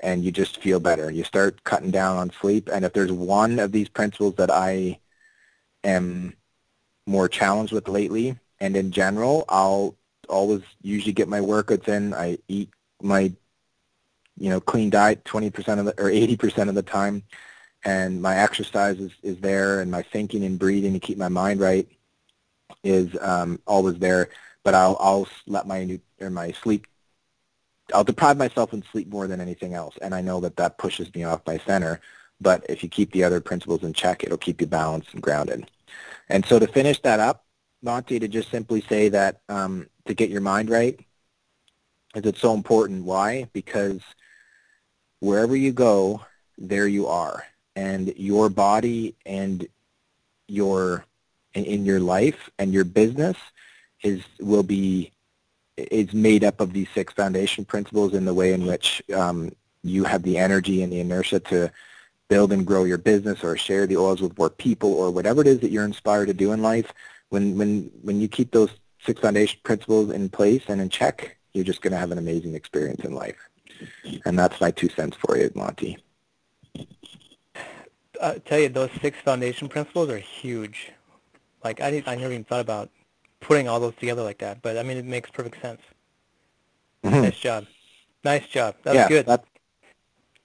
and 0.00 0.24
you 0.24 0.30
just 0.32 0.60
feel 0.60 0.80
better. 0.80 1.10
You 1.10 1.24
start 1.24 1.62
cutting 1.64 1.90
down 1.90 2.16
on 2.16 2.30
sleep. 2.30 2.68
And 2.72 2.84
if 2.84 2.92
there's 2.92 3.12
one 3.12 3.58
of 3.58 3.72
these 3.72 3.88
principles 3.88 4.34
that 4.36 4.50
I 4.50 4.98
am 5.84 6.34
more 7.06 7.28
challenged 7.28 7.72
with 7.72 7.88
lately, 7.88 8.38
and 8.60 8.76
in 8.76 8.90
general, 8.90 9.44
I'll 9.48 9.96
always 10.28 10.62
usually 10.82 11.12
get 11.12 11.28
my 11.28 11.40
workouts 11.40 11.88
in. 11.88 12.14
I 12.14 12.38
eat 12.48 12.70
my 13.02 13.32
you 14.38 14.50
know 14.50 14.60
clean 14.60 14.90
diet 14.90 15.24
20% 15.24 15.78
of 15.78 15.86
the 15.86 15.92
or 16.00 16.10
80% 16.10 16.68
of 16.68 16.74
the 16.74 16.82
time. 16.82 17.22
And 17.84 18.20
my 18.20 18.36
exercise 18.38 18.98
is, 18.98 19.12
is 19.22 19.38
there 19.38 19.80
and 19.80 19.90
my 19.90 20.02
thinking 20.02 20.44
and 20.44 20.58
breathing 20.58 20.92
to 20.94 20.98
keep 20.98 21.18
my 21.18 21.28
mind 21.28 21.60
right 21.60 21.88
is 22.82 23.16
um, 23.20 23.60
always 23.66 23.98
there. 23.98 24.30
But 24.64 24.74
I'll 24.74 24.96
I'll 24.98 25.28
let 25.46 25.66
my 25.66 26.00
or 26.20 26.30
my 26.30 26.52
sleep 26.52 26.86
I'll 27.94 28.04
deprive 28.04 28.36
myself 28.36 28.72
in 28.72 28.82
sleep 28.90 29.08
more 29.08 29.28
than 29.28 29.40
anything 29.40 29.74
else. 29.74 29.96
And 30.02 30.14
I 30.14 30.20
know 30.20 30.40
that 30.40 30.56
that 30.56 30.78
pushes 30.78 31.14
me 31.14 31.22
off 31.22 31.46
my 31.46 31.58
center. 31.58 32.00
But 32.40 32.66
if 32.68 32.82
you 32.82 32.88
keep 32.88 33.12
the 33.12 33.24
other 33.24 33.40
principles 33.40 33.82
in 33.82 33.92
check 33.92 34.24
it'll 34.24 34.36
keep 34.36 34.60
you 34.60 34.66
balanced 34.66 35.14
and 35.14 35.22
grounded. 35.22 35.70
And 36.28 36.44
so 36.44 36.58
to 36.58 36.66
finish 36.66 37.00
that 37.02 37.20
up 37.20 37.45
Monty 37.82 38.18
to 38.18 38.28
just 38.28 38.50
simply 38.50 38.80
say 38.82 39.08
that 39.10 39.40
um, 39.48 39.86
to 40.06 40.14
get 40.14 40.30
your 40.30 40.40
mind 40.40 40.70
right 40.70 40.98
is 42.14 42.24
it's 42.24 42.40
so 42.40 42.54
important. 42.54 43.04
Why? 43.04 43.48
Because 43.52 44.00
wherever 45.20 45.54
you 45.54 45.72
go, 45.72 46.24
there 46.58 46.88
you 46.88 47.06
are. 47.06 47.44
And 47.74 48.14
your 48.16 48.48
body 48.48 49.14
and 49.26 49.66
your 50.48 51.04
in 51.54 51.84
your 51.84 52.00
life 52.00 52.50
and 52.58 52.72
your 52.72 52.84
business 52.84 53.36
is 54.02 54.22
will 54.40 54.62
be 54.62 55.12
is 55.76 56.12
made 56.12 56.44
up 56.44 56.60
of 56.60 56.72
these 56.72 56.88
six 56.94 57.12
foundation 57.12 57.64
principles 57.64 58.14
in 58.14 58.24
the 58.24 58.34
way 58.34 58.52
in 58.52 58.66
which 58.66 59.02
um, 59.14 59.50
you 59.82 60.04
have 60.04 60.22
the 60.22 60.38
energy 60.38 60.82
and 60.82 60.92
the 60.92 61.00
inertia 61.00 61.40
to 61.40 61.70
build 62.28 62.52
and 62.52 62.66
grow 62.66 62.84
your 62.84 62.98
business 62.98 63.44
or 63.44 63.56
share 63.56 63.86
the 63.86 63.96
oils 63.96 64.20
with 64.20 64.36
more 64.38 64.50
people 64.50 64.92
or 64.92 65.10
whatever 65.10 65.40
it 65.40 65.46
is 65.46 65.60
that 65.60 65.70
you're 65.70 65.84
inspired 65.84 66.26
to 66.26 66.34
do 66.34 66.52
in 66.52 66.62
life. 66.62 66.92
When 67.30 67.58
when 67.58 67.90
when 68.02 68.20
you 68.20 68.28
keep 68.28 68.52
those 68.52 68.70
six 69.04 69.20
foundation 69.20 69.60
principles 69.62 70.10
in 70.10 70.28
place 70.28 70.62
and 70.68 70.80
in 70.80 70.88
check, 70.88 71.36
you're 71.52 71.64
just 71.64 71.82
going 71.82 71.92
to 71.92 71.98
have 71.98 72.12
an 72.12 72.18
amazing 72.18 72.54
experience 72.54 73.04
in 73.04 73.14
life. 73.14 73.36
And 74.24 74.38
that's 74.38 74.60
my 74.60 74.70
two 74.70 74.88
cents 74.88 75.16
for 75.16 75.36
you, 75.36 75.50
Monty. 75.54 75.98
I 78.22 78.38
tell 78.38 78.58
you, 78.58 78.68
those 78.68 78.90
six 79.00 79.18
foundation 79.20 79.68
principles 79.68 80.08
are 80.10 80.18
huge. 80.18 80.92
Like 81.62 81.80
I, 81.80 81.90
didn't, 81.90 82.08
I 82.08 82.14
never 82.14 82.32
even 82.32 82.44
thought 82.44 82.60
about 82.60 82.90
putting 83.40 83.68
all 83.68 83.80
those 83.80 83.94
together 83.96 84.22
like 84.22 84.38
that, 84.38 84.62
but 84.62 84.78
I 84.78 84.82
mean, 84.82 84.96
it 84.96 85.04
makes 85.04 85.30
perfect 85.30 85.60
sense. 85.60 85.80
Mm-hmm. 87.04 87.22
Nice 87.22 87.38
job. 87.38 87.66
Nice 88.24 88.46
job. 88.48 88.76
That 88.84 88.94
yeah, 88.94 89.02
was 89.02 89.08
good. 89.08 89.26
That's 89.26 89.46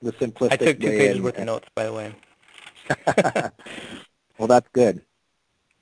the 0.02 0.14
simplistic 0.14 0.52
I 0.52 0.58
took 0.58 0.80
two 0.80 0.88
pages 0.88 1.22
worth 1.22 1.38
of 1.38 1.46
notes, 1.46 1.70
by 1.76 1.86
the 1.86 1.94
way. 1.94 2.16
well, 4.38 4.48
that's 4.48 4.68
good. 4.74 5.02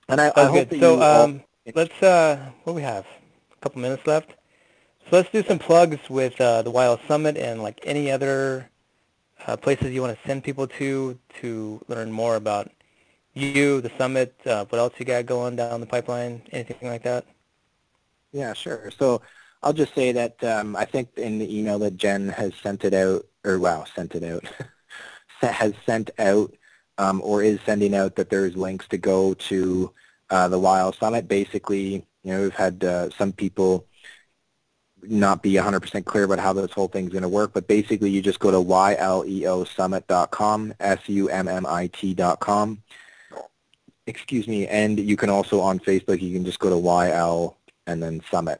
And 0.09 0.19
I, 0.19 0.31
I 0.35 0.45
hope 0.45 0.69
good. 0.69 0.79
so 0.79 1.01
um, 1.01 1.43
let's. 1.75 2.01
Uh, 2.01 2.51
what 2.63 2.73
do 2.73 2.75
we 2.75 2.81
have? 2.81 3.05
A 3.51 3.55
couple 3.61 3.81
minutes 3.81 4.05
left. 4.05 4.31
So 5.09 5.17
let's 5.17 5.29
do 5.31 5.43
some 5.43 5.59
plugs 5.59 6.09
with 6.09 6.39
uh, 6.41 6.61
the 6.61 6.71
YLEO 6.71 6.99
Summit 7.07 7.37
and 7.37 7.63
like 7.63 7.79
any 7.83 8.11
other 8.11 8.69
uh, 9.47 9.57
places 9.57 9.93
you 9.93 10.01
want 10.01 10.19
to 10.19 10.27
send 10.27 10.43
people 10.43 10.67
to 10.67 11.17
to 11.41 11.81
learn 11.87 12.11
more 12.11 12.35
about 12.35 12.71
you, 13.33 13.81
the 13.81 13.91
summit, 13.97 14.35
uh, 14.45 14.65
what 14.65 14.79
else 14.79 14.93
you 14.97 15.05
got 15.05 15.25
going 15.25 15.55
down 15.55 15.79
the 15.79 15.85
pipeline, 15.85 16.41
anything 16.51 16.89
like 16.89 17.03
that? 17.03 17.25
Yeah, 18.31 18.53
sure. 18.53 18.91
So 18.97 19.21
I'll 19.63 19.73
just 19.73 19.95
say 19.95 20.11
that 20.11 20.43
um, 20.43 20.75
I 20.75 20.85
think 20.85 21.09
in 21.17 21.39
the 21.39 21.57
email 21.57 21.79
that 21.79 21.97
Jen 21.97 22.29
has 22.29 22.53
sent 22.61 22.83
it 22.83 22.93
out, 22.93 23.25
or 23.43 23.59
wow, 23.59 23.85
sent 23.95 24.15
it 24.15 24.23
out, 24.23 24.43
has 25.41 25.73
sent 25.85 26.11
out 26.19 26.53
um, 26.99 27.21
or 27.23 27.41
is 27.41 27.59
sending 27.65 27.95
out 27.95 28.17
that 28.17 28.29
there's 28.29 28.57
links 28.57 28.87
to 28.89 28.97
go 28.97 29.33
to 29.33 29.91
uh, 30.29 30.49
the 30.49 30.59
YLEO 30.59 30.95
Summit. 30.99 31.27
Basically, 31.27 32.05
you 32.23 32.31
know, 32.31 32.43
we've 32.43 32.53
had 32.53 32.83
uh, 32.83 33.09
some 33.11 33.31
people 33.31 33.87
not 35.03 35.41
be 35.41 35.53
100% 35.53 36.03
clear 36.03 36.25
about 36.25 36.39
how 36.39 36.51
this 36.51 36.73
whole 36.73 36.89
thing's 36.89 37.13
going 37.13 37.23
to 37.23 37.29
work, 37.29 37.53
but 37.53 37.67
basically 37.67 38.09
you 38.09 38.21
just 38.21 38.39
go 38.39 38.51
to 38.51 38.57
yleosummit.com, 38.57 40.73
S-U-M-M-I-T.com, 40.79 42.83
excuse 44.05 44.47
me, 44.47 44.67
and 44.67 44.99
you 44.99 45.15
can 45.15 45.29
also 45.29 45.61
on 45.61 45.79
Facebook, 45.79 46.21
you 46.21 46.33
can 46.33 46.43
just 46.43 46.59
go 46.59 46.69
to 46.69 46.75
YL 46.75 47.55
and 47.87 48.03
then 48.03 48.21
Summit. 48.29 48.59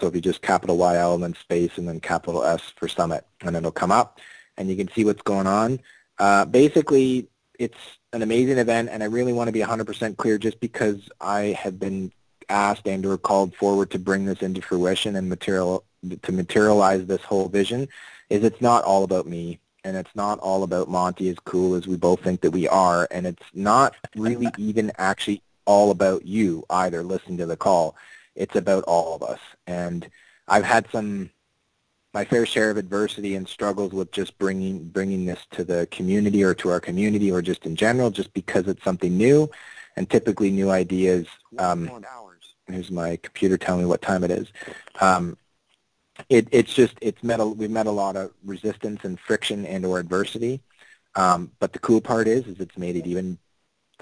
So 0.00 0.06
if 0.06 0.14
you 0.14 0.22
just 0.22 0.40
capital 0.40 0.78
YL 0.78 1.12
and 1.14 1.22
then 1.22 1.34
space 1.34 1.76
and 1.76 1.86
then 1.86 2.00
capital 2.00 2.42
S 2.44 2.72
for 2.76 2.88
Summit, 2.88 3.26
and 3.42 3.54
it'll 3.54 3.70
come 3.70 3.92
up, 3.92 4.20
and 4.56 4.70
you 4.70 4.76
can 4.76 4.90
see 4.92 5.04
what's 5.04 5.20
going 5.20 5.46
on. 5.46 5.80
Uh, 6.18 6.46
basically, 6.46 7.28
it's 7.58 7.98
an 8.12 8.22
amazing 8.22 8.58
event, 8.58 8.88
and 8.90 9.02
I 9.02 9.06
really 9.06 9.32
want 9.32 9.48
to 9.48 9.52
be 9.52 9.60
100% 9.60 10.16
clear 10.16 10.38
just 10.38 10.60
because 10.60 11.08
I 11.20 11.56
have 11.60 11.78
been 11.78 12.12
asked 12.48 12.86
and 12.86 13.04
or 13.04 13.18
called 13.18 13.54
forward 13.54 13.90
to 13.90 13.98
bring 13.98 14.24
this 14.24 14.42
into 14.42 14.62
fruition 14.62 15.16
and 15.16 15.28
material 15.28 15.84
to 16.22 16.32
materialize 16.32 17.06
this 17.06 17.22
whole 17.22 17.48
vision 17.48 17.88
is 18.30 18.44
it's 18.44 18.60
not 18.60 18.84
all 18.84 19.04
about 19.04 19.26
me 19.26 19.58
and 19.84 19.96
it's 19.96 20.14
not 20.14 20.38
all 20.38 20.62
about 20.62 20.88
Monty 20.88 21.28
as 21.28 21.38
cool 21.44 21.74
as 21.74 21.86
we 21.86 21.96
both 21.96 22.20
think 22.20 22.40
that 22.40 22.50
we 22.50 22.68
are 22.68 23.08
and 23.10 23.26
it's 23.26 23.44
not 23.52 23.94
really 24.16 24.48
even 24.58 24.92
actually 24.98 25.42
all 25.64 25.90
about 25.90 26.24
you 26.24 26.64
either 26.70 27.02
listening 27.02 27.38
to 27.38 27.46
the 27.46 27.56
call. 27.56 27.96
It's 28.34 28.56
about 28.56 28.84
all 28.84 29.16
of 29.16 29.22
us 29.22 29.40
and 29.66 30.08
I've 30.46 30.64
had 30.64 30.86
some 30.90 31.30
my 32.14 32.24
fair 32.24 32.46
share 32.46 32.70
of 32.70 32.76
adversity 32.76 33.34
and 33.34 33.46
struggles 33.46 33.92
with 33.92 34.10
just 34.12 34.36
bringing 34.38 34.88
bringing 34.88 35.26
this 35.26 35.46
to 35.52 35.64
the 35.64 35.86
community 35.90 36.42
or 36.42 36.54
to 36.54 36.70
our 36.70 36.80
community 36.80 37.30
or 37.30 37.42
just 37.42 37.66
in 37.66 37.76
general 37.76 38.10
just 38.10 38.32
because 38.32 38.66
it's 38.66 38.82
something 38.82 39.16
new 39.16 39.50
and 39.96 40.08
typically 40.08 40.50
new 40.50 40.70
ideas 40.70 41.26
um, 41.58 41.88
here's 42.68 42.90
my 42.90 43.16
computer 43.16 43.56
telling 43.56 43.82
me 43.82 43.86
what 43.86 44.02
time 44.02 44.24
it 44.24 44.30
is. 44.30 44.48
Um, 45.00 45.36
it, 46.28 46.48
it's 46.50 46.74
just 46.74 46.96
it's 47.00 47.22
met 47.22 47.40
a, 47.40 47.46
we've 47.46 47.70
met 47.70 47.86
a 47.86 47.92
lot 47.92 48.16
of 48.16 48.32
resistance 48.44 49.04
and 49.04 49.18
friction 49.18 49.64
and 49.66 49.84
or 49.84 49.98
adversity. 49.98 50.60
Um, 51.14 51.52
but 51.58 51.72
the 51.72 51.78
cool 51.78 52.00
part 52.00 52.28
is 52.28 52.46
is 52.46 52.60
it's 52.60 52.76
made 52.76 52.96
it 52.96 53.06
even 53.06 53.38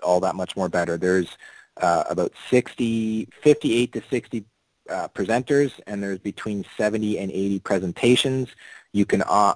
all 0.02 0.20
that 0.20 0.34
much 0.34 0.56
more 0.56 0.68
better. 0.68 0.96
There's 0.96 1.36
uh, 1.80 2.04
about 2.08 2.32
60, 2.50 3.28
58 3.42 3.92
to 3.92 4.02
60 4.10 4.44
uh, 4.88 5.08
presenters, 5.08 5.72
and 5.86 6.02
there's 6.02 6.18
between 6.18 6.64
70 6.76 7.18
and 7.18 7.30
80 7.30 7.58
presentations. 7.60 8.48
You 8.92 9.04
can 9.04 9.22
uh, 9.22 9.54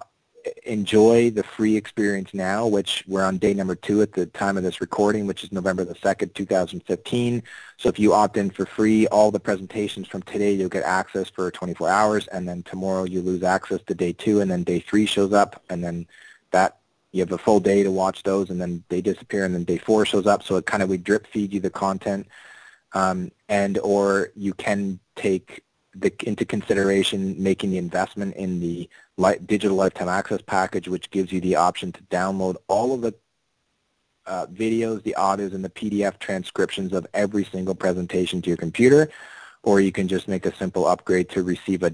enjoy 0.64 1.30
the 1.30 1.42
free 1.42 1.76
experience 1.76 2.32
now, 2.32 2.66
which 2.66 3.04
we're 3.06 3.24
on 3.24 3.38
day 3.38 3.54
number 3.54 3.74
two 3.74 4.02
at 4.02 4.12
the 4.12 4.26
time 4.26 4.56
of 4.56 4.62
this 4.62 4.80
recording, 4.80 5.26
which 5.26 5.44
is 5.44 5.52
November 5.52 5.84
the 5.84 5.94
2nd, 5.94 6.34
2015. 6.34 7.42
So 7.76 7.88
if 7.88 7.98
you 7.98 8.12
opt 8.12 8.36
in 8.36 8.50
for 8.50 8.66
free, 8.66 9.06
all 9.08 9.30
the 9.30 9.40
presentations 9.40 10.08
from 10.08 10.22
today, 10.22 10.52
you'll 10.52 10.68
get 10.68 10.84
access 10.84 11.28
for 11.28 11.50
24 11.50 11.88
hours, 11.88 12.26
and 12.28 12.48
then 12.48 12.62
tomorrow 12.62 13.04
you 13.04 13.20
lose 13.20 13.42
access 13.42 13.80
to 13.86 13.94
day 13.94 14.12
two, 14.12 14.40
and 14.40 14.50
then 14.50 14.64
day 14.64 14.80
three 14.80 15.06
shows 15.06 15.32
up, 15.32 15.62
and 15.70 15.82
then 15.82 16.06
that 16.50 16.78
you 17.12 17.20
have 17.20 17.32
a 17.32 17.38
full 17.38 17.60
day 17.60 17.82
to 17.82 17.90
watch 17.90 18.22
those, 18.22 18.50
and 18.50 18.60
then 18.60 18.84
they 18.88 19.00
disappear, 19.00 19.44
and 19.44 19.54
then 19.54 19.64
day 19.64 19.78
four 19.78 20.04
shows 20.06 20.26
up. 20.26 20.42
So 20.42 20.56
it 20.56 20.66
kind 20.66 20.82
of 20.82 20.88
we 20.88 20.96
drip 20.96 21.26
feed 21.26 21.52
you 21.52 21.60
the 21.60 21.70
content, 21.70 22.26
um, 22.92 23.30
and 23.48 23.78
or 23.78 24.30
you 24.34 24.54
can 24.54 24.98
take 25.16 25.62
the, 25.94 26.12
into 26.26 26.44
consideration 26.44 27.40
making 27.42 27.70
the 27.70 27.78
investment 27.78 28.34
in 28.36 28.60
the 28.60 28.88
digital 29.46 29.76
lifetime 29.76 30.08
access 30.08 30.40
package, 30.42 30.88
which 30.88 31.10
gives 31.10 31.32
you 31.32 31.40
the 31.40 31.56
option 31.56 31.92
to 31.92 32.02
download 32.04 32.56
all 32.68 32.94
of 32.94 33.00
the 33.00 33.14
uh, 34.26 34.46
videos, 34.46 35.02
the 35.02 35.14
audios, 35.18 35.54
and 35.54 35.64
the 35.64 35.70
PDF 35.70 36.18
transcriptions 36.18 36.92
of 36.92 37.06
every 37.14 37.44
single 37.44 37.74
presentation 37.74 38.40
to 38.42 38.48
your 38.48 38.56
computer, 38.56 39.10
or 39.62 39.80
you 39.80 39.92
can 39.92 40.06
just 40.06 40.28
make 40.28 40.46
a 40.46 40.54
simple 40.54 40.86
upgrade 40.86 41.28
to 41.28 41.42
receive 41.42 41.82
a 41.82 41.92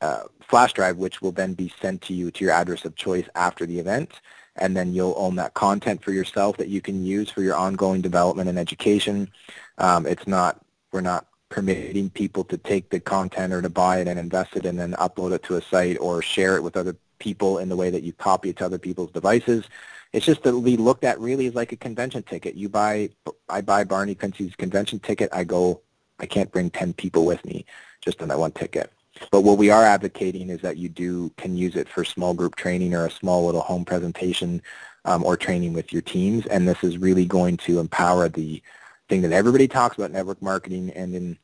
uh, 0.00 0.22
flash 0.40 0.72
drive, 0.72 0.96
which 0.96 1.22
will 1.22 1.32
then 1.32 1.54
be 1.54 1.72
sent 1.80 2.02
to 2.02 2.14
you 2.14 2.30
to 2.30 2.44
your 2.44 2.52
address 2.52 2.84
of 2.84 2.96
choice 2.96 3.28
after 3.34 3.66
the 3.66 3.78
event, 3.78 4.20
and 4.60 4.76
then 4.76 4.92
you'll 4.92 5.14
own 5.16 5.36
that 5.36 5.54
content 5.54 6.02
for 6.02 6.12
yourself 6.12 6.56
that 6.56 6.68
you 6.68 6.80
can 6.80 7.04
use 7.04 7.30
for 7.30 7.42
your 7.42 7.56
ongoing 7.56 8.00
development 8.00 8.48
and 8.48 8.58
education. 8.58 9.30
Um, 9.78 10.06
it's 10.06 10.26
not, 10.26 10.64
we're 10.92 11.00
not 11.00 11.26
permitting 11.48 12.10
people 12.10 12.44
to 12.44 12.58
take 12.58 12.90
the 12.90 13.00
content 13.00 13.52
or 13.52 13.62
to 13.62 13.68
buy 13.68 13.98
it 13.98 14.08
and 14.08 14.18
invest 14.18 14.56
it 14.56 14.66
and 14.66 14.78
then 14.78 14.92
upload 14.94 15.32
it 15.32 15.42
to 15.44 15.56
a 15.56 15.62
site 15.62 15.96
or 16.00 16.20
share 16.20 16.56
it 16.56 16.62
with 16.62 16.76
other 16.76 16.96
people 17.18 17.58
in 17.58 17.68
the 17.68 17.76
way 17.76 17.90
that 17.90 18.02
you 18.02 18.12
copy 18.12 18.50
it 18.50 18.56
to 18.56 18.64
other 18.64 18.78
people's 18.78 19.10
devices. 19.12 19.64
It's 20.12 20.26
just 20.26 20.42
that 20.42 20.56
we 20.56 20.76
looked 20.76 21.04
at 21.04 21.20
really 21.20 21.46
as 21.46 21.54
like 21.54 21.72
a 21.72 21.76
convention 21.76 22.22
ticket. 22.22 22.54
You 22.54 22.68
buy, 22.68 23.10
I 23.48 23.60
buy 23.60 23.84
Barney 23.84 24.14
Quincy's 24.14 24.54
convention 24.56 24.98
ticket. 24.98 25.28
I 25.32 25.44
go, 25.44 25.82
I 26.18 26.26
can't 26.26 26.50
bring 26.50 26.70
10 26.70 26.94
people 26.94 27.24
with 27.24 27.44
me 27.44 27.64
just 28.00 28.22
on 28.22 28.28
that 28.28 28.38
one 28.38 28.52
ticket. 28.52 28.92
But 29.30 29.42
what 29.42 29.58
we 29.58 29.70
are 29.70 29.84
advocating 29.84 30.50
is 30.50 30.60
that 30.62 30.76
you 30.76 30.88
do 30.88 31.30
can 31.36 31.56
use 31.56 31.76
it 31.76 31.88
for 31.88 32.04
small 32.04 32.34
group 32.34 32.56
training 32.56 32.94
or 32.94 33.06
a 33.06 33.10
small 33.10 33.46
little 33.46 33.60
home 33.60 33.84
presentation 33.84 34.62
um, 35.04 35.24
or 35.24 35.36
training 35.36 35.72
with 35.72 35.92
your 35.92 36.02
teams. 36.02 36.46
And 36.46 36.68
this 36.68 36.82
is 36.84 36.98
really 36.98 37.24
going 37.24 37.56
to 37.58 37.80
empower 37.80 38.28
the 38.28 38.62
thing 39.08 39.22
that 39.22 39.32
everybody 39.32 39.68
talks 39.68 39.96
about 39.96 40.10
network 40.10 40.42
marketing 40.42 40.90
and 40.90 41.14
in 41.14 41.38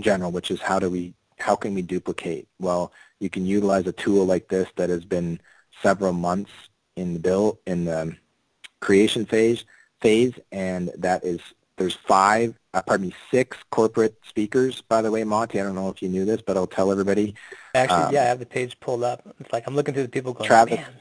general, 0.00 0.30
which 0.30 0.50
is 0.50 0.60
how 0.60 0.78
do 0.78 0.90
we 0.90 1.14
how 1.38 1.56
can 1.56 1.74
we 1.74 1.82
duplicate? 1.82 2.46
Well, 2.60 2.92
you 3.18 3.28
can 3.28 3.44
utilize 3.44 3.86
a 3.86 3.92
tool 3.92 4.24
like 4.24 4.48
this 4.48 4.68
that 4.76 4.88
has 4.88 5.04
been 5.04 5.40
several 5.82 6.12
months 6.12 6.52
in 6.96 7.12
the 7.12 7.18
bill 7.18 7.58
in 7.66 7.84
the 7.84 8.16
creation 8.80 9.26
phase 9.26 9.64
phase, 10.00 10.34
and 10.52 10.90
that 10.98 11.24
is 11.24 11.40
there's 11.76 11.94
five, 11.94 12.54
uh, 12.72 12.82
pardon 12.82 13.08
me, 13.08 13.14
six 13.30 13.56
corporate 13.70 14.16
speakers. 14.26 14.82
By 14.82 15.02
the 15.02 15.10
way, 15.10 15.24
Monty, 15.24 15.60
I 15.60 15.64
don't 15.64 15.74
know 15.74 15.88
if 15.88 16.02
you 16.02 16.08
knew 16.08 16.24
this, 16.24 16.40
but 16.40 16.56
I'll 16.56 16.66
tell 16.66 16.92
everybody. 16.92 17.34
Actually, 17.74 18.04
um, 18.04 18.14
yeah, 18.14 18.22
I 18.22 18.26
have 18.26 18.38
the 18.38 18.46
page 18.46 18.78
pulled 18.80 19.02
up. 19.02 19.22
It's 19.40 19.52
like 19.52 19.64
I'm 19.66 19.74
looking 19.74 19.94
through 19.94 20.04
the 20.04 20.08
people 20.08 20.32
going, 20.32 20.46
Travis, 20.46 20.78
man. 20.78 20.92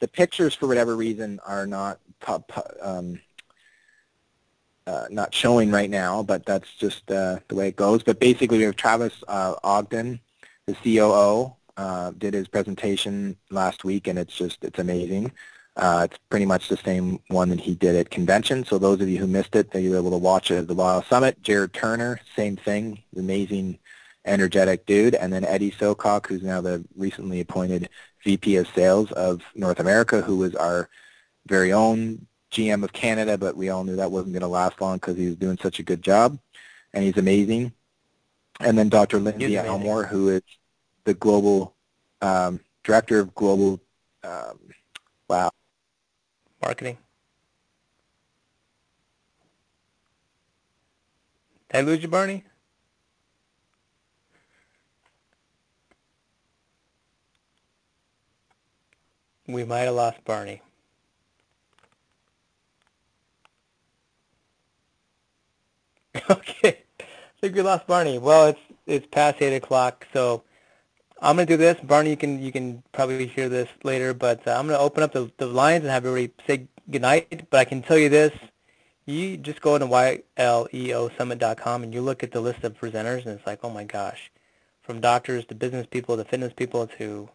The 0.00 0.08
pictures, 0.08 0.54
for 0.54 0.66
whatever 0.66 0.96
reason, 0.96 1.40
are 1.46 1.66
not 1.66 2.00
um, 2.80 3.20
uh, 4.86 5.06
not 5.10 5.34
showing 5.34 5.70
right 5.70 5.90
now, 5.90 6.22
but 6.22 6.44
that's 6.44 6.74
just 6.74 7.10
uh, 7.10 7.38
the 7.48 7.54
way 7.54 7.68
it 7.68 7.76
goes. 7.76 8.02
But 8.02 8.18
basically, 8.18 8.58
we 8.58 8.64
have 8.64 8.76
Travis 8.76 9.22
uh, 9.28 9.54
Ogden, 9.62 10.20
the 10.66 10.74
COO, 10.74 11.54
uh, 11.76 12.12
did 12.18 12.34
his 12.34 12.48
presentation 12.48 13.36
last 13.50 13.84
week, 13.84 14.06
and 14.06 14.18
it's 14.18 14.34
just 14.34 14.64
it's 14.64 14.78
amazing. 14.78 15.32
Uh, 15.76 16.06
it's 16.08 16.18
pretty 16.30 16.46
much 16.46 16.68
the 16.68 16.76
same 16.76 17.18
one 17.28 17.48
that 17.48 17.60
he 17.60 17.74
did 17.74 17.96
at 17.96 18.10
convention. 18.10 18.64
So 18.64 18.78
those 18.78 19.00
of 19.00 19.08
you 19.08 19.18
who 19.18 19.26
missed 19.26 19.56
it, 19.56 19.74
you're 19.74 19.96
able 19.96 20.12
to 20.12 20.16
watch 20.16 20.50
it 20.50 20.58
at 20.58 20.68
the 20.68 20.74
YLEO 20.74 21.04
Summit. 21.08 21.42
Jared 21.42 21.72
Turner, 21.72 22.20
same 22.36 22.56
thing, 22.56 23.02
amazing, 23.16 23.78
energetic 24.24 24.86
dude. 24.86 25.16
And 25.16 25.32
then 25.32 25.44
Eddie 25.44 25.72
Socock, 25.72 26.26
who's 26.26 26.42
now 26.42 26.60
the 26.60 26.84
recently 26.96 27.40
appointed 27.40 27.88
VP 28.22 28.56
of 28.56 28.68
Sales 28.68 29.10
of 29.12 29.42
North 29.56 29.80
America, 29.80 30.22
who 30.22 30.36
was 30.36 30.54
our 30.54 30.88
very 31.46 31.72
own 31.72 32.24
GM 32.52 32.84
of 32.84 32.92
Canada, 32.92 33.36
but 33.36 33.56
we 33.56 33.68
all 33.68 33.82
knew 33.82 33.96
that 33.96 34.12
wasn't 34.12 34.32
going 34.32 34.42
to 34.42 34.48
last 34.48 34.80
long 34.80 34.98
because 34.98 35.16
he 35.16 35.26
was 35.26 35.36
doing 35.36 35.58
such 35.60 35.80
a 35.80 35.82
good 35.82 36.02
job, 36.02 36.38
and 36.92 37.02
he's 37.02 37.16
amazing. 37.16 37.72
And 38.60 38.78
then 38.78 38.88
Dr. 38.88 39.18
Lindsay 39.18 39.56
Elmore, 39.56 40.04
who 40.04 40.28
is 40.28 40.42
the 41.02 41.14
global 41.14 41.74
um, 42.22 42.60
director 42.84 43.18
of 43.18 43.34
global 43.34 43.80
um, 44.22 44.60
wow 45.28 45.50
marketing. 46.64 46.98
Did 51.70 51.78
I 51.78 51.82
lose 51.82 52.02
you, 52.02 52.08
Barney? 52.08 52.44
We 59.46 59.64
might 59.64 59.80
have 59.80 59.94
lost 59.94 60.24
Barney. 60.24 60.62
okay. 66.30 66.84
I 67.00 67.06
think 67.40 67.54
we 67.56 67.62
lost 67.62 67.86
Barney. 67.86 68.18
Well, 68.18 68.48
it's 68.48 68.60
it's 68.86 69.06
past 69.10 69.42
eight 69.42 69.54
o'clock, 69.56 70.06
so 70.12 70.44
I'm 71.24 71.36
gonna 71.36 71.46
do 71.46 71.56
this. 71.56 71.78
Barney, 71.82 72.10
you 72.10 72.18
can 72.18 72.42
you 72.42 72.52
can 72.52 72.82
probably 72.92 73.26
hear 73.26 73.48
this 73.48 73.70
later, 73.82 74.12
but 74.12 74.46
uh, 74.46 74.50
I'm 74.50 74.66
gonna 74.66 74.78
open 74.78 75.02
up 75.02 75.14
the, 75.14 75.32
the 75.38 75.46
lines 75.46 75.82
and 75.82 75.90
have 75.90 76.04
everybody 76.04 76.34
say 76.46 76.68
goodnight. 76.90 77.48
But 77.48 77.60
I 77.60 77.64
can 77.64 77.80
tell 77.80 77.96
you 77.96 78.10
this: 78.10 78.30
you 79.06 79.38
just 79.38 79.62
go 79.62 79.78
to 79.78 79.86
yleosummit.com 79.86 81.82
and 81.82 81.94
you 81.94 82.02
look 82.02 82.22
at 82.22 82.32
the 82.32 82.42
list 82.42 82.62
of 82.62 82.78
presenters, 82.78 83.24
and 83.24 83.38
it's 83.38 83.46
like, 83.46 83.60
oh 83.62 83.70
my 83.70 83.84
gosh, 83.84 84.30
from 84.82 85.00
doctors 85.00 85.46
to 85.46 85.54
business 85.54 85.86
people 85.90 86.18
to 86.18 86.24
fitness 86.26 86.52
people 86.54 86.86
to 86.98 87.30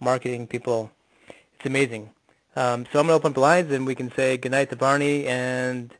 marketing 0.00 0.46
people, 0.46 0.90
it's 1.28 1.66
amazing. 1.66 2.08
Um, 2.56 2.86
so 2.90 2.98
I'm 2.98 3.06
gonna 3.06 3.16
open 3.16 3.32
up 3.32 3.34
the 3.34 3.40
lines 3.40 3.70
and 3.70 3.86
we 3.86 3.94
can 3.94 4.10
say 4.16 4.38
goodnight 4.38 4.70
to 4.70 4.76
Barney, 4.76 5.26
and 5.26 5.92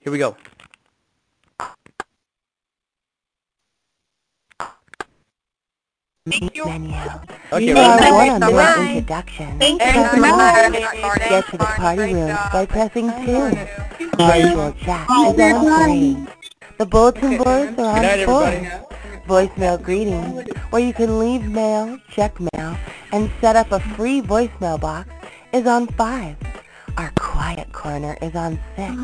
here 0.00 0.12
we 0.12 0.18
go. 0.18 0.36
Thank 6.30 6.54
you. 6.54 6.64
menu. 6.66 6.94
Okay, 7.52 7.66
you 7.66 7.74
well, 7.74 7.98
are 8.00 8.14
one 8.14 8.30
on 8.30 8.52
Bye. 8.52 8.74
the 8.76 8.88
introduction. 8.90 9.58
Thank 9.58 9.80
Press 9.80 10.14
you. 10.14 10.22
one. 10.22 10.30
Bye. 10.30 11.18
Get 11.28 11.46
to 11.46 11.58
the 11.58 11.64
party 11.64 12.14
room 12.14 12.38
by 12.52 12.64
pressing 12.64 13.10
two. 13.26 14.06
Bye. 14.16 14.42
Virtual 14.42 14.72
chat 14.84 15.08
is 15.10 15.40
on 15.40 15.84
three. 15.84 16.26
The 16.78 16.86
bulletin 16.86 17.38
boards 17.38 17.76
are 17.76 18.04
on 18.04 18.24
four. 18.24 18.88
Voicemail 19.26 19.82
greetings, 19.82 20.48
where 20.70 20.82
you 20.82 20.92
can 20.92 21.18
leave 21.18 21.44
mail, 21.50 21.98
check 22.08 22.38
mail, 22.38 22.78
and 23.10 23.28
set 23.40 23.56
up 23.56 23.72
a 23.72 23.80
free 23.80 24.22
voicemail 24.22 24.80
box 24.80 25.10
is 25.52 25.66
on 25.66 25.88
five. 25.88 26.36
Our 26.98 27.10
quiet 27.16 27.72
corner 27.72 28.16
is 28.22 28.36
on 28.36 28.60
six. 28.76 28.94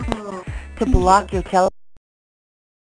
To 0.78 0.86
block 0.86 1.32
your 1.32 1.42
telephone 1.42 1.77